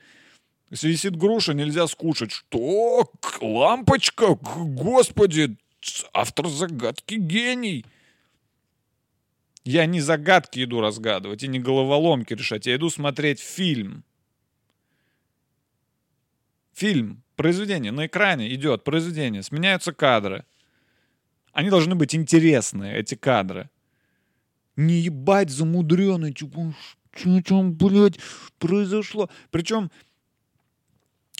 Если 0.71 0.89
висит 0.89 1.15
груша, 1.15 1.53
нельзя 1.53 1.85
скушать. 1.85 2.31
Что? 2.31 3.11
Лампочка? 3.39 4.35
Господи, 4.35 5.57
автор 6.11 6.47
загадки 6.47 7.15
гений. 7.15 7.85
Я 9.63 9.85
не 9.85 10.01
загадки 10.01 10.63
иду 10.63 10.81
разгадывать 10.81 11.43
и 11.43 11.47
не 11.47 11.59
головоломки 11.59 12.33
решать. 12.33 12.65
Я 12.65 12.77
иду 12.77 12.89
смотреть 12.89 13.39
фильм. 13.39 14.03
Фильм, 16.73 17.21
произведение 17.35 17.91
на 17.91 18.07
экране 18.07 18.51
идет, 18.55 18.83
произведение, 18.83 19.43
сменяются 19.43 19.93
кадры. 19.93 20.45
Они 21.55 21.69
должны 21.69 21.95
быть 21.95 22.13
интересные, 22.13 22.97
эти 22.97 23.15
кадры. 23.15 23.69
Не 24.75 24.95
ебать 24.95 25.49
замудренный, 25.49 26.33
типа, 26.33 26.75
что 27.15 27.41
там, 27.43 27.73
блядь, 27.73 28.19
произошло. 28.59 29.29
Причем 29.51 29.89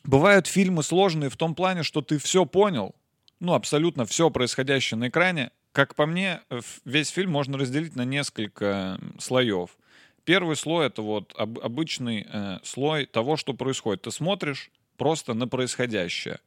бывают 0.06 0.48
фильмы 0.48 0.84
сложные 0.84 1.30
в 1.30 1.36
том 1.36 1.54
плане, 1.54 1.84
что 1.84 2.02
ты 2.02 2.18
все 2.18 2.46
понял, 2.46 2.96
ну, 3.42 3.56
абсолютно 3.56 4.06
все 4.06 4.30
происходящее 4.30 4.98
на 4.98 5.10
экране. 5.10 5.52
Как 5.74 5.96
по 5.96 6.06
мне, 6.06 6.40
весь 6.86 7.10
фильм 7.10 7.32
можно 7.32 7.58
разделить 7.58 7.98
на 7.98 8.06
несколько 8.06 8.98
слоев. 9.20 9.72
Первый 10.24 10.56
слой— 10.56 10.86
это 10.88 11.02
вот 11.02 11.34
об- 11.36 11.60
обычный 11.60 12.26
э, 12.32 12.60
слой 12.64 13.06
того, 13.06 13.36
что 13.36 13.54
происходит. 13.54 14.04
Ты 14.04 14.12
смотришь 14.12 14.72
просто 14.96 15.34
на 15.34 15.50
происходящее. 15.50 16.40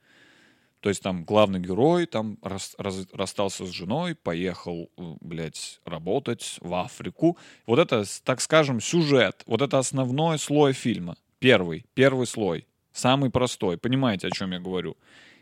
То 0.81 0.89
есть 0.89 1.03
там 1.03 1.25
главный 1.25 1.59
герой 1.59 2.07
там 2.07 2.39
рас- 2.43 2.75
раз- 2.79 3.09
расстался 3.13 3.67
с 3.67 3.71
женой, 3.71 4.15
поехал, 4.15 4.91
э, 4.97 5.15
блядь, 5.21 5.81
работать 5.85 6.59
в 6.61 6.73
Африку. 6.75 7.37
Вот 7.67 7.79
это, 7.79 8.05
так 8.25 8.41
скажем, 8.41 8.81
сюжет. 8.81 9.43
Вот 9.47 9.61
это 9.61 9.79
основной 9.79 10.39
слой 10.39 10.73
фильма. 10.73 11.17
Первый, 11.41 11.85
первый 11.95 12.27
слой. 12.27 12.67
Самый 12.93 13.31
простой. 13.31 13.77
Понимаете, 13.77 14.29
о 14.29 14.31
чем 14.31 14.53
я 14.53 14.61
говорю? 14.61 14.97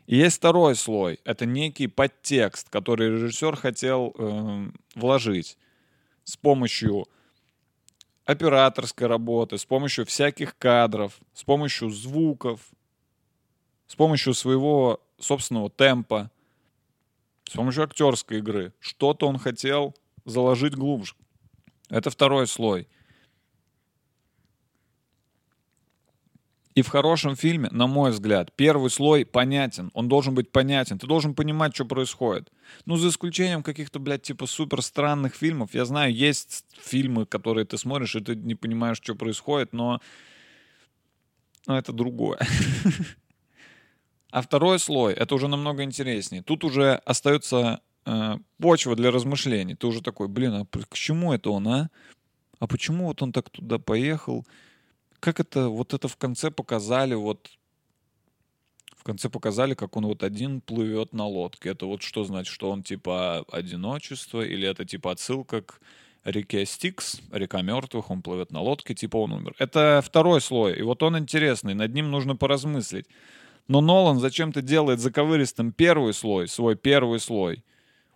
И 0.07 0.16
есть 0.16 0.37
второй 0.37 0.75
слой. 0.75 1.20
Это 1.25 1.46
некий 1.46 1.87
подтекст, 1.87 2.68
который 2.70 3.11
режиссер 3.11 3.57
хотел 3.57 4.14
эм, 4.18 4.75
вложить 4.94 5.59
с 6.25 6.37
помощью 6.37 7.07
операторской 8.25 9.07
работы, 9.07 9.59
с 9.59 9.64
помощью 9.64 10.07
всяких 10.07 10.57
кадров, 10.59 11.18
с 11.33 11.44
помощью 11.44 11.90
звуков, 11.90 12.61
с 13.87 13.94
помощью 13.94 14.35
своего 14.35 15.01
собственного 15.19 15.71
темпа, 15.71 16.31
с 17.49 17.53
помощью 17.53 17.85
актерской 17.85 18.39
игры. 18.39 18.73
Что-то 18.81 19.29
он 19.29 19.39
хотел 19.39 19.95
заложить 20.25 20.75
глубже. 20.75 21.15
Это 21.89 22.11
второй 22.11 22.47
слой. 22.47 22.89
И 26.75 26.83
в 26.83 26.89
хорошем 26.89 27.37
фильме, 27.37 27.71
на 27.73 27.87
мой 27.87 28.11
взгляд, 28.11 28.53
первый 28.55 28.91
слой 28.91 29.25
понятен. 29.25 29.91
Он 29.95 30.09
должен 30.09 30.35
быть 30.35 30.53
понятен. 30.53 30.99
Ты 30.99 31.07
должен 31.07 31.35
понимать, 31.35 31.75
что 31.75 31.87
происходит. 31.87 32.53
Ну, 32.85 32.97
за 32.97 33.09
исключением 33.09 33.63
каких-то, 33.63 33.99
блядь, 33.99 34.23
типа 34.23 34.47
супер 34.47 34.83
странных 34.83 35.35
фильмов. 35.35 35.73
Я 35.73 35.87
знаю, 35.87 36.15
есть 36.15 36.67
фильмы, 36.79 37.25
которые 37.25 37.65
ты 37.65 37.79
смотришь, 37.79 38.15
и 38.15 38.21
ты 38.21 38.37
не 38.37 38.55
понимаешь, 38.55 38.99
что 38.99 39.15
происходит, 39.15 39.73
но... 39.73 40.03
Но 41.67 41.79
это 41.79 41.93
другое. 41.93 42.39
А 44.31 44.43
второй 44.43 44.79
слой, 44.79 45.15
это 45.15 45.35
уже 45.35 45.49
намного 45.49 45.83
интереснее. 45.83 46.43
Тут 46.43 46.65
уже 46.65 46.95
остается 47.05 47.81
э, 48.05 48.37
почва 48.61 48.97
для 48.97 49.11
размышлений. 49.11 49.75
Ты 49.75 49.87
уже 49.87 50.03
такой, 50.03 50.29
блин, 50.29 50.55
а 50.55 50.67
к 50.67 50.95
чему 50.95 51.33
это 51.33 51.51
он, 51.51 51.69
а? 51.69 51.91
А 52.59 52.67
почему 52.67 53.07
вот 53.07 53.23
он 53.23 53.33
так 53.33 53.51
туда 53.51 53.79
поехал? 53.79 54.47
Как 55.21 55.41
это, 55.41 55.69
вот 55.69 55.95
это 55.95 56.09
в 56.09 56.17
конце 56.17 56.51
показали, 56.51 57.15
вот 57.15 57.51
в 58.97 59.03
конце 59.03 59.29
показали, 59.29 59.75
как 59.75 59.97
он 59.97 60.07
вот 60.07 60.23
один 60.23 60.61
плывет 60.61 61.12
на 61.12 61.27
лодке. 61.27 61.71
Это 61.71 61.87
вот 61.87 62.03
что 62.03 62.25
значит, 62.25 62.53
что 62.53 62.71
он 62.71 62.83
типа 62.83 63.45
одиночество, 63.51 64.43
или 64.43 64.67
это 64.69 64.85
типа 64.85 65.12
отсылка 65.12 65.62
к 65.62 65.81
реке 66.25 66.67
Стикс, 66.67 67.21
река 67.31 67.62
мертвых, 67.62 68.11
он 68.11 68.23
плывет 68.23 68.51
на 68.51 68.61
лодке, 68.61 68.95
типа 68.95 69.19
он 69.19 69.33
умер. 69.33 69.55
Это 69.59 70.03
второй 70.05 70.41
слой, 70.41 70.77
и 70.79 70.83
вот 70.83 71.03
он 71.03 71.19
интересный, 71.19 71.75
над 71.75 71.95
ним 71.95 72.11
нужно 72.11 72.37
поразмыслить. 72.37 73.07
Но 73.69 73.81
Нолан 73.81 74.21
зачем-то 74.21 74.63
делает 74.63 75.01
заковыристым 75.01 75.73
первый 75.73 76.15
слой, 76.15 76.49
свой 76.49 76.77
первый 76.77 77.19
слой. 77.19 77.65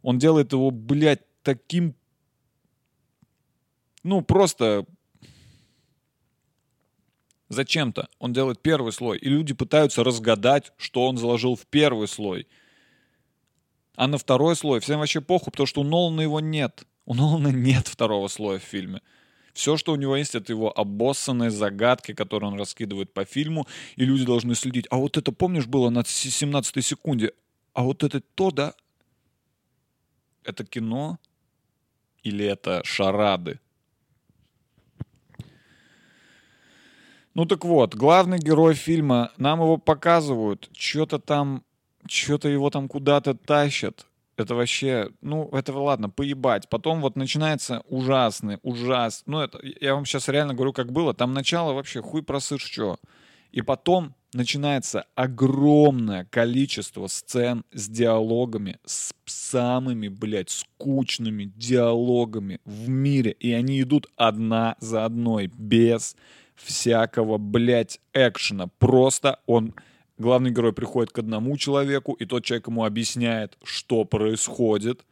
Он 0.03 0.19
делает 0.19 0.53
его, 0.53 0.71
блядь, 0.71 1.23
таким... 1.43 1.95
Ну, 4.03 4.23
просто... 4.23 4.87
Зачем-то. 7.49 8.09
Он 8.21 8.33
делает 8.33 8.63
первый 8.63 8.93
слой. 8.93 9.19
И 9.19 9.29
люди 9.29 9.55
пытаются 9.55 10.05
разгадать, 10.05 10.73
что 10.77 11.07
он 11.07 11.17
заложил 11.17 11.57
в 11.57 11.67
первый 11.67 12.07
слой. 12.07 12.47
А 13.97 14.07
на 14.07 14.19
второй 14.19 14.55
слой 14.55 14.79
всем 14.79 15.01
вообще 15.01 15.21
похуй, 15.21 15.51
потому 15.51 15.67
что 15.67 15.81
у 15.81 15.85
Нолана 15.85 16.21
его 16.21 16.39
нет. 16.39 16.87
У 17.07 17.15
Нолана 17.15 17.49
нет 17.49 17.89
второго 17.89 18.29
слоя 18.29 18.61
в 18.61 18.63
фильме. 18.63 19.03
Все, 19.61 19.77
что 19.77 19.92
у 19.92 19.96
него 19.96 20.16
есть, 20.16 20.35
это 20.35 20.51
его 20.55 20.73
обоссанные 20.75 21.51
загадки, 21.51 22.14
которые 22.14 22.51
он 22.51 22.59
раскидывает 22.59 23.12
по 23.12 23.27
фильму, 23.27 23.66
и 23.96 24.07
люди 24.07 24.25
должны 24.25 24.55
следить. 24.55 24.87
А 24.90 24.96
вот 24.96 25.18
это, 25.18 25.33
помнишь, 25.33 25.66
было 25.66 25.90
на 25.90 26.03
17 26.03 26.83
секунде? 26.83 27.35
А 27.75 27.83
вот 27.83 28.03
это 28.03 28.23
то, 28.23 28.51
да? 28.51 28.73
Это 30.44 30.64
кино? 30.64 31.18
Или 32.23 32.46
это 32.46 32.81
шарады? 32.85 33.61
Ну 37.35 37.44
так 37.44 37.62
вот, 37.66 37.94
главный 37.94 38.38
герой 38.38 38.73
фильма, 38.73 39.31
нам 39.37 39.61
его 39.61 39.77
показывают, 39.77 40.70
что-то 40.73 41.18
там, 41.18 41.62
что-то 42.09 42.49
его 42.49 42.70
там 42.70 42.88
куда-то 42.88 43.35
тащат. 43.35 44.07
Это 44.40 44.55
вообще, 44.55 45.11
ну, 45.20 45.48
это 45.53 45.72
ладно, 45.72 46.09
поебать. 46.09 46.68
Потом 46.68 47.00
вот 47.00 47.16
начинается 47.16 47.83
ужасный, 47.88 48.59
ужас. 48.62 49.22
Ну, 49.26 49.40
это, 49.40 49.61
я 49.81 49.94
вам 49.94 50.07
сейчас 50.07 50.29
реально 50.29 50.55
говорю, 50.55 50.72
как 50.72 50.92
было. 50.92 51.14
Там 51.14 51.35
начало 51.35 51.72
вообще 51.72 52.00
хуй 52.00 52.22
просышь, 52.22 52.62
что. 52.62 52.98
И 53.53 53.62
потом 53.62 54.14
начинается 54.33 55.07
огромное 55.14 56.24
количество 56.24 57.07
сцен 57.09 57.64
с 57.72 57.88
диалогами, 57.88 58.79
с 58.85 59.12
самыми, 59.26 60.09
блядь, 60.09 60.50
скучными 60.50 61.44
диалогами 61.57 62.61
в 62.64 62.88
мире. 62.88 63.33
И 63.33 63.53
они 63.53 63.83
идут 63.83 64.07
одна 64.16 64.76
за 64.81 65.05
одной, 65.05 65.48
без 65.48 66.16
всякого, 66.55 67.38
блядь, 67.38 68.00
экшена. 68.12 68.68
Просто 68.79 69.40
он 69.46 69.74
главный 70.20 70.50
герой 70.50 70.72
приходит 70.72 71.12
к 71.12 71.18
одному 71.18 71.56
человеку, 71.56 72.12
и 72.12 72.26
тот 72.26 72.44
человек 72.44 72.68
ему 72.68 72.85
объясняет, 72.85 73.56
что 73.64 74.04
происходит. 74.04 75.04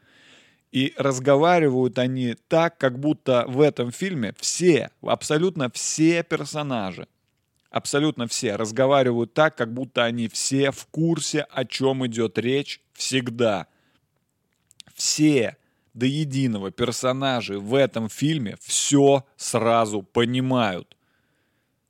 И 0.71 0.93
разговаривают 0.99 1.99
они 1.99 2.37
так, 2.47 2.77
как 2.77 2.99
будто 2.99 3.47
в 3.49 3.63
этом 3.63 3.91
фильме 3.91 4.35
все, 4.39 4.91
абсолютно 5.01 5.71
все 5.71 6.23
персонажи, 6.23 7.09
абсолютно 7.71 8.27
все 8.27 8.55
разговаривают 8.55 9.33
так, 9.33 9.57
как 9.57 9.73
будто 9.73 10.05
они 10.05 10.29
все 10.29 10.71
в 10.71 10.85
курсе, 10.87 11.47
о 11.51 11.65
чем 11.65 12.07
идет 12.07 12.37
речь 12.37 12.83
всегда. 12.93 13.67
Все 14.95 15.57
до 15.95 16.05
единого 16.05 16.71
персонажи 16.71 17.59
в 17.59 17.75
этом 17.75 18.11
фильме 18.11 18.57
все 18.61 19.25
сразу 19.37 20.03
понимают. 20.03 20.98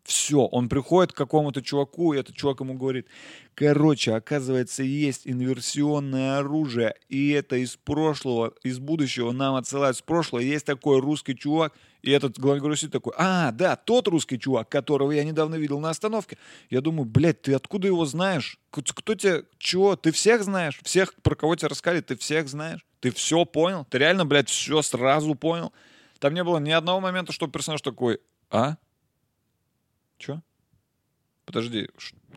Все, 0.08 0.38
он 0.38 0.70
приходит 0.70 1.12
к 1.12 1.16
какому-то 1.16 1.60
чуваку, 1.60 2.14
и 2.14 2.18
этот 2.18 2.34
чувак 2.34 2.60
ему 2.60 2.78
говорит, 2.78 3.06
короче, 3.54 4.14
оказывается, 4.14 4.82
есть 4.82 5.26
инверсионное 5.26 6.38
оружие, 6.38 6.94
и 7.10 7.28
это 7.32 7.56
из 7.56 7.76
прошлого, 7.76 8.54
из 8.62 8.78
будущего 8.78 9.32
нам 9.32 9.56
отсылают 9.56 9.98
с 9.98 10.00
прошлого. 10.00 10.40
Есть 10.40 10.64
такой 10.64 11.00
русский 11.00 11.36
чувак, 11.36 11.74
и 12.00 12.10
этот 12.10 12.36
сидит 12.36 12.90
такой, 12.90 13.12
а, 13.18 13.52
да, 13.52 13.76
тот 13.76 14.08
русский 14.08 14.38
чувак, 14.38 14.70
которого 14.70 15.12
я 15.12 15.24
недавно 15.24 15.56
видел 15.56 15.78
на 15.78 15.90
остановке. 15.90 16.38
Я 16.70 16.80
думаю, 16.80 17.04
блядь, 17.04 17.42
ты 17.42 17.52
откуда 17.52 17.88
его 17.88 18.06
знаешь? 18.06 18.58
Кто 18.70 19.14
тебе, 19.14 19.44
чего? 19.58 19.94
Ты 19.94 20.10
всех 20.10 20.42
знаешь? 20.42 20.80
Всех, 20.84 21.12
про 21.16 21.34
кого 21.34 21.54
тебе 21.54 21.68
рассказали, 21.68 22.00
ты 22.00 22.16
всех 22.16 22.48
знаешь? 22.48 22.80
Ты 23.00 23.10
все 23.10 23.44
понял? 23.44 23.86
Ты 23.90 23.98
реально, 23.98 24.24
блядь, 24.24 24.48
все 24.48 24.80
сразу 24.80 25.34
понял? 25.34 25.70
Там 26.18 26.32
не 26.32 26.42
было 26.42 26.56
ни 26.56 26.70
одного 26.70 26.98
момента, 27.00 27.34
что 27.34 27.46
персонаж 27.46 27.82
такой, 27.82 28.20
а? 28.50 28.78
Чё? 30.18 30.42
Подожди, 31.44 31.88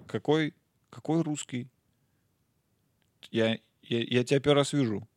какой, 0.07 0.53
какой 0.89 1.21
русский? 1.21 1.67
Я, 3.31 3.57
я, 3.81 3.99
я 4.03 4.23
тебя 4.23 4.39
первый 4.39 4.59
раз 4.59 4.73
вижу. 4.73 5.07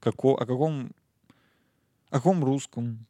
Како, 0.00 0.34
о 0.34 0.46
каком, 0.46 0.92
о 2.10 2.16
каком 2.16 2.44
русском? 2.44 3.06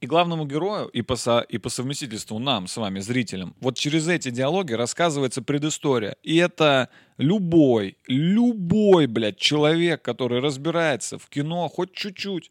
И 0.00 0.06
главному 0.06 0.44
герою, 0.44 0.88
и 0.88 1.00
по, 1.00 1.16
со- 1.16 1.40
и 1.48 1.56
по 1.56 1.70
совместительству 1.70 2.38
нам 2.38 2.66
с 2.66 2.76
вами, 2.76 2.98
зрителям, 3.00 3.54
вот 3.60 3.78
через 3.78 4.06
эти 4.06 4.30
диалоги 4.30 4.74
рассказывается 4.74 5.40
предыстория. 5.40 6.16
И 6.22 6.36
это 6.36 6.90
любой, 7.16 7.96
любой, 8.06 9.06
блядь, 9.06 9.38
человек, 9.38 10.02
который 10.02 10.40
разбирается 10.40 11.18
в 11.18 11.30
кино 11.30 11.68
хоть 11.68 11.94
чуть-чуть, 11.94 12.50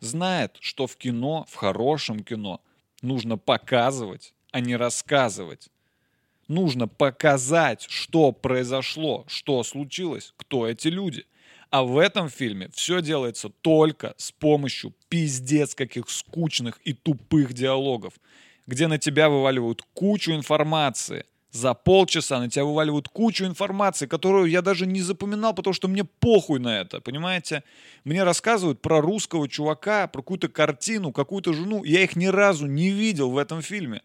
знает, 0.00 0.58
что 0.60 0.86
в 0.86 0.96
кино, 0.96 1.46
в 1.48 1.54
хорошем 1.54 2.20
кино, 2.20 2.60
нужно 3.02 3.38
показывать, 3.38 4.34
а 4.52 4.60
не 4.60 4.76
рассказывать. 4.76 5.68
Нужно 6.48 6.88
показать, 6.88 7.86
что 7.88 8.32
произошло, 8.32 9.24
что 9.28 9.62
случилось, 9.62 10.34
кто 10.36 10.66
эти 10.66 10.88
люди. 10.88 11.26
А 11.70 11.84
в 11.84 11.98
этом 11.98 12.28
фильме 12.28 12.68
все 12.74 13.00
делается 13.00 13.48
только 13.48 14.14
с 14.16 14.32
помощью 14.32 14.92
пиздец 15.08 15.76
каких 15.76 16.10
скучных 16.10 16.80
и 16.84 16.92
тупых 16.92 17.52
диалогов, 17.52 18.14
где 18.66 18.88
на 18.88 18.98
тебя 18.98 19.28
вываливают 19.28 19.82
кучу 19.94 20.32
информации. 20.32 21.24
За 21.50 21.74
полчаса 21.74 22.38
на 22.38 22.48
тебя 22.48 22.64
вываливают 22.64 23.08
кучу 23.08 23.44
информации, 23.44 24.06
которую 24.06 24.46
я 24.46 24.62
даже 24.62 24.86
не 24.86 25.00
запоминал, 25.00 25.52
потому 25.52 25.74
что 25.74 25.88
мне 25.88 26.04
похуй 26.04 26.60
на 26.60 26.80
это, 26.80 27.00
понимаете? 27.00 27.64
Мне 28.04 28.22
рассказывают 28.22 28.80
про 28.80 29.00
русского 29.00 29.48
чувака, 29.48 30.06
про 30.06 30.22
какую-то 30.22 30.48
картину, 30.48 31.12
какую-то 31.12 31.52
жену. 31.52 31.82
Я 31.82 32.04
их 32.04 32.14
ни 32.14 32.26
разу 32.26 32.66
не 32.66 32.90
видел 32.90 33.30
в 33.30 33.38
этом 33.38 33.62
фильме. 33.62 34.02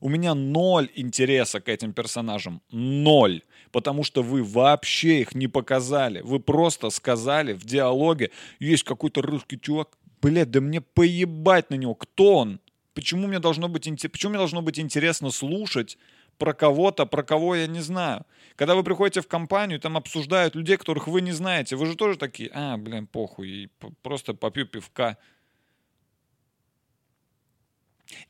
У 0.00 0.08
меня 0.08 0.34
ноль 0.34 0.90
интереса 0.94 1.60
к 1.60 1.68
этим 1.68 1.92
персонажам. 1.92 2.62
Ноль. 2.70 3.42
Потому 3.70 4.02
что 4.02 4.22
вы 4.22 4.42
вообще 4.42 5.20
их 5.20 5.34
не 5.34 5.46
показали. 5.46 6.20
Вы 6.22 6.40
просто 6.40 6.90
сказали 6.90 7.52
в 7.52 7.64
диалоге, 7.64 8.30
есть 8.58 8.82
какой-то 8.82 9.22
русский 9.22 9.60
чувак. 9.60 9.88
Блядь, 10.20 10.50
да 10.50 10.60
мне 10.60 10.80
поебать 10.80 11.70
на 11.70 11.76
него. 11.76 11.94
Кто 11.94 12.38
он? 12.38 12.60
Почему 12.94 13.28
мне 13.28 13.38
должно 13.38 13.68
быть, 13.68 13.88
почему 14.10 14.30
мне 14.30 14.38
должно 14.38 14.62
быть 14.62 14.80
интересно 14.80 15.30
слушать 15.30 15.96
про 16.38 16.54
кого-то, 16.54 17.06
про 17.06 17.22
кого 17.22 17.56
я 17.56 17.66
не 17.66 17.80
знаю? 17.80 18.24
Когда 18.56 18.74
вы 18.74 18.82
приходите 18.82 19.20
в 19.20 19.28
компанию, 19.28 19.80
там 19.80 19.96
обсуждают 19.96 20.54
людей, 20.54 20.76
которых 20.76 21.08
вы 21.08 21.20
не 21.20 21.32
знаете. 21.32 21.76
Вы 21.76 21.86
же 21.86 21.96
тоже 21.96 22.16
такие, 22.18 22.50
а, 22.52 22.76
блин, 22.76 23.06
похуй, 23.06 23.48
и 23.48 23.68
просто 24.02 24.34
попью 24.34 24.66
пивка. 24.66 25.18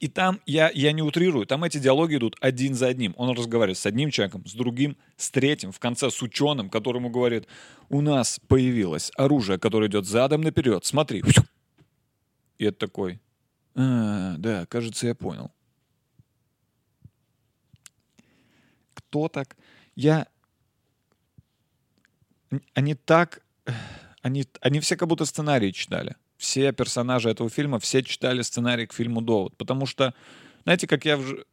И 0.01 0.09
там, 0.09 0.41
я, 0.45 0.71
я 0.75 0.93
не 0.93 1.03
утрирую, 1.03 1.47
там 1.47 1.63
эти 1.63 1.79
диалоги 1.79 2.17
идут 2.17 2.37
один 2.41 2.75
за 2.75 2.89
одним. 2.89 3.15
Он 3.17 3.37
разговаривает 3.37 3.79
с 3.79 3.87
одним 3.87 4.11
человеком, 4.11 4.45
с 4.45 4.55
другим, 4.55 4.97
с 5.17 5.31
третьим, 5.31 5.71
в 5.71 5.79
конце 5.79 6.11
с 6.11 6.21
ученым, 6.21 6.69
которому 6.69 7.11
говорит, 7.11 7.47
у 7.89 8.01
нас 8.01 8.41
появилось 8.49 9.13
оружие, 9.17 9.59
которое 9.59 9.89
идет 9.89 10.07
задом 10.07 10.41
наперед, 10.41 10.85
смотри. 10.85 11.23
И 12.59 12.65
это 12.65 12.79
такой, 12.79 13.21
«А, 13.77 14.35
да, 14.39 14.67
кажется, 14.67 15.07
я 15.07 15.15
понял. 15.15 15.53
Кто 19.09 19.29
так? 19.29 19.57
Я... 19.97 20.27
Они 22.75 22.95
так... 22.95 23.43
Они, 24.23 24.45
они 24.61 24.81
все 24.81 24.97
как 24.97 25.09
будто 25.09 25.25
сценарий 25.25 25.73
читали. 25.73 26.17
Все 26.37 26.73
персонажи 26.73 27.31
этого 27.31 27.49
фильма, 27.51 27.79
все 27.79 28.03
читали 28.03 28.43
сценарий 28.43 28.87
к 28.87 28.93
фильму 28.93 29.21
«Довод». 29.21 29.57
Потому 29.57 29.87
что, 29.87 30.15
знаете, 30.65 30.87
как 30.87 31.05
я... 31.05 31.17
В... 31.17 31.45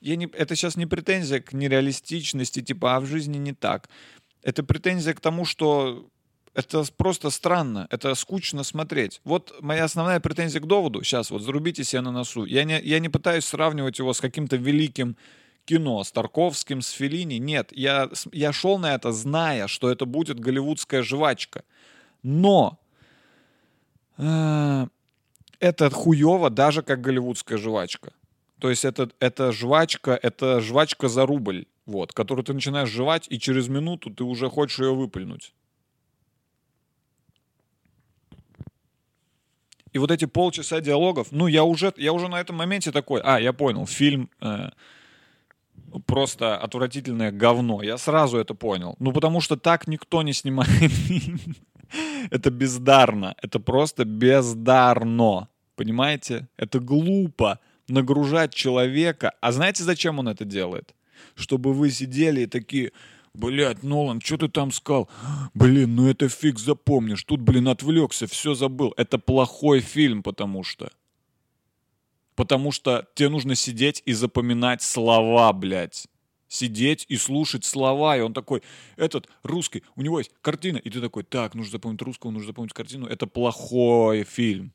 я 0.00 0.16
не... 0.16 0.26
Это 0.26 0.56
сейчас 0.56 0.76
не 0.76 0.86
претензия 0.86 1.40
к 1.40 1.52
нереалистичности, 1.52 2.62
типа, 2.62 2.96
а 2.96 3.00
в 3.00 3.06
жизни 3.06 3.38
не 3.38 3.52
так. 3.52 3.88
Это 4.42 4.62
претензия 4.62 5.14
к 5.14 5.20
тому, 5.20 5.44
что 5.44 6.08
это 6.54 6.84
просто 6.96 7.30
странно, 7.30 7.86
это 7.90 8.14
скучно 8.14 8.62
смотреть. 8.64 9.20
Вот 9.24 9.54
моя 9.60 9.84
основная 9.84 10.20
претензия 10.20 10.60
к 10.60 10.66
доводу, 10.66 11.02
сейчас 11.02 11.30
вот 11.30 11.42
зарубите 11.42 11.84
себе 11.84 12.00
на 12.00 12.12
носу, 12.12 12.44
я 12.44 12.64
не, 12.64 12.80
я 12.80 13.00
не 13.00 13.08
пытаюсь 13.08 13.44
сравнивать 13.44 13.98
его 13.98 14.12
с 14.12 14.20
каким-то 14.20 14.56
великим 14.56 15.16
кино, 15.64 16.02
с 16.04 16.12
Тарковским, 16.12 16.82
с 16.82 16.90
Феллини, 16.90 17.38
нет, 17.38 17.70
я, 17.72 18.10
я 18.32 18.52
шел 18.52 18.78
на 18.78 18.94
это, 18.94 19.12
зная, 19.12 19.66
что 19.66 19.90
это 19.90 20.06
будет 20.06 20.40
голливудская 20.40 21.02
жвачка. 21.02 21.64
Но 22.22 22.78
э, 24.18 24.86
это 25.60 25.90
хуево 25.90 26.50
даже 26.50 26.82
как 26.82 27.00
голливудская 27.00 27.58
жвачка. 27.58 28.12
То 28.58 28.70
есть 28.70 28.84
это, 28.84 29.10
это 29.20 29.52
жвачка, 29.52 30.18
это 30.22 30.60
жвачка 30.60 31.08
за 31.08 31.26
рубль, 31.26 31.66
вот, 31.86 32.12
которую 32.12 32.44
ты 32.44 32.54
начинаешь 32.54 32.88
жевать, 32.88 33.26
и 33.28 33.38
через 33.38 33.68
минуту 33.68 34.10
ты 34.10 34.24
уже 34.24 34.48
хочешь 34.48 34.78
ее 34.78 34.94
выплюнуть. 34.94 35.52
И 39.92 39.98
вот 39.98 40.10
эти 40.10 40.24
полчаса 40.24 40.80
диалогов, 40.80 41.28
ну, 41.30 41.46
я 41.46 41.62
уже, 41.62 41.92
я 41.96 42.12
уже 42.12 42.28
на 42.28 42.40
этом 42.40 42.56
моменте 42.56 42.90
такой, 42.90 43.20
а, 43.22 43.38
я 43.38 43.52
понял, 43.52 43.86
фильм 43.86 44.28
э, 44.40 44.70
просто 46.06 46.56
отвратительное 46.56 47.30
говно. 47.30 47.82
Я 47.82 47.98
сразу 47.98 48.38
это 48.38 48.54
понял. 48.54 48.96
Ну, 48.98 49.12
потому 49.12 49.40
что 49.40 49.56
так 49.56 49.86
никто 49.88 50.22
не 50.22 50.32
снимает. 50.32 50.70
Это 52.30 52.50
бездарно. 52.50 53.34
Это 53.42 53.60
просто 53.60 54.04
бездарно. 54.04 55.48
Понимаете? 55.76 56.48
Это 56.56 56.80
глупо 56.80 57.58
нагружать 57.88 58.54
человека. 58.54 59.32
А 59.40 59.52
знаете, 59.52 59.84
зачем 59.84 60.18
он 60.18 60.28
это 60.28 60.44
делает? 60.44 60.94
Чтобы 61.34 61.74
вы 61.74 61.90
сидели 61.90 62.42
и 62.42 62.46
такие, 62.46 62.92
блядь, 63.34 63.82
Нолан, 63.82 64.20
что 64.20 64.38
ты 64.38 64.48
там 64.48 64.72
сказал? 64.72 65.08
Блин, 65.54 65.94
ну 65.94 66.08
это 66.08 66.28
фиг 66.28 66.58
запомнишь. 66.58 67.24
Тут, 67.24 67.40
блин, 67.40 67.68
отвлекся, 67.68 68.26
все 68.26 68.54
забыл. 68.54 68.94
Это 68.96 69.18
плохой 69.18 69.80
фильм, 69.80 70.22
потому 70.22 70.62
что. 70.64 70.90
Потому 72.34 72.72
что 72.72 73.06
тебе 73.14 73.28
нужно 73.28 73.54
сидеть 73.54 74.02
и 74.04 74.12
запоминать 74.12 74.82
слова, 74.82 75.52
блядь. 75.52 76.08
Сидеть 76.48 77.06
и 77.08 77.16
слушать 77.16 77.64
слова. 77.64 78.16
И 78.16 78.20
он 78.20 78.32
такой, 78.32 78.62
этот 78.96 79.28
русский, 79.42 79.82
у 79.96 80.02
него 80.02 80.18
есть 80.18 80.32
картина. 80.40 80.78
И 80.78 80.90
ты 80.90 81.00
такой, 81.00 81.22
так, 81.22 81.54
нужно 81.54 81.72
запомнить 81.72 82.02
русского, 82.02 82.30
нужно 82.30 82.48
запомнить 82.48 82.72
картину. 82.72 83.06
Это 83.06 83.26
плохой 83.26 84.24
фильм. 84.24 84.72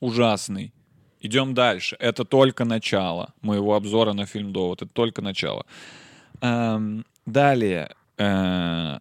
Ужасный. 0.00 0.72
Идем 1.20 1.54
дальше. 1.54 1.96
Это 1.98 2.24
только 2.24 2.64
начало 2.64 3.34
моего 3.40 3.74
обзора 3.74 4.12
на 4.12 4.26
фильм 4.26 4.52
«Довод». 4.52 4.82
Это 4.82 4.92
только 4.92 5.22
начало. 5.22 5.64
Эм, 6.40 7.04
далее. 7.24 7.94
э, 8.18 8.98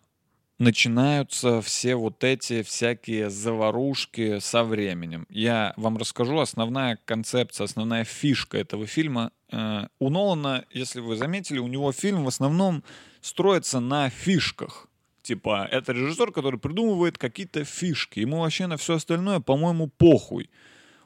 начинаются 0.57 1.61
все 1.61 1.95
вот 1.95 2.23
эти 2.23 2.63
всякие 2.63 3.29
заварушки 3.29 4.39
со 4.39 4.63
временем. 4.63 5.25
Я 5.29 5.73
вам 5.75 5.97
расскажу 5.97 6.39
основная 6.39 6.97
концепция, 7.05 7.65
основная 7.65 8.03
фишка 8.05 8.57
этого 8.57 8.87
фильма. 8.87 9.31
Э, 9.51 9.87
у 9.99 10.09
Нолана, 10.09 10.65
если 10.71 11.01
вы 11.01 11.17
заметили, 11.17 11.59
у 11.59 11.67
него 11.67 11.91
фильм 11.91 12.23
в 12.23 12.27
основном 12.27 12.83
строится 13.21 13.79
на 13.79 14.09
фишках. 14.09 14.87
Типа, 15.21 15.67
это 15.69 15.91
режиссер, 15.91 16.31
который 16.31 16.59
придумывает 16.59 17.17
какие-то 17.17 17.63
фишки. 17.65 18.19
Ему 18.19 18.41
вообще 18.41 18.67
на 18.67 18.77
все 18.77 18.95
остальное, 18.95 19.39
по-моему, 19.39 19.87
похуй. 19.87 20.49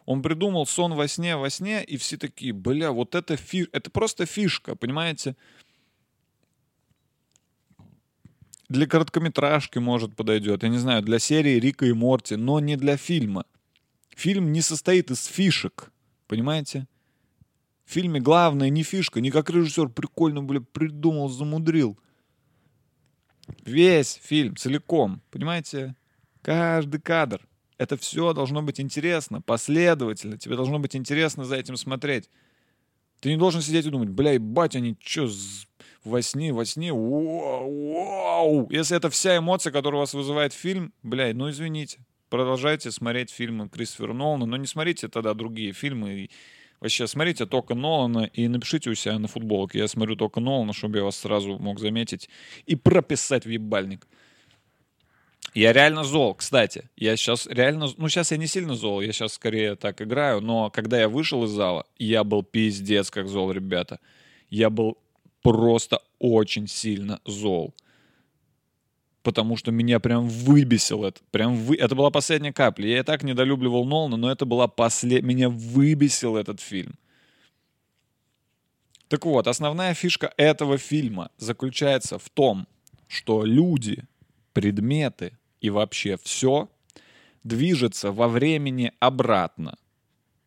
Он 0.06 0.22
придумал 0.22 0.66
сон 0.66 0.94
во 0.96 1.08
сне, 1.08 1.38
во 1.38 1.50
сне, 1.50 1.84
и 1.84 1.96
все 1.96 2.18
такие, 2.18 2.52
бля, 2.52 2.92
вот 2.92 3.16
это 3.16 3.38
фишка, 3.38 3.78
это 3.78 3.90
просто 3.92 4.26
фишка, 4.26 4.76
понимаете? 4.76 5.36
Для 8.70 8.86
короткометражки, 8.86 9.80
может, 9.80 10.16
подойдет, 10.16 10.62
я 10.62 10.70
не 10.70 10.78
знаю, 10.78 11.02
для 11.02 11.18
серии 11.18 11.60
Рика 11.60 11.88
и 11.88 11.92
Морти, 11.92 12.36
но 12.36 12.60
не 12.60 12.78
для 12.78 12.98
фильма. 12.98 13.46
Фильм 14.16 14.52
не 14.52 14.62
состоит 14.62 15.10
из 15.10 15.26
фишек, 15.26 15.92
понимаете? 16.28 16.88
В 17.86 17.92
фильме 17.92 18.20
главное 18.20 18.70
не 18.70 18.84
фишка, 18.84 19.22
не 19.22 19.32
как 19.32 19.50
режиссер 19.50 19.90
прикольно, 19.90 20.44
бля, 20.44 20.62
придумал, 20.62 21.30
замудрил. 21.30 21.98
Весь 23.66 24.20
фильм 24.22 24.56
целиком, 24.56 25.24
понимаете? 25.32 25.96
Каждый 26.44 27.02
кадр. 27.02 27.48
Это 27.80 27.98
все 27.98 28.34
должно 28.34 28.62
быть 28.62 28.80
интересно, 28.80 29.42
последовательно. 29.42 30.38
Тебе 30.38 30.56
должно 30.56 30.78
быть 30.78 30.96
интересно 30.96 31.44
за 31.44 31.56
этим 31.56 31.76
смотреть. 31.76 32.30
Ты 33.20 33.30
не 33.30 33.38
должен 33.38 33.62
сидеть 33.62 33.88
и 33.88 33.90
думать, 33.90 34.10
бля, 34.10 34.34
ебать, 34.34 34.76
они 34.76 34.96
что, 35.02 35.28
во 36.04 36.22
сне, 36.22 36.54
во 36.54 36.66
сне, 36.66 36.94
вау, 36.94 37.94
вау. 37.94 38.68
Если 38.70 38.96
это 38.96 39.10
вся 39.10 39.38
эмоция, 39.38 39.72
которая 39.72 40.00
у 40.00 40.02
вас 40.02 40.14
вызывает 40.14 40.54
фильм, 40.54 40.94
бля, 41.04 41.34
ну 41.34 41.50
извините. 41.50 42.00
Продолжайте 42.30 42.92
смотреть 42.92 43.32
фильмы 43.32 43.70
Кристофера 43.70 44.14
Нолана, 44.14 44.46
но 44.46 44.58
не 44.58 44.68
смотрите 44.68 45.08
тогда 45.08 45.34
другие 45.34 45.74
фильмы. 45.74 46.30
Вообще, 46.80 47.08
смотрите 47.08 47.46
только 47.46 47.74
Нолана 47.74 48.30
и 48.32 48.48
напишите 48.48 48.90
у 48.90 48.96
себя 48.96 49.18
на 49.20 49.28
футболке. 49.28 49.80
Я 49.80 49.88
смотрю 49.88 50.16
только 50.16 50.40
Нолана, 50.40 50.72
чтобы 50.72 51.00
я 51.00 51.04
вас 51.04 51.18
сразу 51.18 51.58
мог 51.58 51.80
заметить 51.80 52.30
и 52.68 52.76
прописать 52.76 53.46
в 53.46 53.50
ебальник. 53.50 54.08
Я 55.56 55.74
реально 55.74 56.04
зол, 56.04 56.36
кстати. 56.36 56.90
Я 56.96 57.18
сейчас 57.18 57.48
реально... 57.48 57.88
Ну, 57.98 58.08
сейчас 58.08 58.32
я 58.32 58.38
не 58.38 58.48
сильно 58.48 58.76
зол, 58.76 59.02
я 59.02 59.12
сейчас 59.12 59.34
скорее 59.34 59.76
так 59.76 60.02
играю, 60.02 60.42
но 60.42 60.70
когда 60.70 61.00
я 61.00 61.10
вышел 61.10 61.44
из 61.44 61.50
зала, 61.50 61.86
я 61.98 62.24
был 62.24 62.44
пиздец 62.44 63.10
как 63.10 63.28
зол, 63.28 63.52
ребята. 63.52 64.00
Я 64.52 64.70
был 64.70 64.98
просто 65.42 66.02
очень 66.20 66.68
сильно 66.68 67.20
зол. 67.26 67.74
Потому 69.22 69.58
что 69.58 69.72
меня 69.72 70.00
прям 70.00 70.28
выбесил 70.28 71.04
это. 71.04 71.22
Прям 71.32 71.56
вы... 71.56 71.76
Это 71.76 71.96
была 71.96 72.10
последняя 72.10 72.54
капля. 72.54 72.88
Я 72.88 73.00
и 73.00 73.04
так 73.04 73.24
недолюбливал 73.24 73.86
Нолана, 73.86 74.18
но 74.18 74.32
это 74.32 74.46
была 74.46 74.68
последняя... 74.68 75.28
Меня 75.28 75.50
выбесил 75.50 76.38
этот 76.38 76.62
фильм. 76.62 76.96
Так 79.10 79.26
вот, 79.26 79.48
основная 79.48 79.94
фишка 79.94 80.32
этого 80.38 80.78
фильма 80.78 81.32
заключается 81.38 82.18
в 82.18 82.30
том, 82.30 82.68
что 83.08 83.44
люди, 83.44 84.04
предметы 84.54 85.38
и 85.62 85.70
вообще 85.70 86.18
все 86.18 86.70
движется 87.44 88.12
во 88.12 88.28
времени 88.28 88.94
обратно 89.00 89.78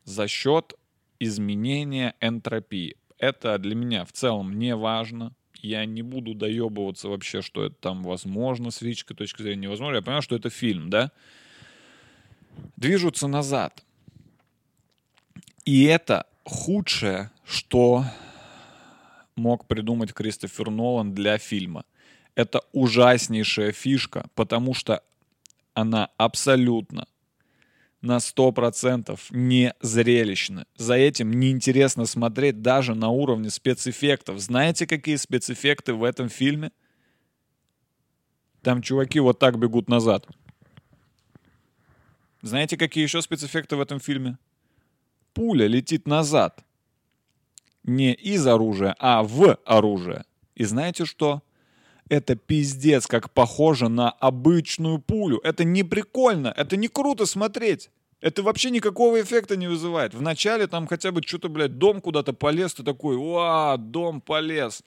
за 0.05 0.29
счет 0.29 0.75
изменения 1.19 2.15
энтропии. 2.21 2.97
Это 3.23 3.57
для 3.59 3.77
меня 3.77 4.05
в 4.05 4.11
целом 4.11 4.59
не 4.59 4.75
важно. 4.75 5.33
Я 5.61 5.85
не 5.85 6.03
буду 6.03 6.35
доебываться 6.35 7.09
вообще, 7.09 7.41
что 7.41 7.65
это 7.65 7.77
там 7.77 8.03
возможно 8.03 8.73
с 8.73 8.79
физической 8.79 9.15
точки 9.15 9.43
зрения 9.43 9.63
невозможно. 9.63 9.95
Я 9.95 10.03
понимаю, 10.03 10.23
что 10.23 10.35
это 10.35 10.51
фильм, 10.51 10.91
да? 10.91 11.13
Движутся 12.77 13.29
назад. 13.29 13.85
И 15.65 15.85
это 15.85 16.27
худшее, 16.43 17.31
что 17.45 18.05
мог 19.37 19.69
придумать 19.69 20.13
Кристофер 20.13 20.71
Нолан 20.71 21.15
для 21.15 21.39
фильма. 21.39 21.85
Это 22.35 22.63
ужаснейшая 22.73 23.71
фишка, 23.71 24.27
потому 24.35 24.75
что 24.75 25.01
она 25.75 26.11
абсолютно 26.17 27.07
на 28.03 28.17
100% 28.17 29.19
не 29.31 29.75
зрелищна. 29.81 30.67
За 30.77 30.95
этим 30.95 31.33
неинтересно 31.33 32.05
смотреть 32.05 32.61
даже 32.61 32.95
на 32.95 33.09
уровне 33.09 33.49
спецэффектов. 33.49 34.41
Знаете, 34.41 34.87
какие 34.87 35.17
спецэффекты 35.17 35.95
в 35.95 36.05
этом 36.05 36.29
фильме? 36.29 36.73
Там 38.61 38.83
чуваки 38.83 39.21
вот 39.21 39.39
так 39.39 39.59
бегут 39.59 39.89
назад. 39.89 40.27
Знаете, 42.43 42.77
какие 42.77 43.05
еще 43.05 43.23
спецэффекты 43.23 43.77
в 43.77 43.81
этом 43.81 44.01
фильме? 44.01 44.37
Пуля 45.33 45.67
летит 45.67 46.07
назад. 46.07 46.65
Не 47.85 48.13
из 48.15 48.47
оружия, 48.47 48.95
а 48.99 49.23
в 49.23 49.59
оружие. 49.65 50.25
И 50.55 50.65
знаете 50.65 51.05
что? 51.05 51.43
Это 52.13 52.35
пиздец, 52.35 53.07
как 53.07 53.31
похоже 53.31 53.89
на 53.89 54.11
обычную 54.11 54.99
пулю. 54.99 55.41
Это 55.43 55.65
не 55.65 55.83
прикольно, 55.83 56.53
это 56.55 56.77
не 56.77 56.89
круто 56.89 57.25
смотреть. 57.25 57.89
Это 58.21 58.43
вообще 58.43 58.69
никакого 58.69 59.23
эффекта 59.23 59.57
не 59.57 59.67
вызывает. 59.67 60.13
Вначале 60.13 60.67
там 60.67 60.87
хотя 60.87 61.11
бы 61.11 61.23
что-то, 61.23 61.49
блядь, 61.49 61.79
дом 61.79 62.03
куда-то 62.03 62.35
полез, 62.35 62.75
ты 62.75 62.83
такой, 62.83 63.17
уа, 63.17 63.79
дом 63.79 64.21
полез. 64.21 64.83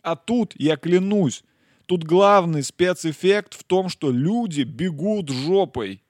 А 0.00 0.16
тут, 0.16 0.54
я 0.56 0.78
клянусь, 0.78 1.44
тут 1.84 2.04
главный 2.04 2.62
спецэффект 2.62 3.52
в 3.52 3.64
том, 3.64 3.90
что 3.90 4.10
люди 4.10 4.62
бегут 4.62 5.28
жопой. 5.28 6.02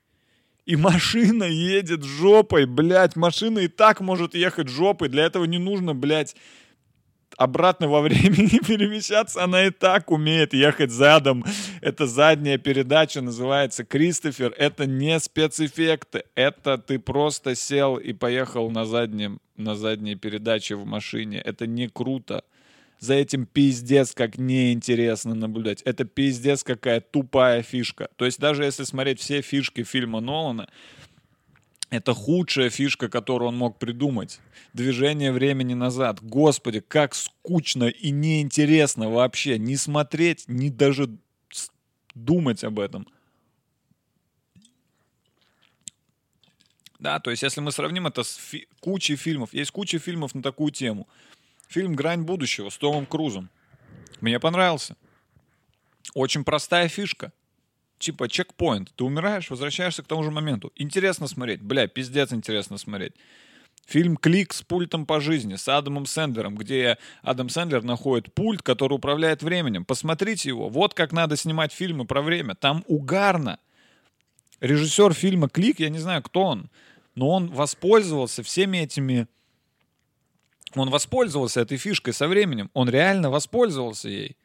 И 0.67 0.77
машина 0.77 1.43
едет 1.43 2.05
жопой, 2.05 2.67
блядь, 2.67 3.17
машина 3.17 3.59
и 3.59 3.67
так 3.67 4.01
может 4.01 4.37
ехать 4.37 4.69
жопой. 4.69 5.09
Для 5.09 5.25
этого 5.25 5.47
не 5.47 5.59
нужно, 5.59 5.97
блядь, 5.97 6.37
обратно 7.39 7.89
во 7.89 8.03
времени 8.03 8.59
перемещаться, 8.67 9.43
она 9.45 9.65
и 9.65 9.71
так 9.71 10.11
умеет 10.11 10.53
ехать 10.53 10.91
задом. 10.91 11.45
Это 11.81 12.07
задняя 12.07 12.59
передача, 12.59 13.23
называется 13.23 13.85
Кристофер. 13.85 14.53
Это 14.59 14.87
не 14.87 15.19
спецэффекты, 15.19 16.25
это 16.35 16.77
ты 16.77 16.99
просто 16.99 17.55
сел 17.55 17.97
и 17.97 18.13
поехал 18.13 18.71
на, 18.71 18.85
заднем, 18.85 19.41
на 19.57 19.77
задней 19.77 20.17
передаче 20.17 20.75
в 20.75 20.85
машине. 20.85 21.39
Это 21.39 21.67
не 21.67 21.89
круто. 21.89 22.43
За 22.99 23.15
этим 23.15 23.47
пиздец 23.47 24.13
как 24.13 24.39
неинтересно 24.39 25.37
наблюдать. 25.37 25.83
Это 25.83 26.05
пиздец 26.05 26.65
какая 26.65 27.01
тупая 27.01 27.63
фишка. 27.63 28.09
То 28.17 28.25
есть 28.25 28.41
даже 28.41 28.65
если 28.65 28.83
смотреть 28.83 29.21
все 29.21 29.41
фишки 29.41 29.85
фильма 29.85 30.19
Нолана, 30.19 30.69
это 31.91 32.13
худшая 32.13 32.69
фишка, 32.69 33.09
которую 33.09 33.49
он 33.49 33.57
мог 33.57 33.79
придумать. 33.79 34.41
Движение 34.75 35.33
времени 35.33 35.75
назад. 35.75 36.23
Господи, 36.23 36.81
как 36.81 37.15
скучно 37.15 37.85
и 37.85 38.11
неинтересно 38.11 39.09
вообще. 39.09 39.59
Не 39.59 39.77
смотреть, 39.77 40.45
не 40.49 40.71
даже 40.71 41.17
думать 42.15 42.63
об 42.65 42.79
этом. 42.79 43.09
Да, 46.99 47.21
то 47.21 47.31
есть 47.31 47.43
если 47.43 47.61
мы 47.61 47.73
сравним 47.73 48.07
это 48.07 48.23
с 48.23 48.35
фи- 48.35 48.67
кучей 48.81 49.17
фильмов, 49.17 49.55
есть 49.55 49.71
куча 49.71 49.99
фильмов 49.99 50.35
на 50.35 50.43
такую 50.43 50.73
тему. 50.73 51.09
Фильм 51.69 51.95
«Грань 51.95 52.23
будущего» 52.23 52.71
с 52.71 52.77
Томом 52.77 53.07
Крузом. 53.07 53.51
Мне 54.21 54.41
понравился. 54.41 54.97
Очень 56.15 56.45
простая 56.45 56.89
фишка 56.89 57.33
типа 57.99 58.29
чекпоинт. 58.29 58.93
Ты 58.95 59.05
умираешь, 59.05 59.51
возвращаешься 59.51 60.03
к 60.03 60.07
тому 60.07 60.23
же 60.23 60.31
моменту. 60.31 60.73
Интересно 60.77 61.27
смотреть. 61.27 61.63
Бля, 61.63 61.87
пиздец 61.87 62.33
интересно 62.33 62.79
смотреть. 62.79 63.13
Фильм 63.87 64.17
«Клик» 64.19 64.53
с 64.53 64.63
пультом 64.63 65.07
по 65.07 65.19
жизни, 65.19 65.57
с 65.57 65.67
Адамом 65.67 66.05
Сэндлером, 66.05 66.57
где 66.57 66.99
Адам 67.23 67.49
Сэндлер 67.49 67.83
находит 67.83 68.33
пульт, 68.35 68.61
который 68.61 68.95
управляет 68.95 69.43
временем. 69.43 69.87
Посмотрите 69.87 70.51
его. 70.51 70.69
Вот 70.69 70.93
как 70.93 71.13
надо 71.13 71.37
снимать 71.37 71.73
фильмы 71.73 72.05
про 72.05 72.21
время. 72.21 72.55
Там 72.55 72.85
угарно. 72.87 73.59
Режиссер 74.61 75.15
фильма 75.15 75.49
«Клик», 75.49 75.81
я 75.81 75.89
не 75.89 75.99
знаю, 75.99 76.23
кто 76.23 76.43
он, 76.43 76.69
но 77.15 77.31
он 77.31 77.49
воспользовался 77.49 78.43
всеми 78.43 78.79
этими... 78.79 79.27
Он 80.75 80.91
воспользовался 80.91 81.63
этой 81.63 81.79
фишкой 81.79 82.13
со 82.13 82.29
временем. 82.29 82.71
Он 82.75 82.91
реально 82.91 83.31
воспользовался 83.31 84.11
ей 84.11 84.37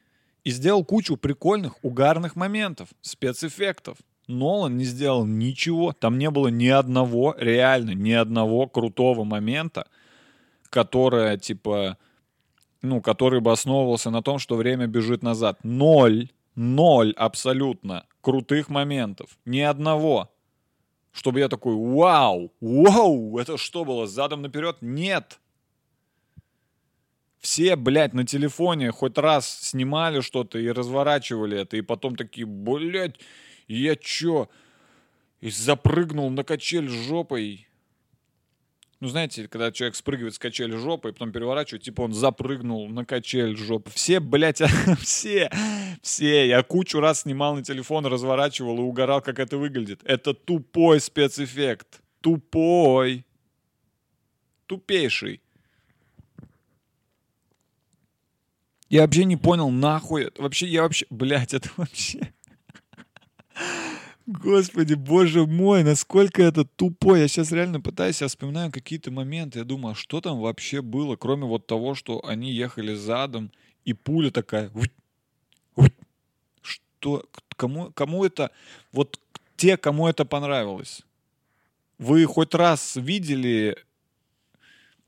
и 0.44 0.52
сделал 0.52 0.84
кучу 0.84 1.18
прикольных, 1.18 1.76
угарных 1.84 2.36
моментов, 2.36 2.90
спецэффектов. 3.02 3.98
Нолан 4.28 4.78
не 4.78 4.86
сделал 4.86 5.26
ничего. 5.26 5.94
Там 5.94 6.18
не 6.18 6.30
было 6.30 6.48
ни 6.48 6.68
одного, 6.68 7.36
реально, 7.38 7.92
ни 7.92 8.12
одного 8.12 8.68
крутого 8.68 9.24
момента, 9.24 9.88
которое, 10.70 11.38
типа, 11.38 11.98
ну, 12.82 13.02
который 13.02 13.42
бы 13.42 13.52
основывался 13.52 14.10
на 14.10 14.22
том, 14.22 14.40
что 14.40 14.56
время 14.56 14.88
бежит 14.88 15.24
назад. 15.24 15.60
Ноль, 15.64 16.30
ноль 16.56 17.14
абсолютно 17.18 18.06
крутых 18.22 18.70
моментов. 18.70 19.38
Ни 19.46 19.60
одного. 19.60 20.30
Чтобы 21.12 21.40
я 21.40 21.48
такой, 21.48 21.76
вау, 21.76 22.52
вау, 22.60 23.38
это 23.38 23.58
что 23.58 23.86
было, 23.86 24.08
задом 24.08 24.42
наперед? 24.42 24.78
Нет. 24.82 25.40
Все, 27.44 27.76
блядь, 27.76 28.14
на 28.14 28.26
телефоне 28.26 28.92
хоть 28.92 29.18
раз 29.18 29.60
снимали 29.60 30.22
что-то 30.22 30.58
и 30.58 30.70
разворачивали 30.70 31.60
это, 31.60 31.76
и 31.76 31.82
потом 31.82 32.16
такие, 32.16 32.48
блядь, 32.48 33.20
я 33.68 33.98
чё? 33.98 34.50
И 35.42 35.50
запрыгнул 35.50 36.30
на 36.30 36.46
качель 36.46 36.88
жопой. 36.88 37.68
Ну, 39.02 39.10
знаете, 39.10 39.50
когда 39.50 39.74
человек 39.74 39.98
спрыгивает 39.98 40.36
с 40.36 40.40
качели 40.40 40.78
жопой, 40.78 41.12
потом 41.12 41.34
переворачивает, 41.34 41.84
типа 41.84 42.04
он 42.04 42.14
запрыгнул 42.14 42.88
на 42.88 43.04
качель 43.04 43.58
жопы. 43.58 43.92
Все, 43.94 44.22
блядь, 44.22 44.62
все, 45.02 45.52
все. 46.02 46.48
Я 46.48 46.64
кучу 46.64 47.02
раз 47.02 47.24
снимал 47.24 47.56
на 47.56 47.64
телефон, 47.64 48.06
разворачивал 48.06 48.78
и 48.78 48.82
угорал, 48.84 49.22
как 49.22 49.40
это 49.40 49.58
выглядит. 49.58 50.00
Это 50.06 50.34
тупой 50.34 51.02
спецэффект. 51.02 52.02
Тупой. 52.22 53.26
Тупейший. 54.66 55.43
Я 58.94 59.02
вообще 59.02 59.26
не 59.26 59.38
понял, 59.38 59.72
нахуй. 59.72 60.26
это. 60.26 60.40
Вообще, 60.44 60.68
я 60.68 60.84
вообще... 60.84 61.08
Блядь, 61.10 61.54
это 61.56 61.68
вообще... 61.78 62.32
Господи, 64.28 64.94
боже 64.94 65.48
мой, 65.48 65.84
насколько 65.84 66.44
это 66.44 66.64
тупо. 66.64 67.16
Я 67.16 67.28
сейчас 67.28 67.52
реально 67.52 67.82
пытаюсь, 67.82 68.22
я 68.22 68.28
вспоминаю 68.28 68.72
какие-то 68.72 69.10
моменты. 69.10 69.58
Я 69.58 69.66
думаю, 69.66 69.94
а 69.94 69.96
что 69.96 70.22
там 70.22 70.40
вообще 70.40 70.84
было, 70.84 71.16
кроме 71.16 71.46
вот 71.46 71.66
того, 71.66 71.96
что 71.96 72.24
они 72.24 72.52
ехали 72.52 72.94
задом, 72.94 73.52
и 73.84 73.94
пуля 73.94 74.30
такая... 74.30 74.70
Что? 76.62 77.26
Кому, 77.56 77.92
кому 77.94 78.24
это... 78.24 78.52
Вот 78.92 79.20
те, 79.56 79.76
кому 79.76 80.08
это 80.08 80.24
понравилось. 80.24 81.02
Вы 81.98 82.26
хоть 82.26 82.54
раз 82.54 82.96
видели 82.96 83.76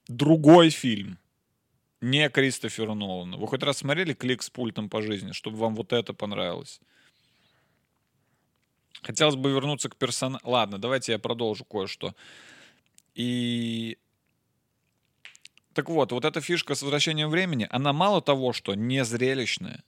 другой 0.07 0.71
фильм? 0.71 1.19
Не 2.05 2.29
Кристофера 2.29 2.93
Нолана. 2.93 3.37
Вы 3.37 3.47
хоть 3.47 3.63
раз 3.63 3.77
смотрели 3.77 4.13
«Клик 4.13 4.43
с 4.43 4.49
пультом 4.51 4.89
по 4.89 5.01
жизни», 5.01 5.31
чтобы 5.31 5.57
вам 5.57 5.75
вот 5.75 5.91
это 5.91 6.13
понравилось? 6.13 6.79
Хотелось 9.01 9.35
бы 9.35 9.49
вернуться 9.49 9.89
к 9.89 9.95
персонажу. 9.95 10.47
Ладно, 10.47 10.77
давайте 10.77 11.13
я 11.13 11.19
продолжу 11.19 11.65
кое-что. 11.65 12.13
И 13.15 13.97
Так 15.73 15.89
вот, 15.89 16.11
вот 16.11 16.25
эта 16.25 16.41
фишка 16.41 16.75
с 16.75 16.83
возвращением 16.83 17.29
времени, 17.29 17.67
она 17.71 17.91
мало 17.91 18.21
того, 18.21 18.53
что 18.53 18.75
не 18.75 19.03
зрелищная, 19.03 19.83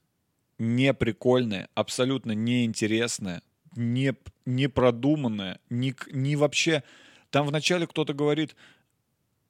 не 0.58 0.94
прикольная, 0.96 1.70
абсолютно 1.76 2.32
неинтересная, 2.32 3.42
не, 3.76 4.16
не 4.46 4.68
продуманная, 4.68 5.60
к- 5.70 6.12
не 6.12 6.36
вообще... 6.36 6.84
Там 7.30 7.46
вначале 7.46 7.86
кто-то 7.86 8.14
говорит, 8.14 8.56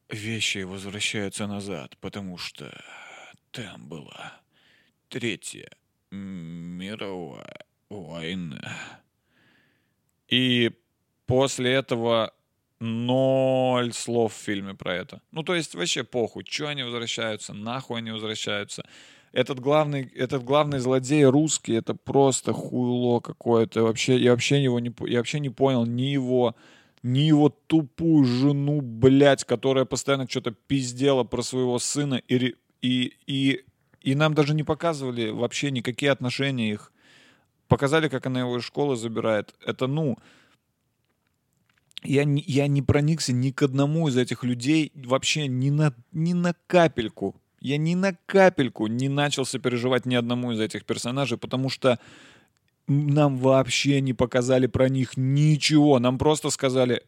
вещи 0.09 0.59
возвращаются 0.59 1.47
назад, 1.47 1.97
потому 1.99 2.37
что 2.37 2.71
там 3.51 3.87
была 3.87 4.41
Третья 5.09 5.69
мировая 6.11 7.65
война. 7.89 8.77
И 10.27 10.71
после 11.25 11.73
этого 11.73 12.33
ноль 12.79 13.93
слов 13.93 14.33
в 14.33 14.37
фильме 14.37 14.73
про 14.73 14.95
это. 14.95 15.21
Ну, 15.31 15.43
то 15.43 15.55
есть 15.55 15.75
вообще 15.75 16.03
похуй, 16.03 16.45
что 16.47 16.67
они 16.67 16.83
возвращаются, 16.83 17.53
нахуй 17.53 17.99
они 17.99 18.11
возвращаются. 18.11 18.85
Этот 19.31 19.59
главный, 19.59 20.03
этот 20.15 20.43
главный 20.43 20.79
злодей 20.79 21.25
русский, 21.25 21.73
это 21.73 21.93
просто 21.93 22.53
хуйло 22.53 23.19
какое-то. 23.19 23.83
Вообще, 23.83 24.17
я 24.17 24.31
вообще 24.31 24.61
его 24.61 24.79
не, 24.79 24.93
я 25.07 25.19
вообще 25.19 25.39
не 25.39 25.49
понял 25.49 25.85
ни 25.85 26.03
его, 26.03 26.55
ни 27.07 27.19
его 27.19 27.49
тупую 27.49 28.25
жену, 28.25 28.81
блядь, 28.81 29.45
которая 29.45 29.85
постоянно 29.85 30.27
что-то 30.29 30.51
пиздела 30.51 31.23
про 31.23 31.41
своего 31.41 31.79
сына 31.79 32.21
и, 32.27 32.55
и, 32.81 33.13
и, 33.25 33.63
и 34.01 34.15
нам 34.15 34.33
даже 34.33 34.53
не 34.53 34.63
показывали 34.63 35.29
вообще 35.29 35.71
никакие 35.71 36.11
отношения 36.11 36.71
их. 36.71 36.91
Показали, 37.67 38.09
как 38.09 38.25
она 38.25 38.41
его 38.41 38.57
из 38.57 38.63
школы 38.63 38.95
забирает. 38.95 39.55
Это, 39.65 39.87
ну, 39.87 40.17
я 42.03 42.25
не, 42.25 42.43
я 42.45 42.67
не 42.67 42.81
проникся 42.81 43.33
ни 43.33 43.51
к 43.51 43.63
одному 43.63 44.07
из 44.09 44.17
этих 44.17 44.43
людей 44.43 44.91
вообще 44.93 45.47
ни 45.47 45.69
на, 45.69 45.93
ни 46.11 46.33
на 46.33 46.55
капельку. 46.67 47.35
Я 47.59 47.77
ни 47.77 47.95
на 47.95 48.17
капельку 48.25 48.87
не 48.87 49.09
начал 49.09 49.45
сопереживать 49.45 50.05
ни 50.05 50.15
одному 50.15 50.51
из 50.51 50.59
этих 50.59 50.85
персонажей, 50.85 51.37
потому 51.37 51.69
что 51.69 51.99
нам 52.88 53.38
вообще 53.38 54.01
не 54.01 54.13
показали 54.13 54.67
про 54.67 54.89
них 54.89 55.17
ничего. 55.17 55.99
Нам 55.99 56.17
просто 56.17 56.49
сказали, 56.49 57.03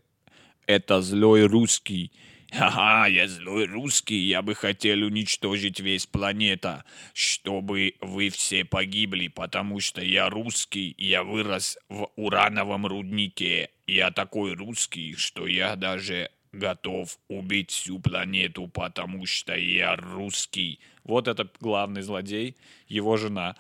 это 0.68 1.02
злой 1.02 1.46
русский. 1.46 2.12
Ха-ха, 2.52 3.06
я 3.06 3.28
злой 3.28 3.66
русский, 3.66 4.18
я 4.18 4.42
бы 4.42 4.56
хотел 4.56 5.04
уничтожить 5.04 5.80
весь 5.80 6.08
планета, 6.08 6.84
чтобы 7.14 7.94
вы 8.02 8.30
все 8.30 8.66
погибли, 8.66 9.28
потому 9.28 9.80
что 9.80 10.02
я 10.02 10.30
русский, 10.30 10.96
я 10.98 11.24
вырос 11.24 11.78
в 11.90 12.10
урановом 12.16 12.88
руднике. 12.88 13.70
Я 13.86 14.10
такой 14.10 14.54
русский, 14.54 15.14
что 15.16 15.46
я 15.46 15.76
даже 15.76 16.32
готов 16.52 17.20
убить 17.28 17.70
всю 17.70 18.00
планету, 18.00 18.68
потому 18.68 19.28
что 19.28 19.56
я 19.56 19.96
русский. 19.96 20.80
Вот 21.04 21.28
это 21.28 21.48
главный 21.60 22.02
злодей, 22.02 22.56
его 22.88 23.18
жена. 23.18 23.56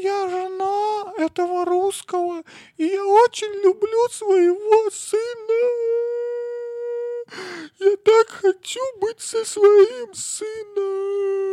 «А, 0.00 0.02
я 0.02 0.28
жена 0.28 1.12
этого 1.18 1.64
русского, 1.66 2.42
и 2.78 2.84
я 2.86 3.04
очень 3.04 3.62
люблю 3.62 4.08
своего 4.10 4.90
сына. 4.90 5.60
Я 7.78 7.96
так 7.98 8.28
хочу 8.28 8.80
быть 9.00 9.20
со 9.20 9.44
своим 9.44 10.14
сыном. 10.14 11.50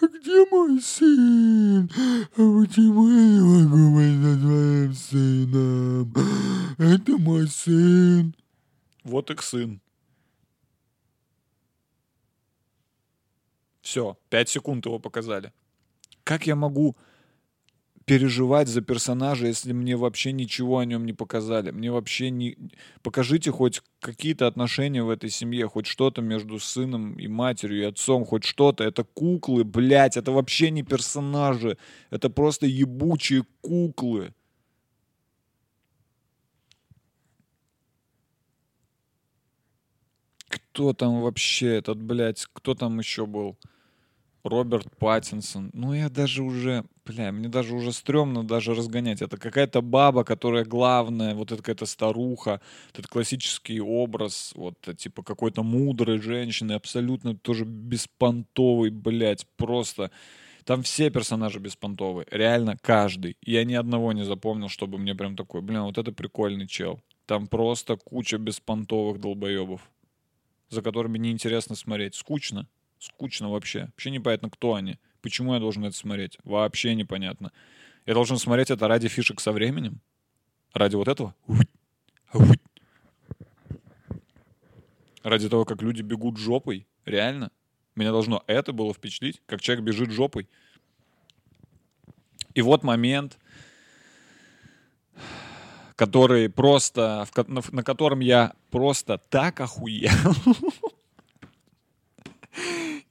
А 0.00 0.06
где 0.06 0.46
мой 0.50 0.80
сын? 0.80 1.90
А 2.32 2.60
почему 2.60 3.08
я 3.08 3.24
не 3.24 3.40
могу 3.40 3.94
быть 3.96 4.22
со 4.22 4.36
своим 4.40 4.94
сыном? 4.94 6.14
Это 6.78 7.18
мой 7.18 7.48
сын. 7.48 8.34
Вот 9.04 9.30
их 9.30 9.42
сын. 9.42 9.80
Все, 13.80 14.16
пять 14.28 14.48
секунд 14.50 14.86
его 14.86 14.98
показали. 14.98 15.52
Как 16.24 16.46
я 16.46 16.54
могу 16.54 16.96
переживать 18.04 18.68
за 18.68 18.80
персонажа, 18.80 19.46
если 19.46 19.72
мне 19.72 19.96
вообще 19.96 20.32
ничего 20.32 20.78
о 20.78 20.84
нем 20.84 21.06
не 21.06 21.12
показали? 21.12 21.70
Мне 21.70 21.90
вообще 21.90 22.30
не... 22.30 22.56
Покажите 23.02 23.50
хоть 23.50 23.82
какие-то 24.00 24.46
отношения 24.46 25.02
в 25.02 25.10
этой 25.10 25.30
семье, 25.30 25.68
хоть 25.68 25.86
что-то 25.86 26.22
между 26.22 26.58
сыном 26.58 27.14
и 27.14 27.28
матерью, 27.28 27.80
и 27.82 27.84
отцом, 27.84 28.24
хоть 28.24 28.44
что-то. 28.44 28.84
Это 28.84 29.04
куклы, 29.04 29.64
блядь, 29.64 30.16
это 30.16 30.32
вообще 30.32 30.70
не 30.70 30.82
персонажи. 30.82 31.78
Это 32.10 32.30
просто 32.30 32.66
ебучие 32.66 33.44
куклы. 33.60 34.34
Кто 40.48 40.92
там 40.92 41.20
вообще 41.20 41.76
этот, 41.76 42.02
блядь, 42.02 42.46
кто 42.52 42.74
там 42.74 42.98
еще 42.98 43.26
был? 43.26 43.58
Роберт 44.44 44.96
Паттинсон. 44.98 45.70
Ну, 45.72 45.94
я 45.94 46.08
даже 46.08 46.42
уже, 46.42 46.84
бля, 47.06 47.32
мне 47.32 47.48
даже 47.48 47.74
уже 47.74 47.92
стрёмно 47.92 48.44
даже 48.44 48.74
разгонять. 48.74 49.22
Это 49.22 49.36
какая-то 49.36 49.82
баба, 49.82 50.24
которая 50.24 50.64
главная, 50.64 51.34
вот 51.34 51.52
это 51.52 51.62
какая-то 51.62 51.86
старуха, 51.86 52.60
этот 52.92 53.06
классический 53.06 53.80
образ, 53.80 54.52
вот, 54.54 54.76
э, 54.88 54.94
типа 54.94 55.22
какой-то 55.22 55.62
мудрой 55.62 56.20
женщины, 56.20 56.72
абсолютно 56.72 57.36
тоже 57.36 57.64
беспонтовый, 57.64 58.90
блядь, 58.90 59.46
просто. 59.56 60.10
Там 60.64 60.82
все 60.82 61.10
персонажи 61.10 61.58
беспонтовые, 61.58 62.26
реально 62.30 62.76
каждый. 62.80 63.36
Я 63.42 63.64
ни 63.64 63.74
одного 63.74 64.12
не 64.12 64.24
запомнил, 64.24 64.68
чтобы 64.68 64.98
мне 64.98 65.14
прям 65.14 65.36
такой, 65.36 65.60
блин, 65.60 65.82
вот 65.82 65.98
это 65.98 66.12
прикольный 66.12 66.68
чел. 66.68 67.00
Там 67.26 67.46
просто 67.48 67.96
куча 67.96 68.38
беспонтовых 68.38 69.20
долбоебов, 69.20 69.80
за 70.70 70.82
которыми 70.82 71.18
неинтересно 71.18 71.74
смотреть. 71.74 72.14
Скучно. 72.14 72.68
Скучно 72.98 73.50
вообще. 73.50 73.86
Вообще 73.86 74.10
непонятно, 74.10 74.50
кто 74.50 74.74
они. 74.74 74.98
Почему 75.22 75.54
я 75.54 75.60
должен 75.60 75.84
это 75.84 75.96
смотреть? 75.96 76.36
Вообще 76.42 76.94
непонятно. 76.94 77.52
Я 78.04 78.14
должен 78.14 78.36
смотреть 78.38 78.70
это 78.70 78.88
ради 78.88 79.06
фишек 79.08 79.40
со 79.40 79.52
временем? 79.52 80.00
Ради 80.74 80.96
вот 80.96 81.06
этого? 81.06 81.34
Ради 85.22 85.48
того, 85.48 85.64
как 85.64 85.80
люди 85.80 86.02
бегут 86.02 86.36
жопой? 86.36 86.86
Реально? 87.04 87.52
Меня 87.94 88.10
должно 88.10 88.42
это 88.48 88.72
было 88.72 88.92
впечатлить, 88.92 89.40
как 89.46 89.60
человек 89.60 89.84
бежит 89.84 90.10
жопой. 90.10 90.48
И 92.54 92.62
вот 92.62 92.82
момент, 92.82 93.38
который 95.94 96.48
просто, 96.48 97.26
на, 97.46 97.62
на 97.70 97.84
котором 97.84 98.20
я 98.20 98.54
просто 98.70 99.18
так 99.18 99.60
охуел. 99.60 100.10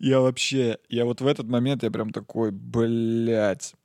Я 0.03 0.19
вообще, 0.19 0.79
я 0.89 1.05
вот 1.05 1.21
в 1.21 1.27
этот 1.27 1.47
момент 1.47 1.83
я 1.83 1.91
прям 1.91 2.11
такой, 2.11 2.49
блядь. 2.49 3.75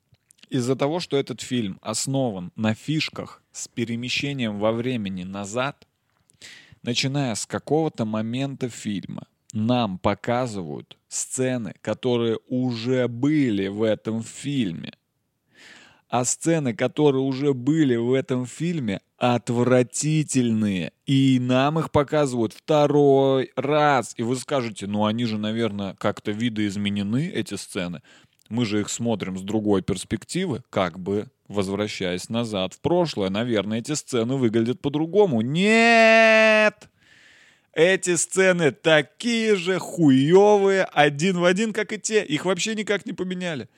Из-за 0.49 0.75
того, 0.75 0.99
что 0.99 1.19
этот 1.19 1.43
фильм 1.43 1.79
основан 1.83 2.53
на 2.57 2.73
фишках 2.73 3.43
с 3.53 3.69
перемещением 3.69 4.59
во 4.59 4.73
времени 4.73 5.25
назад, 5.25 5.87
начиная 6.83 7.35
с 7.35 7.45
какого-то 7.45 8.07
момента 8.07 8.71
фильма, 8.71 9.27
нам 9.53 9.99
показывают 9.99 10.97
сцены, 11.09 11.75
которые 11.83 12.39
уже 12.49 13.09
были 13.09 13.69
в 13.69 13.83
этом 13.83 14.23
фильме. 14.23 14.95
А 16.09 16.25
сцены, 16.25 16.75
которые 16.75 17.23
уже 17.23 17.53
были 17.53 17.97
в 17.97 18.13
этом 18.13 18.47
фильме, 18.47 19.01
отвратительные. 19.19 20.93
И 21.05 21.39
нам 21.41 21.79
их 21.79 21.91
показывают 21.91 22.53
второй 22.53 23.51
раз. 23.57 24.15
И 24.17 24.23
вы 24.23 24.37
скажете, 24.37 24.87
ну 24.87 25.05
они 25.05 25.25
же, 25.25 25.39
наверное, 25.39 25.95
как-то 25.95 26.31
видоизменены, 26.31 27.29
эти 27.29 27.55
сцены. 27.55 28.03
Мы 28.49 28.65
же 28.65 28.81
их 28.81 28.89
смотрим 28.89 29.37
с 29.37 29.43
другой 29.43 29.83
перспективы, 29.83 30.63
как 30.71 30.99
бы 30.99 31.29
возвращаясь 31.49 32.29
назад 32.29 32.75
в 32.75 32.81
прошлое. 32.81 33.31
Наверное, 33.31 33.79
эти 33.79 33.93
сцены 33.93 34.37
выглядят 34.37 34.81
по-другому. 34.81 35.41
Нет! 35.41 36.89
Эти 37.73 38.17
сцены 38.17 38.71
такие 38.71 39.55
же 39.55 39.79
хуевые, 39.79 40.85
один 40.85 41.39
в 41.39 41.45
один, 41.45 41.73
как 41.73 41.93
и 41.93 41.99
те. 41.99 42.25
Их 42.25 42.45
вообще 42.45 42.75
никак 42.75 43.05
не 43.05 43.13
поменяли. 43.13 43.69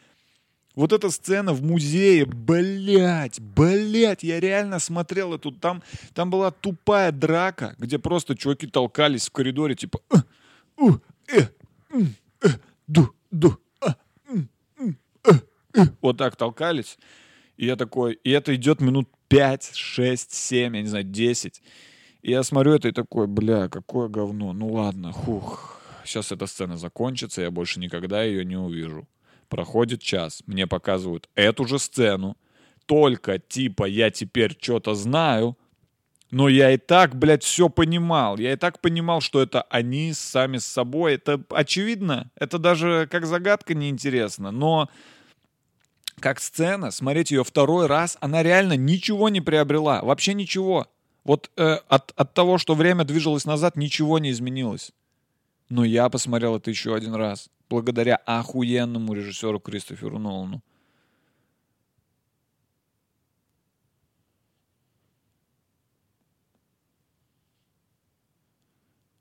Вот 0.79 0.93
эта 0.93 1.11
сцена 1.11 1.53
в 1.53 1.61
музее, 1.61 2.24
блядь, 2.24 3.41
блядь, 3.41 4.22
я 4.22 4.39
реально 4.39 4.79
смотрел 4.79 5.35
эту, 5.35 5.51
там, 5.51 5.83
там 6.14 6.31
была 6.31 6.53
тупая 6.53 7.11
драка, 7.11 7.74
где 7.79 7.99
просто 7.99 8.37
чуваки 8.37 8.68
толкались 8.68 9.26
в 9.26 9.33
коридоре, 9.33 9.74
типа, 9.74 9.99
вот 16.01 16.16
так 16.16 16.37
толкались. 16.37 16.97
И 17.57 17.66
я 17.66 17.74
такой, 17.74 18.12
и 18.22 18.31
это 18.31 18.55
идет 18.55 18.81
минут 18.81 19.09
5, 19.26 19.72
6, 19.74 20.33
7, 20.33 20.76
я 20.76 20.83
не 20.83 20.89
знаю, 20.89 21.03
10. 21.03 21.61
И 22.22 22.31
я 22.31 22.45
смотрю 22.45 22.74
это 22.74 22.87
и 22.87 22.93
такой, 22.93 23.26
бля, 23.26 23.68
какое 23.68 24.07
говно. 24.07 24.53
Ну 24.53 24.68
ладно, 24.68 25.11
хух. 25.11 25.83
Сейчас 26.05 26.31
эта 26.31 26.47
сцена 26.47 26.76
закончится, 26.76 27.43
я 27.43 27.51
больше 27.51 27.81
никогда 27.81 28.22
ее 28.22 28.45
не 28.45 28.57
увижу. 28.57 29.09
Проходит 29.49 30.03
час, 30.03 30.42
мне 30.46 30.66
показывают 30.66 31.28
эту 31.34 31.64
же 31.64 31.78
сцену, 31.78 32.36
только 32.86 33.38
типа 33.38 33.84
я 33.84 34.11
теперь 34.11 34.57
что-то 34.61 34.94
знаю, 34.94 35.57
Но 36.30 36.49
я 36.49 36.72
и 36.72 36.76
так, 36.76 37.16
блядь, 37.16 37.42
все 37.42 37.68
понимал. 37.70 38.36
Я 38.36 38.53
и 38.53 38.57
так 38.57 38.80
понимал, 38.80 39.20
что 39.22 39.40
это 39.40 39.62
они 39.62 40.12
сами 40.12 40.59
с 40.59 40.66
собой. 40.66 41.14
Это 41.14 41.42
очевидно. 41.51 42.30
Это 42.36 42.59
даже 42.59 43.09
как 43.11 43.24
загадка 43.26 43.74
неинтересно. 43.74 44.51
Но 44.51 44.90
как 46.20 46.40
сцена, 46.40 46.90
смотреть 46.90 47.30
ее 47.30 47.44
второй 47.44 47.86
раз, 47.86 48.18
она 48.20 48.42
реально 48.42 48.76
ничего 48.76 49.28
не 49.30 49.40
приобрела. 49.40 50.03
Вообще 50.03 50.34
ничего. 50.34 50.86
Вот 51.24 51.51
э, 51.57 51.78
от, 51.88 52.12
от 52.16 52.34
того, 52.34 52.59
что 52.59 52.74
время 52.74 53.05
двигалось 53.05 53.44
назад, 53.44 53.76
ничего 53.76 54.18
не 54.18 54.30
изменилось. 54.30 54.92
Но 55.68 55.84
я 55.84 56.08
посмотрел 56.08 56.56
это 56.56 56.70
еще 56.70 56.94
один 56.94 57.14
раз. 57.14 57.50
Благодаря 57.68 58.16
охуенному 58.16 59.12
режиссеру 59.12 59.60
Кристоферу 59.60 60.18
Нолану. 60.18 60.62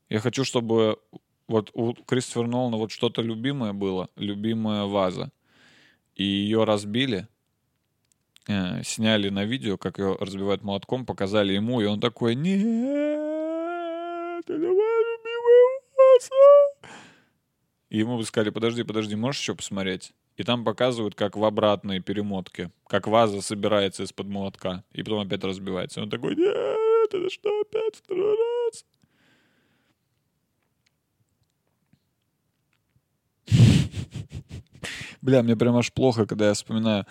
Я 0.10 0.20
хочу, 0.20 0.46
чтобы 0.46 1.00
вот 1.48 1.72
у 1.74 1.94
Кристофера 1.94 2.48
Нолана 2.48 2.78
вот 2.78 2.92
что-то 2.92 3.22
любимое 3.22 3.74
было, 3.74 4.10
любимая 4.16 4.86
ваза. 4.86 5.32
И 6.16 6.24
ее 6.24 6.64
разбили, 6.64 7.28
э, 8.48 8.84
сняли 8.84 9.30
на 9.30 9.44
видео, 9.44 9.78
как 9.78 10.00
ее 10.00 10.16
разбивают 10.20 10.64
молотком, 10.64 11.06
показали 11.06 11.54
ему, 11.54 11.82
и 11.82 11.86
он 11.86 12.00
такой, 12.00 12.36
нет, 12.36 12.60
это 14.48 14.87
ваза. 16.18 16.92
И 17.90 18.00
ему 18.00 18.18
бы 18.18 18.26
сказали, 18.26 18.50
подожди, 18.50 18.84
подожди, 18.84 19.16
можешь 19.16 19.42
еще 19.42 19.56
посмотреть? 19.56 20.14
И 20.36 20.44
там 20.44 20.64
показывают, 20.64 21.16
как 21.16 21.36
в 21.36 21.44
обратной 21.44 22.00
перемотке, 22.00 22.72
как 22.88 23.08
ваза 23.08 23.42
собирается 23.42 24.04
из-под 24.04 24.28
молотка, 24.28 24.84
и 24.92 25.02
потом 25.02 25.26
опять 25.26 25.44
разбивается. 25.44 26.00
И 26.00 26.04
он 26.04 26.10
такой, 26.10 26.36
нет, 26.36 27.14
это 27.14 27.30
что, 27.30 27.62
опять 27.62 27.96
второй 27.96 28.38
раз? 28.38 28.86
Бля, 35.22 35.42
мне 35.42 35.56
прям 35.56 35.78
аж 35.78 35.92
плохо, 35.92 36.28
когда 36.28 36.50
я 36.50 36.54
вспоминаю. 36.54 37.06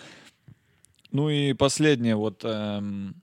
Ну 1.11 1.29
и 1.29 1.53
последнее, 1.53 2.15
вот... 2.15 2.45
эм, 2.45 3.21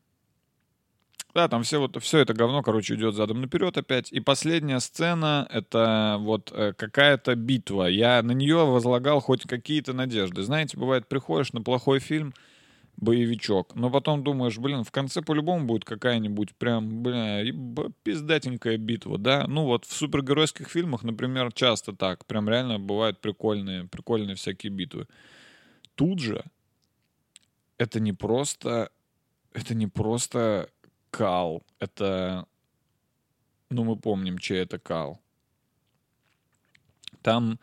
Да, 1.34 1.48
там 1.48 1.64
все, 1.64 1.80
вот, 1.80 2.00
все 2.00 2.18
это 2.20 2.32
говно, 2.32 2.62
короче, 2.62 2.94
идет 2.94 3.16
задом 3.16 3.40
наперед 3.40 3.76
опять. 3.76 4.12
И 4.12 4.20
последняя 4.20 4.78
сцена— 4.78 5.48
это 5.50 6.16
вот 6.20 6.52
э, 6.54 6.72
какая-то 6.74 7.34
битва. 7.34 7.86
Я 7.86 8.22
на 8.22 8.30
нее 8.32 8.64
возлагал 8.64 9.18
хоть 9.20 9.42
какие-то 9.42 9.92
надежды. 9.92 10.42
Знаете, 10.44 10.76
бывает, 10.78 11.08
приходишь 11.08 11.52
на 11.52 11.60
плохой 11.60 11.98
фильм, 11.98 12.34
боевичок, 12.96 13.74
но 13.74 13.90
потом 13.90 14.24
думаешь, 14.24 14.58
блин, 14.58 14.84
в 14.84 14.92
конце 14.92 15.22
по-любому 15.22 15.66
будет 15.66 15.84
какая-нибудь 15.84 16.54
прям, 16.56 17.02
бля, 17.02 17.44
пиздатенькая 18.04 18.78
битва, 18.78 19.18
да? 19.18 19.46
Ну 19.48 19.64
вот 19.64 19.84
в 19.86 19.92
супергеройских 19.92 20.68
фильмах, 20.68 21.02
например, 21.02 21.52
часто 21.52 21.92
так. 21.92 22.24
Прям 22.26 22.48
реально 22.48 22.78
бывают 22.78 23.20
прикольные, 23.20 23.84
прикольные 23.84 24.36
всякие 24.36 24.70
битвы. 24.70 25.08
Тут 25.96 26.20
же 26.20 26.44
это 27.78 28.00
не 28.00 28.12
просто, 28.12 28.90
это 29.52 29.74
не 29.74 29.86
просто 29.86 30.68
кал, 31.16 31.62
это, 31.78 32.46
ну 33.70 33.84
мы 33.84 33.96
помним, 33.96 34.38
чей 34.38 34.62
это 34.62 34.80
кал. 34.80 35.20
Там 37.22 37.60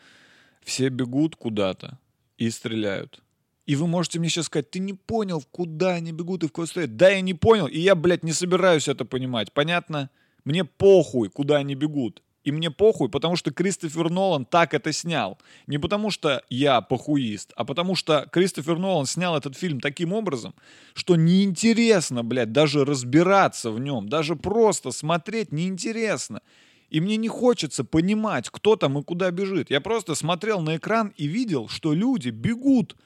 все 0.64 0.88
бегут 0.88 1.36
куда-то 1.36 2.00
и 2.38 2.50
стреляют. 2.50 3.22
И 3.66 3.76
вы 3.76 3.88
можете 3.88 4.20
мне 4.20 4.30
сейчас 4.30 4.46
сказать, 4.46 4.72
ты 4.72 4.80
не 4.80 4.94
понял, 4.94 5.44
куда 5.52 5.96
они 5.96 6.14
бегут 6.14 6.44
и 6.44 6.48
в 6.48 6.52
кого 6.54 6.66
стоят. 6.66 6.96
Да, 6.96 7.10
я 7.10 7.20
не 7.20 7.34
понял, 7.34 7.68
и 7.68 7.78
я, 7.78 7.94
блядь, 7.96 8.24
не 8.24 8.32
собираюсь 8.32 8.88
это 8.88 9.04
понимать. 9.04 9.52
Понятно? 9.52 10.10
Мне 10.46 10.64
похуй, 10.64 11.30
куда 11.30 11.58
они 11.58 11.76
бегут. 11.76 12.24
И 12.44 12.52
мне 12.52 12.72
похуй, 12.72 13.10
потому 13.10 13.36
что 13.36 13.52
Кристофер 13.52 14.10
Нолан 14.10 14.46
так 14.46 14.74
это 14.74 14.92
снял. 14.92 15.38
Не 15.68 15.78
потому 15.78 16.10
что 16.10 16.44
я 16.50 16.82
похуист, 16.82 17.54
а 17.56 17.66
потому 17.66 17.96
что 17.96 18.28
Кристофер 18.32 18.80
Нолан 18.80 19.06
снял 19.06 19.38
этот 19.38 19.56
фильм 19.56 19.80
таким 19.80 20.12
образом, 20.12 20.56
что 20.94 21.16
неинтересно, 21.16 22.24
блядь, 22.24 22.52
даже 22.52 22.84
разбираться 22.84 23.70
в 23.70 23.80
нем, 23.80 24.10
даже 24.10 24.36
просто 24.36 24.92
смотреть 24.92 25.52
неинтересно. 25.52 26.42
И 26.90 27.00
мне 27.00 27.16
не 27.16 27.30
хочется 27.30 27.84
понимать, 27.84 28.50
кто 28.50 28.76
там 28.76 28.98
и 28.98 29.04
куда 29.04 29.30
бежит. 29.32 29.70
Я 29.70 29.80
просто 29.80 30.16
смотрел 30.16 30.62
на 30.62 30.78
экран 30.78 31.14
и 31.16 31.28
видел, 31.28 31.68
что 31.70 31.94
люди 31.94 32.30
бегут 32.30 32.98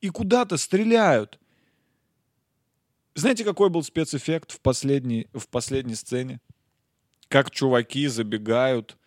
и 0.00 0.10
куда-то 0.10 0.58
стреляют. 0.58 1.40
Знаете, 3.14 3.44
какой 3.44 3.68
был 3.68 3.82
спецэффект 3.82 4.52
в 4.52 4.60
последней, 4.60 5.28
в 5.32 5.48
последней 5.48 5.94
сцене? 5.94 6.40
Как 7.32 7.50
чуваки 7.50 8.08
забегают 8.08 8.98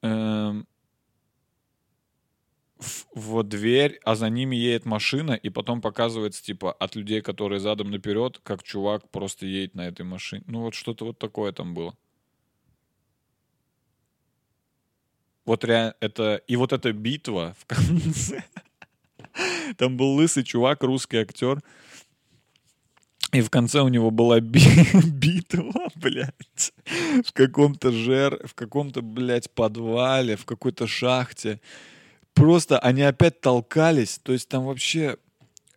эм, 0.00 0.66
в, 2.78 3.06
в 3.14 3.42
дверь, 3.42 4.00
а 4.04 4.14
за 4.14 4.30
ними 4.30 4.56
едет 4.56 4.86
машина, 4.86 5.32
и 5.32 5.50
потом 5.50 5.82
показывается, 5.82 6.42
типа, 6.42 6.72
от 6.72 6.96
людей, 6.96 7.20
которые 7.20 7.60
задом 7.60 7.90
наперед, 7.90 8.40
как 8.42 8.62
чувак 8.62 9.06
просто 9.10 9.44
едет 9.44 9.74
на 9.74 9.86
этой 9.86 10.00
машине. 10.00 10.44
Ну, 10.46 10.62
вот 10.62 10.72
что-то 10.72 11.04
вот 11.04 11.18
такое 11.18 11.52
там 11.52 11.74
было. 11.74 11.94
Вот 15.44 15.62
реально, 15.62 15.94
это... 16.00 16.36
И 16.46 16.56
вот 16.56 16.72
эта 16.72 16.90
битва 16.94 17.54
в 17.58 17.66
конце... 17.66 18.44
Там 19.76 19.98
был 19.98 20.14
лысый 20.14 20.42
чувак, 20.42 20.82
русский 20.84 21.18
актер. 21.18 21.62
И 23.32 23.40
в 23.40 23.48
конце 23.48 23.80
у 23.80 23.88
него 23.88 24.10
была 24.10 24.40
би- 24.40 24.60
битва, 25.10 25.88
блядь, 25.94 26.72
в 27.24 27.32
каком-то 27.32 27.90
жер, 27.90 28.46
в 28.46 28.54
каком-то, 28.54 29.00
блядь, 29.00 29.50
подвале, 29.50 30.36
в 30.36 30.44
какой-то 30.44 30.86
шахте. 30.86 31.60
Просто 32.34 32.78
они 32.78 33.02
опять 33.02 33.40
толкались, 33.40 34.18
то 34.22 34.32
есть 34.32 34.48
там 34.48 34.64
вообще, 34.64 35.16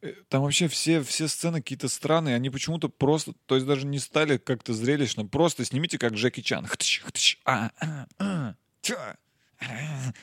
э, 0.02 0.14
там 0.28 0.44
вообще 0.44 0.68
все, 0.68 1.02
все 1.02 1.30
сцены 1.30 1.62
какие-то 1.62 1.88
странные, 1.88 2.36
они 2.36 2.50
почему-то 2.50 2.90
просто, 2.90 3.34
то 3.46 3.56
есть 3.56 3.68
даже 3.68 3.86
не 3.86 4.00
стали 4.00 4.38
как-то 4.38 4.74
зрелищно, 4.74 5.26
просто 5.26 5.64
снимите 5.64 5.98
как 5.98 6.14
Джеки 6.14 6.42
Чан. 6.42 6.66
Хтыщ, 6.66 7.02
хтыщ, 7.04 7.38
а, 7.46 7.72
а, 7.80 8.08
а, 8.20 8.56
чё? 8.82 8.98
А. 9.62 10.14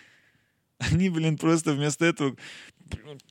Они, 0.90 1.08
блин, 1.08 1.38
просто 1.38 1.72
вместо 1.72 2.04
этого 2.04 2.36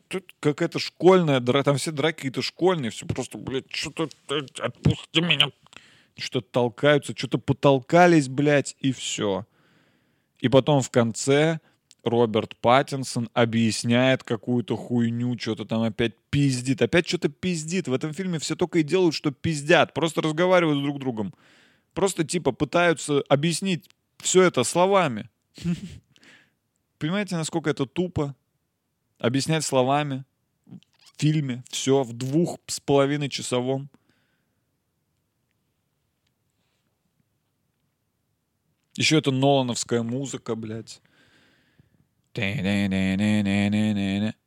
тут 0.07 0.33
какая-то 0.39 0.79
школьная 0.79 1.39
драка, 1.39 1.65
там 1.65 1.77
все 1.77 1.91
драки 1.91 2.17
какие-то 2.17 2.41
школьные, 2.41 2.91
все 2.91 3.05
просто, 3.05 3.37
блядь, 3.37 3.71
что-то, 3.71 4.09
отпусти 4.59 5.21
меня. 5.21 5.51
Что-то 6.17 6.47
толкаются, 6.51 7.13
что-то 7.15 7.37
потолкались, 7.37 8.27
блядь, 8.27 8.75
и 8.79 8.91
все. 8.91 9.45
И 10.39 10.49
потом 10.49 10.81
в 10.81 10.89
конце 10.89 11.59
Роберт 12.03 12.55
Паттинсон 12.57 13.29
объясняет 13.33 14.23
какую-то 14.23 14.75
хуйню, 14.75 15.37
что-то 15.39 15.65
там 15.65 15.83
опять 15.83 16.13
пиздит. 16.29 16.81
Опять 16.81 17.07
что-то 17.07 17.29
пиздит. 17.29 17.87
В 17.87 17.93
этом 17.93 18.13
фильме 18.13 18.39
все 18.39 18.55
только 18.55 18.79
и 18.79 18.83
делают, 18.83 19.15
что 19.15 19.31
пиздят. 19.31 19.93
Просто 19.93 20.21
разговаривают 20.21 20.81
друг 20.81 20.97
с 20.97 20.99
другом. 20.99 21.33
Просто 21.93 22.23
типа 22.23 22.51
пытаются 22.51 23.23
объяснить 23.29 23.89
все 24.17 24.43
это 24.43 24.63
словами. 24.63 25.29
Понимаете, 27.01 27.35
насколько 27.35 27.71
это 27.71 27.87
тупо? 27.87 28.35
Объяснять 29.17 29.65
словами 29.65 30.23
в 30.67 31.19
фильме 31.19 31.63
все 31.67 32.03
в 32.03 32.13
двух 32.13 32.59
с 32.67 32.79
половиной 32.79 33.27
часовом. 33.27 33.89
Еще 38.95 39.17
это 39.17 39.31
Нолановская 39.31 40.03
музыка, 40.03 40.53
блядь. 40.53 41.01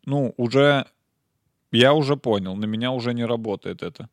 Ну, 0.04 0.32
уже... 0.36 0.86
Я 1.72 1.92
уже 1.92 2.16
понял, 2.16 2.54
на 2.54 2.66
меня 2.66 2.92
уже 2.92 3.14
не 3.14 3.24
работает 3.24 3.82
это. 3.82 4.08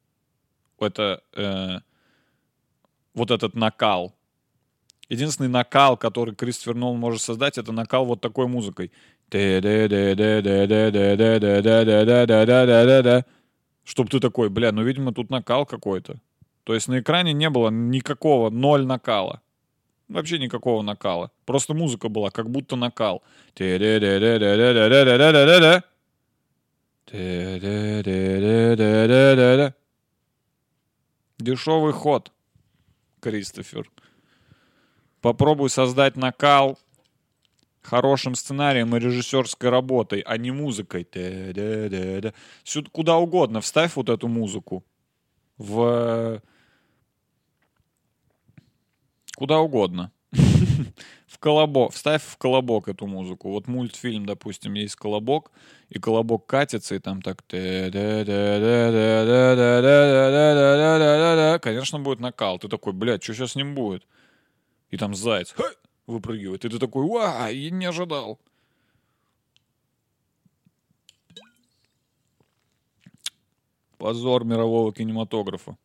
Это... 0.79 1.23
э, 1.33 1.81
вот 3.13 3.29
этот 3.29 3.53
накал. 3.53 4.15
Единственный 5.11 5.49
накал, 5.49 5.97
который 5.97 6.33
Кристофер 6.33 6.73
Нолан 6.73 6.97
может 6.97 7.21
создать, 7.21 7.57
это 7.57 7.73
накал 7.73 8.05
вот 8.05 8.21
такой 8.21 8.47
музыкой. 8.47 8.93
Чтоб 13.83 14.09
ты 14.09 14.19
такой, 14.21 14.49
бля, 14.49 14.71
ну, 14.71 14.83
видимо, 14.83 15.13
тут 15.13 15.29
накал 15.29 15.65
какой-то. 15.65 16.21
То 16.63 16.73
есть 16.73 16.87
на 16.87 17.01
экране 17.01 17.33
не 17.33 17.49
было 17.49 17.69
никакого, 17.69 18.49
ноль 18.49 18.85
накала. 18.85 19.41
Вообще 20.07 20.39
никакого 20.39 20.81
накала. 20.81 21.29
Просто 21.45 21.73
музыка 21.73 22.07
была, 22.07 22.29
как 22.29 22.49
будто 22.49 22.77
накал. 22.77 23.21
Дешевый 31.37 31.91
ход, 31.91 32.31
Кристофер. 33.19 33.89
Попробуй 35.21 35.69
создать 35.69 36.17
накал 36.17 36.77
хорошим 37.81 38.35
сценарием 38.35 38.95
и 38.95 38.99
режиссерской 38.99 39.69
работой, 39.69 40.19
а 40.21 40.37
не 40.37 40.51
музыкой. 40.51 41.07
Сюда 42.63 42.89
куда 42.91 43.17
угодно 43.17 43.61
вставь 43.61 43.95
вот 43.95 44.09
эту 44.09 44.27
музыку. 44.27 44.83
В 45.57 46.41
Куда 49.41 49.59
угодно. 49.59 50.11
В 50.31 51.39
колобок. 51.39 51.93
Вставь 51.93 52.21
в 52.23 52.37
колобок 52.37 52.87
эту 52.87 53.07
музыку. 53.07 53.49
Вот 53.49 53.67
мультфильм, 53.67 54.27
допустим, 54.27 54.75
есть 54.75 54.95
колобок, 54.95 55.51
и 55.89 55.97
колобок 55.97 56.45
катится, 56.45 56.93
и 56.93 56.99
там 56.99 57.23
так... 57.23 57.43
Конечно, 61.59 61.99
будет 61.99 62.19
накал. 62.19 62.59
Ты 62.59 62.67
такой, 62.67 62.93
блядь, 62.93 63.23
что 63.23 63.33
сейчас 63.33 63.53
с 63.53 63.55
ним 63.55 63.73
будет? 63.73 64.05
И 64.91 64.97
там 64.97 65.15
заяц 65.15 65.53
«Ха!» 65.53 65.63
выпрыгивает. 66.05 66.65
И 66.65 66.69
ты 66.69 66.77
такой, 66.77 67.07
ва, 67.07 67.49
я 67.49 67.69
не 67.71 67.85
ожидал. 67.85 68.39
Позор 73.97 74.43
мирового 74.43 74.93
кинематографа. 74.93 75.77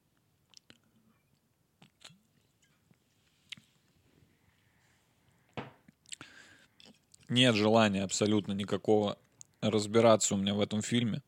Нет 7.29 7.55
желания 7.55 8.05
абсолютно 8.05 8.53
никакого 8.53 9.19
разбираться 9.61 10.35
у 10.35 10.39
меня 10.39 10.55
в 10.55 10.61
этом 10.61 10.81
фильме. 10.83 11.23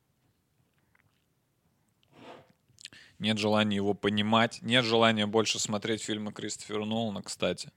Нет 3.18 3.38
желания 3.38 3.76
его 3.76 3.94
понимать. 3.94 4.60
Нет 4.62 4.84
желания 4.84 5.26
больше 5.26 5.58
смотреть 5.58 6.02
фильмы 6.02 6.32
Кристофера 6.32 6.84
Нолана, 6.84 7.22
кстати. 7.22 7.72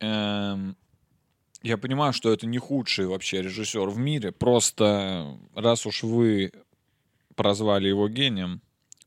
Эм, 0.00 0.76
я 1.62 1.78
понимаю, 1.78 2.12
что 2.12 2.32
это 2.32 2.46
не 2.46 2.58
худший 2.58 3.06
вообще 3.06 3.42
режиссер 3.42 3.88
в 3.88 3.98
мире. 3.98 4.32
Просто 4.32 5.38
раз 5.54 5.86
уж 5.86 6.02
вы 6.02 6.52
прозвали 7.34 7.88
его 7.88 8.08
гением, 8.08 8.60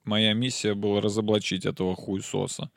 моя 0.03 0.33
миссия 0.33 0.73
была 0.73 1.01
разоблачить 1.01 1.65
этого 1.65 1.95
хуесоса. 1.95 2.71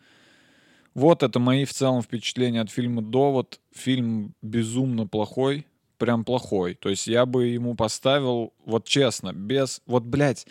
Вот 0.94 1.22
это 1.22 1.38
мои 1.38 1.64
в 1.64 1.72
целом 1.72 2.02
впечатления 2.02 2.60
от 2.60 2.70
фильма 2.70 3.00
«Довод». 3.00 3.60
Фильм 3.74 4.34
безумно 4.42 5.06
плохой, 5.06 5.66
прям 5.96 6.24
плохой. 6.24 6.74
То 6.74 6.90
есть 6.90 7.06
я 7.06 7.24
бы 7.24 7.46
ему 7.46 7.74
поставил, 7.74 8.52
вот 8.66 8.86
честно, 8.86 9.32
без... 9.32 9.80
Вот, 9.86 10.02
блядь, 10.02 10.46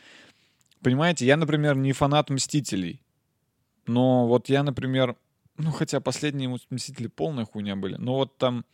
понимаете, 0.82 1.26
я, 1.26 1.38
например, 1.38 1.76
не 1.76 1.94
фанат 1.94 2.30
«Мстителей». 2.30 3.02
Но 3.88 4.28
вот 4.28 4.50
я, 4.50 4.64
например, 4.64 5.16
ну, 5.58 5.72
хотя 5.72 6.00
последние 6.00 6.50
«Мстители» 6.70 7.08
полная 7.08 7.46
хуйня 7.46 7.76
были. 7.76 7.96
Но 7.96 8.16
вот 8.16 8.38
там... 8.38 8.66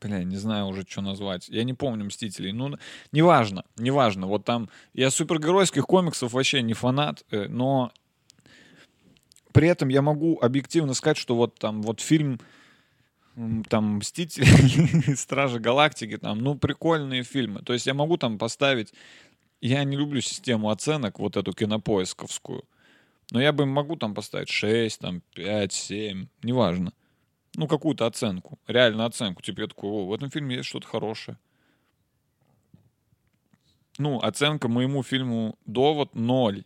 Бля, 0.00 0.22
не 0.22 0.36
знаю 0.36 0.66
уже, 0.66 0.84
что 0.86 1.00
назвать. 1.00 1.48
Я 1.48 1.64
не 1.64 1.74
помню 1.74 2.04
«Мстителей». 2.04 2.52
Ну, 2.52 2.76
неважно, 3.12 3.64
неважно. 3.76 4.26
Вот 4.26 4.44
там... 4.44 4.68
Я 4.92 5.10
супергеройских 5.10 5.86
комиксов 5.86 6.32
вообще 6.32 6.62
не 6.62 6.74
фанат, 6.74 7.24
э, 7.30 7.48
но 7.48 7.92
при 9.52 9.68
этом 9.68 9.88
я 9.88 10.02
могу 10.02 10.38
объективно 10.40 10.94
сказать, 10.94 11.16
что 11.16 11.36
вот 11.36 11.54
там 11.58 11.80
вот 11.82 12.00
фильм 12.00 12.40
там 13.68 13.96
«Мстители», 13.96 15.14
«Стражи 15.16 15.58
Галактики», 15.58 16.16
там, 16.16 16.38
ну, 16.38 16.54
прикольные 16.54 17.24
фильмы. 17.24 17.62
То 17.62 17.72
есть 17.72 17.86
я 17.86 17.94
могу 17.94 18.16
там 18.16 18.38
поставить... 18.38 18.92
Я 19.60 19.82
не 19.84 19.96
люблю 19.96 20.20
систему 20.20 20.70
оценок, 20.70 21.18
вот 21.18 21.36
эту 21.36 21.52
кинопоисковскую. 21.52 22.64
Но 23.30 23.40
я 23.40 23.52
бы 23.52 23.64
могу 23.64 23.96
там 23.96 24.14
поставить 24.14 24.50
6, 24.50 25.00
там, 25.00 25.22
5, 25.34 25.72
7, 25.72 26.26
неважно. 26.42 26.92
Ну, 27.56 27.66
какую-то 27.66 28.06
оценку. 28.06 28.58
Реально 28.66 29.06
оценку. 29.06 29.42
Типа 29.42 29.62
я 29.62 29.66
такой, 29.68 29.90
о, 29.90 30.06
в 30.06 30.12
этом 30.12 30.30
фильме 30.30 30.56
есть 30.56 30.68
что-то 30.68 30.86
хорошее. 30.86 31.38
Ну, 33.98 34.18
оценка 34.18 34.68
моему 34.68 35.02
фильму 35.02 35.56
«Довод» 35.64 36.14
0 36.14 36.64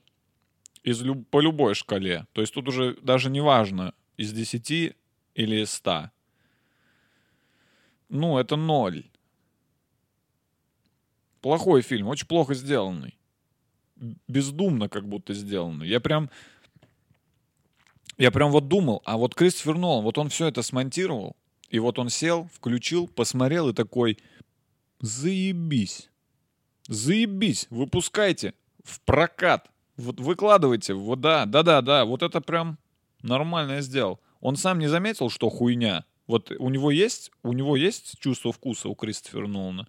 из 0.82 1.02
люб... 1.02 1.28
по 1.28 1.40
любой 1.40 1.74
шкале. 1.74 2.26
То 2.32 2.40
есть 2.40 2.54
тут 2.54 2.68
уже 2.68 2.96
даже 3.02 3.30
не 3.30 3.40
важно, 3.40 3.92
из 4.16 4.32
10 4.32 4.96
или 5.34 5.62
из 5.62 5.70
100. 5.72 6.10
Ну, 8.08 8.38
это 8.38 8.56
ноль. 8.56 9.04
Плохой 11.40 11.82
фильм, 11.82 12.08
очень 12.08 12.26
плохо 12.26 12.54
сделанный. 12.54 13.18
Бездумно 14.26 14.88
как 14.88 15.06
будто 15.06 15.34
сделанный. 15.34 15.88
Я 15.88 16.00
прям... 16.00 16.30
Я 18.16 18.32
прям 18.32 18.50
вот 18.50 18.66
думал, 18.66 19.00
а 19.04 19.16
вот 19.16 19.36
Кристофер 19.36 19.78
Нолан, 19.78 20.02
вот 20.02 20.18
он 20.18 20.28
все 20.28 20.48
это 20.48 20.62
смонтировал, 20.62 21.36
и 21.68 21.78
вот 21.78 22.00
он 22.00 22.08
сел, 22.08 22.48
включил, 22.52 23.06
посмотрел 23.06 23.68
и 23.68 23.72
такой, 23.72 24.18
заебись, 25.00 26.10
заебись, 26.88 27.68
выпускайте 27.70 28.54
в 28.82 29.00
прокат. 29.02 29.70
Вот 29.96 30.18
выкладывайте, 30.18 30.94
вот 30.94 31.20
да, 31.20 31.46
да-да-да, 31.46 32.04
вот 32.04 32.24
это 32.24 32.40
прям 32.40 32.78
нормально 33.22 33.72
я 33.74 33.82
сделал. 33.82 34.18
Он 34.40 34.56
сам 34.56 34.80
не 34.80 34.88
заметил, 34.88 35.30
что 35.30 35.48
хуйня. 35.48 36.04
Вот 36.28 36.52
у 36.56 36.68
него 36.68 36.92
есть, 36.92 37.32
у 37.42 37.52
него 37.52 37.74
есть 37.74 38.20
чувство 38.20 38.52
вкуса 38.52 38.88
у 38.88 38.94
Кристофера 38.94 39.48
Нолана. 39.48 39.88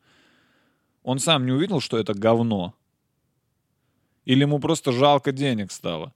Он 1.04 1.20
сам 1.20 1.46
не 1.46 1.52
увидел, 1.52 1.82
что 1.82 1.98
это 2.00 2.14
говно. 2.14 2.74
Или 4.26 4.42
ему 4.42 4.60
просто 4.60 4.92
жалко 4.92 5.32
денег 5.32 5.72
стало. 5.72 6.14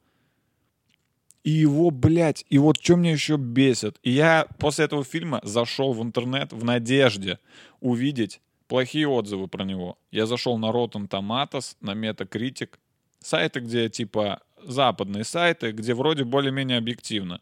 И 1.44 1.50
его, 1.50 1.92
блядь, 1.92 2.46
и 2.50 2.58
вот 2.58 2.78
что 2.82 2.96
мне 2.96 3.12
еще 3.12 3.36
бесит. 3.36 3.98
И 4.02 4.12
я 4.12 4.48
после 4.60 4.86
этого 4.86 5.04
фильма 5.04 5.42
зашел 5.44 5.94
в 5.94 6.02
интернет 6.02 6.54
в 6.54 6.64
надежде 6.64 7.40
увидеть 7.82 8.40
плохие 8.70 9.10
отзывы 9.10 9.50
про 9.50 9.66
него. 9.66 9.98
Я 10.10 10.26
зашел 10.26 10.58
на 10.58 10.68
Rotten 10.68 11.10
Tomatoes, 11.10 11.76
на 11.82 11.92
Metacritic, 11.92 12.76
сайты, 13.20 13.60
где 13.60 13.90
типа 13.90 14.42
западные 14.64 15.26
сайты, 15.26 15.72
где 15.72 15.94
вроде 15.94 16.24
более-менее 16.24 16.78
объективно. 16.78 17.42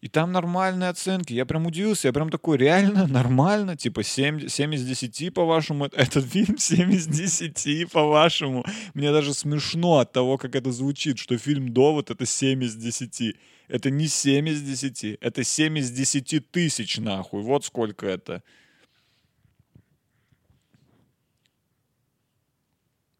И 0.00 0.08
там 0.08 0.30
нормальные 0.30 0.90
оценки. 0.90 1.32
Я 1.32 1.44
прям 1.44 1.66
удивился. 1.66 2.08
Я 2.08 2.12
прям 2.12 2.30
такой, 2.30 2.56
реально 2.56 3.06
нормально? 3.08 3.76
Типа 3.76 4.02
7, 4.02 4.48
7 4.48 4.74
из 4.74 4.86
10, 4.86 5.34
по-вашему? 5.34 5.86
Этот 5.86 6.24
фильм 6.26 6.56
7 6.58 6.92
из 6.92 7.06
10, 7.06 7.90
по-вашему? 7.90 8.64
Мне 8.94 9.10
даже 9.12 9.34
смешно 9.34 9.98
от 9.98 10.12
того, 10.12 10.38
как 10.38 10.54
это 10.54 10.70
звучит, 10.70 11.18
что 11.18 11.36
фильм 11.36 11.72
«Довод»— 11.72 12.10
это 12.12 12.26
7 12.26 12.62
из 12.62 12.76
10. 12.76 13.36
Это 13.66 13.90
не 13.90 14.06
7 14.06 14.48
из 14.48 14.62
10. 14.62 15.18
Это 15.20 15.42
7 15.42 15.78
из 15.78 15.90
10 15.90 16.50
тысяч, 16.50 16.98
нахуй. 16.98 17.42
Вот 17.42 17.64
сколько 17.64 18.06
это. 18.06 18.42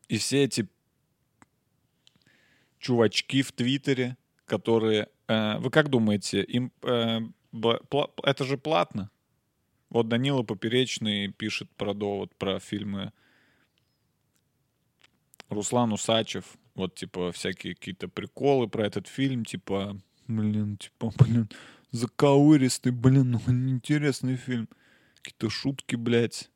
И 0.06 0.16
все 0.16 0.44
эти 0.44 0.68
чувачки 2.78 3.42
в 3.42 3.52
Твиттере, 3.52 4.16
которые... 4.46 5.08
Э, 5.28 5.58
вы 5.58 5.70
как 5.70 5.88
думаете, 5.90 6.42
им 6.42 6.72
э, 6.82 7.20
это 8.24 8.44
же 8.44 8.58
платно? 8.58 9.10
Вот 9.90 10.08
Данила 10.08 10.42
Поперечный 10.42 11.28
пишет 11.28 11.70
про 11.76 11.94
довод, 11.94 12.34
про 12.36 12.58
фильмы. 12.58 13.12
Руслан 15.48 15.92
Усачев, 15.92 16.58
вот 16.74 16.94
типа 16.94 17.32
всякие 17.32 17.74
какие-то 17.74 18.08
приколы 18.08 18.68
про 18.68 18.86
этот 18.86 19.06
фильм, 19.06 19.44
типа, 19.44 19.98
блин, 20.26 20.76
типа, 20.76 21.10
блин, 21.18 21.48
заковыристый, 21.90 22.92
блин, 22.92 23.36
интересный 23.46 24.36
фильм. 24.36 24.68
Какие-то 25.22 25.50
шутки, 25.50 25.96
блядь. 25.96 26.50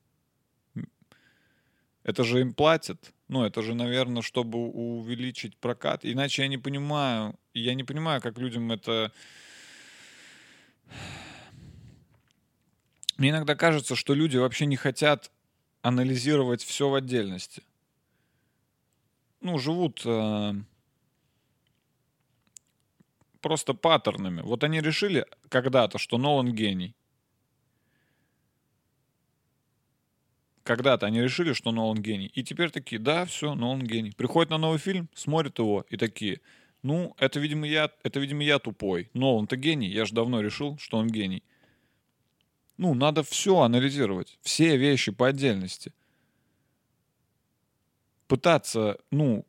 Это 2.05 2.25
же 2.25 2.41
им 2.41 2.53
платят. 2.53 3.12
Ну, 3.29 3.45
это 3.45 3.62
же, 3.62 3.75
наверное, 3.75 4.23
чтобы 4.23 4.59
увеличить 4.59 5.57
прокат. 5.57 6.05
Иначе 6.05 6.43
я 6.43 6.49
не 6.49 6.59
понимаю, 6.59 7.39
я 7.61 7.74
не 7.74 7.84
понимаю, 7.84 8.20
как 8.20 8.38
людям 8.38 8.70
это... 8.72 9.12
Мне 13.16 13.30
иногда 13.30 13.55
кажется, 13.55 13.94
что 13.94 14.14
люди 14.14 14.36
вообще 14.36 14.66
не 14.66 14.76
хотят 14.76 15.30
анализировать 15.82 16.62
все 16.62 16.88
в 16.88 16.94
отдельности. 16.94 17.62
Ну, 19.40 19.59
живут 19.59 20.03
э, 20.05 20.55
просто 23.40 23.74
паттернами. 23.74 24.40
Вот 24.40 24.64
они 24.64 24.80
решили 24.80 25.26
когда-то, 25.48 25.98
что 25.98 26.18
Нолан 26.18 26.53
гений. 26.53 26.96
когда-то 30.62 31.07
они 31.07 31.20
решили, 31.20 31.53
что 31.53 31.72
Нолан 31.72 32.00
гений. 32.00 32.30
И 32.34 32.42
теперь 32.42 32.70
такие, 32.70 33.00
да, 33.00 33.24
все, 33.24 33.55
Нолан 33.55 33.82
гений. 33.82 34.12
Приходят 34.12 34.50
на 34.50 34.59
новый 34.59 34.78
фильм, 34.78 35.09
смотрят 35.14 35.59
его 35.59 35.84
и 35.88 35.96
такие, 35.96 36.40
ну, 36.83 37.14
это, 37.18 37.39
видимо, 37.39 37.66
я, 37.66 37.91
это, 38.03 38.20
видимо, 38.20 38.43
я 38.43 38.59
тупой. 38.59 39.11
Нолан-то 39.14 39.57
гений, 39.57 39.89
я 39.89 40.05
же 40.05 40.14
давно 40.14 40.41
решил, 40.41 40.78
что 40.78 40.99
он 40.99 41.09
гений. 41.09 41.45
Ну, 42.76 42.95
надо 42.95 43.22
все 43.22 43.61
анализировать, 43.61 44.39
все 44.43 44.76
вещи 44.76 45.12
по 45.12 45.28
отдельности. 45.28 45.93
Пытаться, 48.26 48.99
ну, 49.11 49.47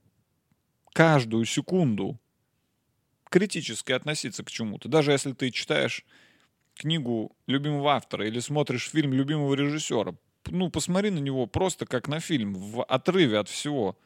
каждую 0.93 1.45
секунду 1.45 2.19
критически 3.29 3.93
относиться 3.93 4.43
к 4.43 4.51
чему-то. 4.51 4.87
Даже 4.87 5.11
если 5.11 5.33
ты 5.33 5.49
читаешь 5.49 6.05
книгу 6.75 7.35
любимого 7.47 7.93
автора 7.93 8.27
или 8.27 8.39
смотришь 8.39 8.89
фильм 8.89 9.13
любимого 9.13 9.55
режиссера, 9.55 10.15
ну, 10.45 10.69
посмотри 10.69 11.09
на 11.09 11.19
него 11.19 11.47
просто 11.47 11.87
как 11.87 12.07
на 12.07 12.19
фильм, 12.19 12.53
в 12.53 12.83
отрыве 12.83 13.39
от 13.39 13.49
всего. 13.49 13.97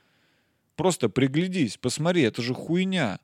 Просто 0.78 1.10
приглядись, 1.10 1.76
посмотри, 1.76 2.22
это 2.22 2.44
же 2.44 2.54
хуйня. 2.54 3.20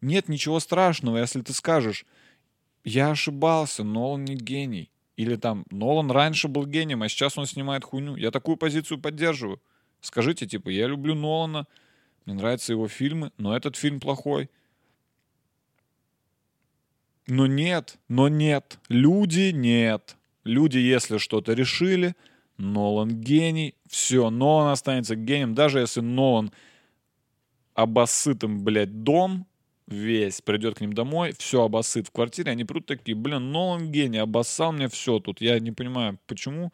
Нет 0.00 0.28
ничего 0.28 0.58
страшного, 0.58 1.18
если 1.18 1.42
ты 1.42 1.52
скажешь, 1.52 2.04
я 2.84 3.12
ошибался, 3.12 3.84
Нолан 3.84 4.24
не 4.24 4.34
гений. 4.34 4.90
Или 5.16 5.36
там, 5.36 5.64
Нолан 5.70 6.10
раньше 6.10 6.48
был 6.48 6.66
гением, 6.66 7.02
а 7.02 7.08
сейчас 7.08 7.38
он 7.38 7.46
снимает 7.46 7.84
хуйню. 7.84 8.16
Я 8.16 8.32
такую 8.32 8.56
позицию 8.56 9.00
поддерживаю. 9.00 9.62
Скажите, 10.00 10.46
типа, 10.46 10.70
я 10.70 10.88
люблю 10.88 11.14
Нолана, 11.14 11.66
мне 12.24 12.34
нравятся 12.34 12.72
его 12.72 12.88
фильмы, 12.88 13.30
но 13.38 13.56
этот 13.56 13.76
фильм 13.76 14.00
плохой. 14.00 14.50
Но 17.28 17.46
нет, 17.46 17.96
но 18.08 18.28
нет. 18.28 18.80
Люди 18.88 19.52
нет. 19.52 20.16
Люди, 20.42 20.78
если 20.78 21.18
что-то 21.18 21.52
решили, 21.52 22.16
Нолан 22.58 23.20
гений, 23.20 23.74
все, 23.88 24.30
Нолан 24.30 24.72
останется 24.72 25.14
гением, 25.14 25.54
даже 25.54 25.78
если 25.78 26.00
Нолан 26.00 26.50
обоссыт 27.74 28.42
им, 28.42 28.64
блядь, 28.64 29.04
дом 29.04 29.46
весь, 29.86 30.42
придет 30.42 30.76
к 30.76 30.80
ним 30.80 30.92
домой, 30.92 31.32
все 31.38 31.62
обоссыт 31.62 32.08
в 32.08 32.10
квартире, 32.10 32.50
они 32.52 32.64
придут 32.64 32.86
такие, 32.86 33.16
блин, 33.16 33.52
Нолан 33.52 33.90
гений, 33.90 34.18
обоссал 34.18 34.72
мне 34.72 34.88
все 34.88 35.20
тут, 35.20 35.40
я 35.40 35.58
не 35.60 35.70
понимаю, 35.70 36.18
почему, 36.26 36.72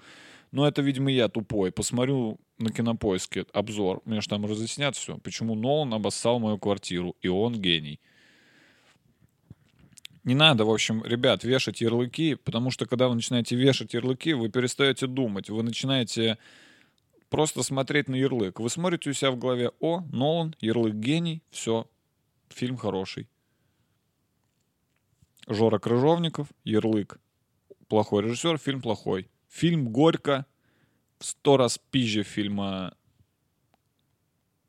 но 0.52 0.66
это, 0.66 0.80
видимо, 0.80 1.10
я 1.10 1.28
тупой, 1.28 1.70
посмотрю 1.70 2.40
на 2.58 2.72
кинопоиске 2.72 3.44
обзор, 3.52 4.00
мне 4.06 4.22
же 4.22 4.28
там 4.28 4.46
разъяснят 4.46 4.96
все, 4.96 5.18
почему 5.18 5.54
Нолан 5.54 5.92
обоссал 5.92 6.38
мою 6.38 6.58
квартиру, 6.58 7.14
и 7.20 7.28
он 7.28 7.60
гений. 7.60 8.00
Не 10.24 10.34
надо, 10.34 10.64
в 10.64 10.70
общем, 10.70 11.04
ребят, 11.04 11.44
вешать 11.44 11.82
ярлыки, 11.82 12.34
потому 12.34 12.70
что 12.70 12.86
когда 12.86 13.08
вы 13.08 13.14
начинаете 13.14 13.56
вешать 13.56 13.92
ярлыки, 13.92 14.32
вы 14.32 14.48
перестаете 14.48 15.06
думать, 15.06 15.50
вы 15.50 15.62
начинаете 15.62 16.38
просто 17.28 17.62
смотреть 17.62 18.08
на 18.08 18.14
ярлык. 18.14 18.58
Вы 18.58 18.70
смотрите 18.70 19.10
у 19.10 19.12
себя 19.12 19.30
в 19.30 19.38
голове, 19.38 19.70
о, 19.80 20.00
Нолан, 20.12 20.56
ярлык 20.60 20.94
гений, 20.94 21.42
все, 21.50 21.90
фильм 22.48 22.78
хороший. 22.78 23.28
Жора 25.46 25.78
Крыжовников, 25.78 26.48
ярлык, 26.64 27.20
плохой 27.88 28.22
режиссер, 28.22 28.56
фильм 28.56 28.80
плохой. 28.80 29.28
Фильм 29.50 29.90
«Горько» 29.90 30.46
в 31.18 31.26
сто 31.26 31.58
раз 31.58 31.78
пизже 31.90 32.22
фильма 32.22 32.96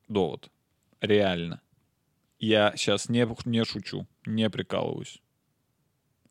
«Довод». 0.10 0.52
Реально. 1.00 1.62
Я 2.40 2.74
сейчас 2.76 3.08
не, 3.08 3.26
не 3.46 3.64
шучу, 3.64 4.06
не 4.26 4.50
прикалываюсь 4.50 5.22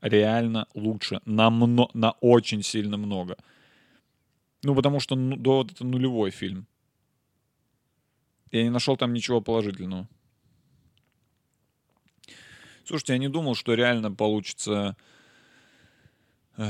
реально 0.04 0.68
лучше. 0.74 1.20
На, 1.24 1.50
мно, 1.50 1.90
на 1.94 2.12
очень 2.20 2.62
сильно 2.62 2.96
много. 2.96 3.36
Ну, 4.62 4.74
потому 4.74 5.00
что 5.00 5.16
ну, 5.16 5.36
довод 5.36 5.72
это 5.72 5.84
нулевой 5.84 6.30
фильм. 6.30 6.66
Я 8.52 8.62
не 8.62 8.70
нашел 8.70 8.96
там 8.96 9.12
ничего 9.12 9.40
положительного. 9.40 10.06
Слушайте, 12.84 13.14
я 13.14 13.18
не 13.18 13.28
думал, 13.28 13.54
что 13.54 13.74
реально 13.74 14.12
получится 14.12 14.96
э, 16.56 16.62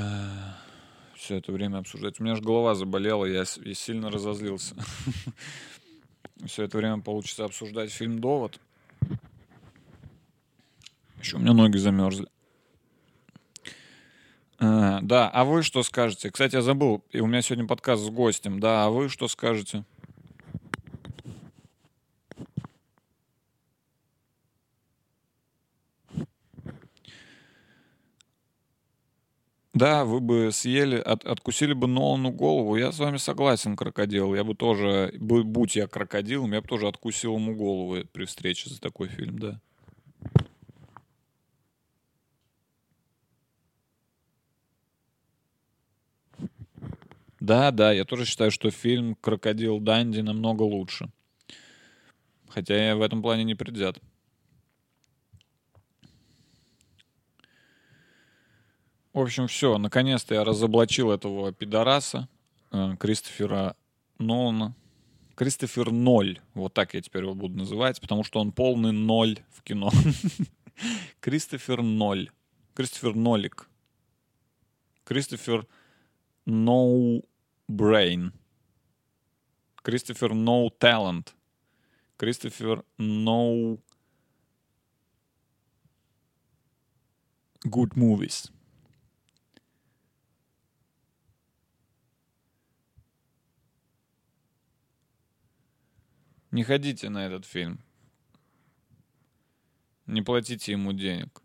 все 1.16 1.37
это 1.37 1.53
время 1.53 1.78
обсуждать. 1.78 2.20
У 2.20 2.22
меня 2.22 2.37
же 2.37 2.43
голова 2.43 2.74
заболела, 2.74 3.24
я, 3.24 3.45
я 3.64 3.74
сильно 3.74 4.11
разозлился. 4.11 4.76
все 6.47 6.62
это 6.62 6.78
время 6.78 7.01
получится 7.01 7.45
обсуждать 7.45 7.91
фильм 7.91 8.20
«Довод». 8.20 8.61
Еще 11.20 11.37
у 11.37 11.41
меня 11.41 11.53
ноги 11.53 11.78
замерзли. 11.78 12.28
А, 14.66 15.00
да, 15.02 15.28
а 15.28 15.44
вы 15.44 15.62
что 15.62 15.82
скажете? 15.82 16.30
Кстати, 16.30 16.54
я 16.54 16.62
забыл, 16.62 17.04
и 17.10 17.20
у 17.20 17.26
меня 17.26 17.42
сегодня 17.42 17.66
подкаст 17.66 18.02
с 18.02 18.08
гостем. 18.08 18.60
Да, 18.60 18.86
а 18.86 18.90
вы 18.90 19.10
что 19.10 19.28
скажете? 19.28 19.84
Да, 29.74 30.04
вы 30.06 30.20
бы 30.20 30.50
съели, 30.50 30.96
от, 30.96 31.26
откусили 31.26 31.74
бы 31.74 31.86
Нолану 31.86 32.30
голову. 32.30 32.76
Я 32.76 32.90
с 32.90 32.98
вами 32.98 33.18
согласен, 33.18 33.76
крокодил. 33.76 34.34
Я 34.34 34.44
бы 34.44 34.54
тоже, 34.54 35.12
будь 35.18 35.76
я 35.76 35.88
крокодилом, 35.88 36.54
я 36.54 36.62
бы 36.62 36.68
тоже 36.68 36.88
откусил 36.88 37.34
ему 37.34 37.54
голову 37.54 37.98
при 38.12 38.24
встрече 38.24 38.70
за 38.70 38.80
такой 38.80 39.08
фильм, 39.08 39.38
да. 39.38 39.60
Да, 47.45 47.72
да, 47.72 47.92
я 47.92 48.07
тоже 48.07 48.24
считаю, 48.24 48.51
что 48.51 48.70
фильм 48.70 49.16
«Крокодил 49.16 49.78
Данди» 49.78 50.20
намного 50.20 50.62
лучше. 50.62 51.11
Хотя 52.49 52.74
я 52.74 52.97
в 52.97 53.03
этом 53.03 53.20
плане 53.20 53.45
не 53.45 53.55
предвзят. 53.55 53.99
В 59.12 59.18
общем, 59.20 59.47
все. 59.47 59.76
Наконец-то 59.76 60.34
я 60.34 60.42
разоблачил 60.42 61.11
этого 61.11 61.53
пидораса 61.53 62.30
э, 62.72 62.97
Кристофера 62.99 63.76
Нолана. 64.18 64.74
Кристофер 65.34 65.92
Ноль. 65.92 66.40
Вот 66.55 66.72
так 66.72 66.95
я 66.95 67.03
теперь 67.03 67.24
его 67.24 67.34
буду 67.34 67.59
называть, 67.59 68.01
потому 68.01 68.24
что 68.24 68.40
он 68.40 68.53
полный 68.53 68.92
ноль 68.92 69.40
в 69.51 69.62
кино. 69.62 69.90
Кристофер 71.20 71.82
Ноль. 71.82 72.30
Кристофер 72.72 73.14
Нолик. 73.14 73.68
Кристофер 75.05 75.66
No 76.47 77.22
Brain. 77.68 78.32
Кристофер 79.82 80.32
No 80.32 80.68
Talent. 80.78 81.34
Кристофер 82.16 82.84
No 82.98 83.80
Good 87.64 87.94
Movies. 87.94 88.50
Не 96.50 96.62
ходите 96.62 97.08
на 97.10 97.26
этот 97.26 97.46
фильм. 97.46 97.80
Не 100.06 100.22
платите 100.22 100.72
ему 100.72 100.92
денег. 100.92 101.43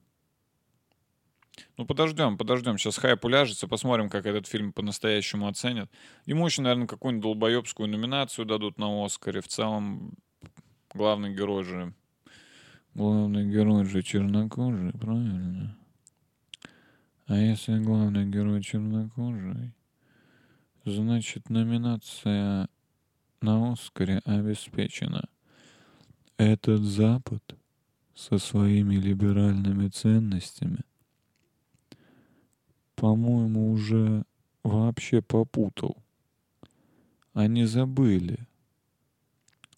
Ну, 1.79 1.85
подождем, 1.85 2.37
подождем. 2.37 2.77
Сейчас 2.77 2.97
хайп 2.97 3.23
уляжется, 3.23 3.65
посмотрим, 3.65 4.09
как 4.09 4.25
этот 4.25 4.47
фильм 4.47 4.73
по-настоящему 4.73 5.47
оценят. 5.47 5.89
Ему 6.25 6.45
еще, 6.45 6.61
наверное, 6.61 6.87
какую-нибудь 6.87 7.23
долбоебскую 7.23 7.87
номинацию 7.87 8.45
дадут 8.45 8.77
на 8.77 9.05
Оскаре. 9.05 9.39
В 9.39 9.47
целом, 9.47 10.17
главный 10.93 11.33
герой 11.33 11.63
же... 11.63 11.93
Главный 12.95 13.49
герой 13.49 13.85
же 13.85 14.03
чернокожий, 14.03 14.91
правильно? 14.91 15.77
А 17.27 17.37
если 17.37 17.79
главный 17.79 18.25
герой 18.25 18.61
чернокожий, 18.61 19.73
значит, 20.83 21.49
номинация 21.49 22.67
на 23.39 23.71
Оскаре 23.71 24.19
обеспечена. 24.25 25.29
Этот 26.35 26.81
Запад 26.81 27.55
со 28.13 28.37
своими 28.37 28.95
либеральными 28.95 29.87
ценностями 29.87 30.79
по-моему, 32.99 33.71
уже 33.71 34.25
вообще 34.61 35.21
попутал. 35.21 35.95
Они 37.33 37.63
забыли 37.63 38.39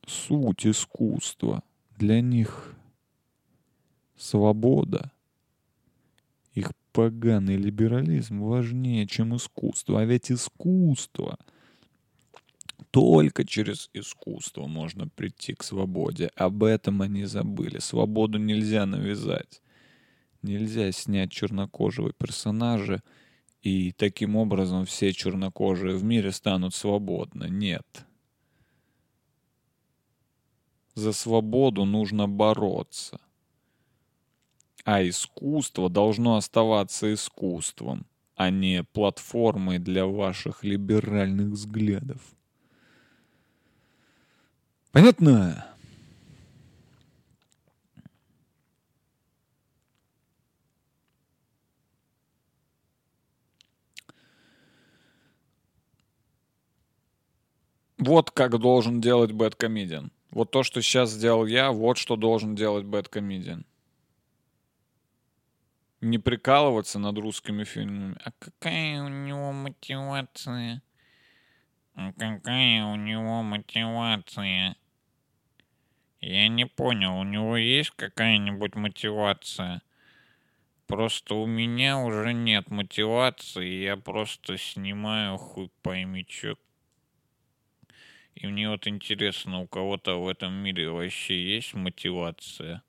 суть 0.07 0.65
искусства. 0.65 1.61
Для 1.99 2.19
них 2.19 2.75
свобода, 4.17 5.11
их 6.55 6.71
поганый 6.93 7.57
либерализм 7.57 8.41
важнее, 8.41 9.05
чем 9.05 9.35
искусство. 9.35 10.01
А 10.01 10.05
ведь 10.05 10.31
искусство 10.31 11.37
только 12.89 13.45
через 13.45 13.91
искусство 13.93 14.65
можно 14.65 15.07
прийти 15.07 15.53
к 15.53 15.61
свободе. 15.63 16.31
Об 16.35 16.63
этом 16.63 17.03
они 17.03 17.25
забыли. 17.25 17.77
Свободу 17.77 18.39
нельзя 18.39 18.87
навязать. 18.87 19.61
Нельзя 20.41 20.91
снять 20.91 21.31
чернокожего 21.31 22.13
персонажа, 22.13 23.03
и 23.61 23.91
таким 23.91 24.35
образом 24.35 24.85
все 24.85 25.13
чернокожие 25.13 25.95
в 25.95 26.03
мире 26.03 26.31
станут 26.31 26.73
свободны. 26.73 27.47
Нет. 27.49 28.05
За 30.95 31.13
свободу 31.13 31.85
нужно 31.85 32.27
бороться. 32.27 33.21
А 34.83 35.07
искусство 35.07 35.89
должно 35.89 36.37
оставаться 36.37 37.13
искусством, 37.13 38.07
а 38.35 38.49
не 38.49 38.83
платформой 38.83 39.77
для 39.77 40.07
ваших 40.07 40.63
либеральных 40.63 41.49
взглядов. 41.49 42.21
Понятно? 44.91 45.70
Вот 58.01 58.31
как 58.31 58.57
должен 58.57 58.99
делать 58.99 59.31
Бэткомедиан. 59.31 60.11
Вот 60.31 60.49
то, 60.49 60.63
что 60.63 60.81
сейчас 60.81 61.11
сделал 61.11 61.45
я, 61.45 61.71
вот 61.71 61.99
что 61.99 62.15
должен 62.15 62.55
делать 62.55 62.83
Бэткомедиан. 62.83 63.63
не 66.01 66.17
прикалываться 66.17 66.97
над 66.97 67.19
русскими 67.19 67.63
фильмами. 67.63 68.17
А 68.25 68.31
какая 68.39 69.03
у 69.03 69.07
него 69.07 69.51
мотивация? 69.51 70.81
А 71.93 72.11
какая 72.13 72.85
у 72.85 72.95
него 72.95 73.43
мотивация? 73.43 74.75
Я 76.21 76.47
не 76.47 76.65
понял, 76.65 77.19
у 77.19 77.23
него 77.23 77.55
есть 77.55 77.91
какая-нибудь 77.91 78.73
мотивация? 78.73 79.83
Просто 80.87 81.35
у 81.35 81.45
меня 81.45 81.99
уже 81.99 82.33
нет 82.33 82.71
мотивации, 82.71 83.83
я 83.83 83.95
просто 83.95 84.57
снимаю 84.57 85.37
хуй 85.37 85.69
пойми 85.83 86.25
чё. 86.25 86.55
И 88.35 88.47
мне 88.47 88.69
вот 88.69 88.87
интересно, 88.87 89.59
у 89.59 89.67
кого-то 89.67 90.21
в 90.21 90.27
этом 90.27 90.53
мире 90.53 90.89
вообще 90.89 91.55
есть 91.55 91.73
мотивация 91.73 92.81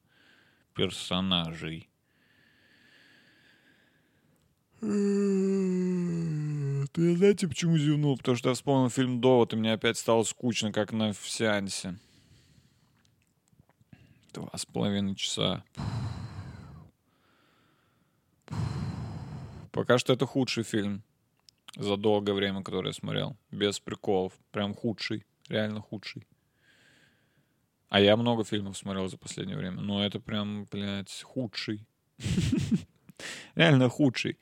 персонажей? 0.75 1.89
Ты 4.81 4.87
знаете, 7.17 7.47
почему 7.47 7.79
зевнул? 7.79 8.17
Потому 8.17 8.37
что 8.37 8.49
я 8.49 8.55
вспомнил 8.55 8.91
фильм 8.91 9.21
«Довод», 9.21 9.53
и 9.53 9.57
мне 9.57 9.73
опять 9.73 9.97
стало 9.97 10.25
скучно, 10.25 10.73
как 10.73 10.93
на 10.93 11.13
сеансе. 11.13 11.99
Два 14.33 14.51
с 14.57 14.67
половиной 14.67 15.15
часа. 15.15 15.63
Пока 19.71 19.99
что 19.99 20.13
это 20.13 20.27
худший 20.27 20.65
фильм 20.65 21.03
за 21.77 21.97
долгое 21.97 22.33
время, 22.33 22.63
который 22.63 22.89
я 22.89 22.93
смотрел. 22.93 23.37
Без 23.51 23.79
приколов. 23.79 24.33
Прям 24.51 24.75
худший. 24.75 25.25
Реально 25.53 25.83
худший. 25.83 26.27
А 27.91 28.01
я 28.01 28.17
много 28.17 28.43
фильмов 28.43 28.79
смотрел 28.79 29.07
за 29.09 29.19
последнее 29.19 29.59
время. 29.59 29.83
Но 29.83 30.03
это 30.03 30.19
прям, 30.19 30.65
блядь, 30.65 31.23
худший. 31.23 31.87
Реально 33.55 33.91
худший. 33.91 34.39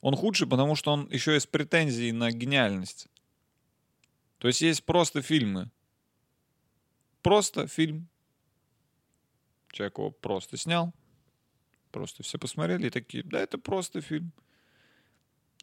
Он 0.00 0.14
худший, 0.14 0.46
потому 0.46 0.76
что 0.76 0.92
он 0.92 1.10
еще 1.10 1.34
есть 1.34 1.50
претензии 1.50 2.12
на 2.12 2.30
гениальность. 2.30 3.08
То 4.38 4.46
есть 4.46 4.60
есть 4.60 4.84
просто 4.84 5.22
фильмы. 5.22 5.72
Просто 7.20 7.66
фильм. 7.66 8.08
Человек 9.72 9.98
его 9.98 10.12
просто 10.12 10.56
снял. 10.56 10.94
Просто 11.90 12.22
все 12.22 12.38
посмотрели 12.38 12.86
и 12.86 12.90
такие, 12.90 13.24
да, 13.24 13.40
это 13.40 13.58
просто 13.58 14.00
фильм. 14.00 14.32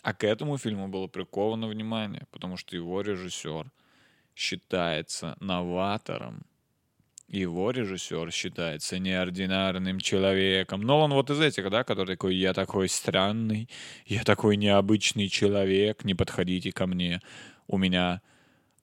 А 0.02 0.14
к 0.14 0.26
этому 0.26 0.58
фильму 0.58 0.90
было 0.90 1.08
приковано 1.08 1.70
внимание, 1.70 2.28
потому 2.32 2.58
что 2.58 2.76
его 2.76 3.00
режиссер 3.00 3.72
считается 4.42 5.38
новатором. 5.40 6.42
Его 7.28 7.72
режиссер 7.72 8.32
считается 8.32 9.00
неординарным 9.00 10.00
человеком. 10.00 10.82
Но 10.82 11.00
он 11.00 11.14
вот 11.14 11.30
из 11.30 11.40
этих, 11.40 11.70
да, 11.70 11.84
который 11.84 12.16
такой, 12.16 12.36
я 12.36 12.54
такой 12.54 12.90
странный, 12.90 13.70
я 14.06 14.24
такой 14.24 14.58
необычный 14.58 15.30
человек, 15.30 16.04
не 16.04 16.16
подходите 16.16 16.72
ко 16.72 16.88
мне. 16.88 17.22
У 17.68 17.78
меня 17.78 18.22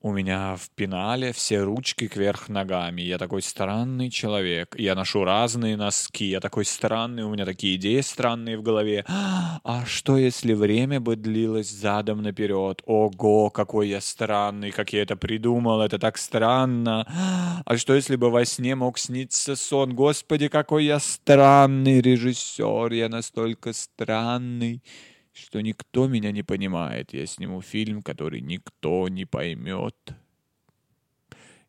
у 0.09 0.13
меня 0.13 0.57
в 0.57 0.71
пенале 0.71 1.33
все 1.33 1.61
ручки 1.61 2.09
кверх 2.09 2.49
ногами. 2.49 3.03
Я 3.03 3.19
такой 3.19 3.43
странный 3.43 4.09
человек. 4.09 4.75
Я 4.79 4.95
ношу 4.95 5.23
разные 5.23 5.77
носки. 5.77 6.25
Я 6.25 6.41
такой 6.41 6.65
странный. 6.65 7.25
У 7.25 7.31
меня 7.31 7.45
такие 7.45 7.77
идеи 7.77 8.01
странные 8.01 8.57
в 8.57 8.63
голове. 8.63 9.05
А 9.07 9.85
что, 9.87 10.17
если 10.17 10.55
время 10.55 10.99
бы 10.99 11.17
длилось 11.17 11.71
задом 11.71 12.23
наперед? 12.23 12.83
Ого, 12.87 13.51
какой 13.51 13.89
я 13.89 14.01
странный, 14.01 14.71
как 14.71 14.95
я 14.95 15.03
это 15.03 15.15
придумал. 15.15 15.83
Это 15.83 15.99
так 15.99 16.17
странно. 16.17 17.07
А 17.67 17.77
что, 17.77 17.95
если 17.95 18.17
бы 18.17 18.31
во 18.31 18.47
сне 18.47 18.75
мог 18.75 18.99
сниться 18.99 19.57
сон? 19.57 19.95
Господи, 19.95 20.49
какой 20.49 20.87
я 20.87 21.01
странный 21.01 22.01
режиссер. 22.01 22.93
Я 22.93 23.11
настолько 23.11 23.75
странный 23.75 24.83
что 25.39 25.61
никто 25.61 26.09
меня 26.09 26.33
не 26.33 26.43
понимает. 26.43 27.13
Я 27.15 27.27
сниму 27.27 27.63
фильм, 27.63 28.03
который 28.03 28.41
никто 28.41 29.09
не 29.09 29.25
поймет. 29.25 29.97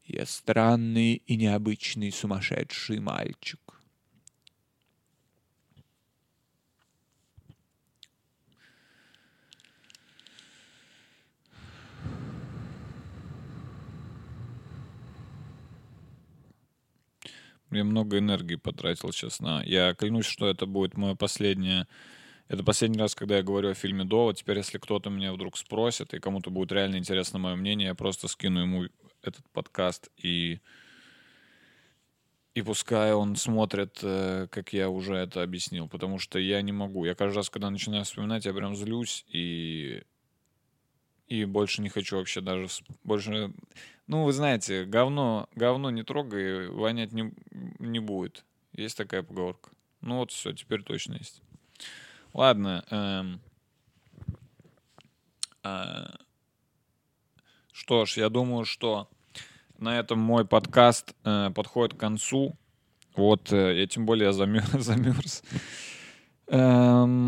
Я 0.06 0.26
странный 0.26 1.14
и 1.14 1.36
необычный 1.38 2.12
сумасшедший 2.12 3.00
мальчик. 3.00 3.60
Я 17.72 17.84
много 17.84 18.18
энергии 18.18 18.56
потратил 18.56 19.12
сейчас 19.12 19.40
на... 19.40 19.62
Я 19.64 19.94
клянусь, 19.94 20.26
что 20.26 20.48
это 20.48 20.66
будет 20.66 20.98
мое 20.98 21.14
последнее 21.14 21.88
это 22.50 22.64
последний 22.64 22.98
раз, 22.98 23.14
когда 23.14 23.38
я 23.38 23.44
говорю 23.44 23.70
о 23.70 23.76
фильме 23.76 24.04
«Довод». 24.04 24.38
Теперь, 24.38 24.58
если 24.58 24.80
кто-то 24.80 25.12
меня 25.12 25.32
вдруг 25.32 25.56
спросит, 25.56 26.16
и 26.16 26.20
кому-то 26.20 26.50
будет 26.50 26.72
реально 26.72 26.98
интересно 26.98 27.38
мое 27.38 27.56
мнение, 27.56 27.90
я 27.90 27.96
просто 27.96 28.28
скину 28.28 28.60
ему 28.60 28.86
этот 29.22 29.48
подкаст 29.52 30.10
и 30.18 30.60
и 32.56 32.64
пускай 32.64 33.14
он 33.14 33.36
смотрит, 33.36 34.00
э, 34.02 34.48
как 34.50 34.74
я 34.74 34.90
уже 34.90 35.14
это 35.16 35.44
объяснил, 35.44 35.88
потому 35.88 36.18
что 36.18 36.40
я 36.40 36.62
не 36.64 36.72
могу. 36.72 37.06
Я 37.06 37.14
каждый 37.14 37.38
раз, 37.38 37.50
когда 37.50 37.70
начинаю 37.70 38.04
вспоминать, 38.04 38.46
я 38.46 38.54
прям 38.54 38.76
злюсь 38.76 39.24
и 39.30 40.02
и 41.28 41.46
больше 41.46 41.84
не 41.84 41.90
хочу 41.90 42.18
вообще 42.18 42.42
даже 42.42 42.68
больше. 43.04 43.54
Ну, 44.08 44.24
вы 44.24 44.34
знаете, 44.34 44.86
говно, 44.86 45.48
говно 45.54 45.92
не 45.92 46.02
трогай, 46.02 46.68
вонять 46.70 47.12
не, 47.14 47.32
не 47.78 48.00
будет. 48.00 48.44
Есть 48.74 48.98
такая 48.98 49.22
поговорка. 49.22 49.70
Ну 50.02 50.18
вот 50.18 50.32
все, 50.32 50.52
теперь 50.52 50.82
точно 50.82 51.14
есть. 51.14 51.44
Ладно. 52.40 52.84
Эм, 52.90 53.42
э, 55.62 56.06
что 57.74 58.06
ж, 58.06 58.16
я 58.16 58.30
думаю, 58.30 58.64
что 58.64 59.10
на 59.78 60.00
этом 60.00 60.20
мой 60.20 60.46
подкаст 60.46 61.14
э, 61.26 61.50
подходит 61.54 61.96
к 61.96 62.00
концу. 62.00 62.56
Вот, 63.18 63.52
э, 63.52 63.82
я 63.82 63.88
тем 63.88 64.06
более 64.06 64.32
замерз. 64.32 64.70
замерз. 64.72 65.44
Эм, 66.48 67.20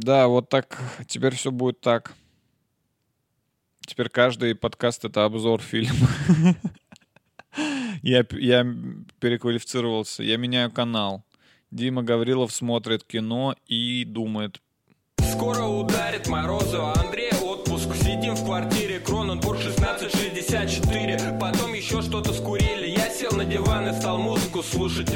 да, 0.00 0.28
вот 0.28 0.50
так. 0.50 0.78
Теперь 1.06 1.34
все 1.34 1.50
будет 1.50 1.80
так. 1.80 2.12
Теперь 3.86 4.10
каждый 4.10 4.54
подкаст 4.54 5.06
это 5.06 5.24
обзор 5.24 5.62
фильма. 5.62 6.08
я, 8.02 8.26
я 8.32 8.66
переквалифицировался. 9.18 10.22
Я 10.22 10.36
меняю 10.36 10.70
канал. 10.70 11.24
Дима 11.70 12.02
Гаврилов 12.02 12.52
смотрит 12.52 13.04
кино 13.04 13.54
и 13.66 14.04
думает. 14.04 14.60
Скоро 15.32 15.64
ударит 15.64 16.26
морозу, 16.26 16.86
Андрей 16.96 17.30
отпуск. 17.32 17.94
Сидим 17.94 18.34
в 18.34 18.44
квартире, 18.44 18.98
Кроненбург 19.00 19.60
1664. 19.60 21.38
Потом 21.38 21.74
еще 21.74 22.00
что-то 22.02 22.32
скурили. 22.32 22.88
Я 22.88 23.10
сел 23.10 23.32
на 23.32 23.44
диван 23.44 23.88
и 23.88 23.92
стал 23.92 24.18
музыку 24.18 24.62
слушать. 24.62 25.10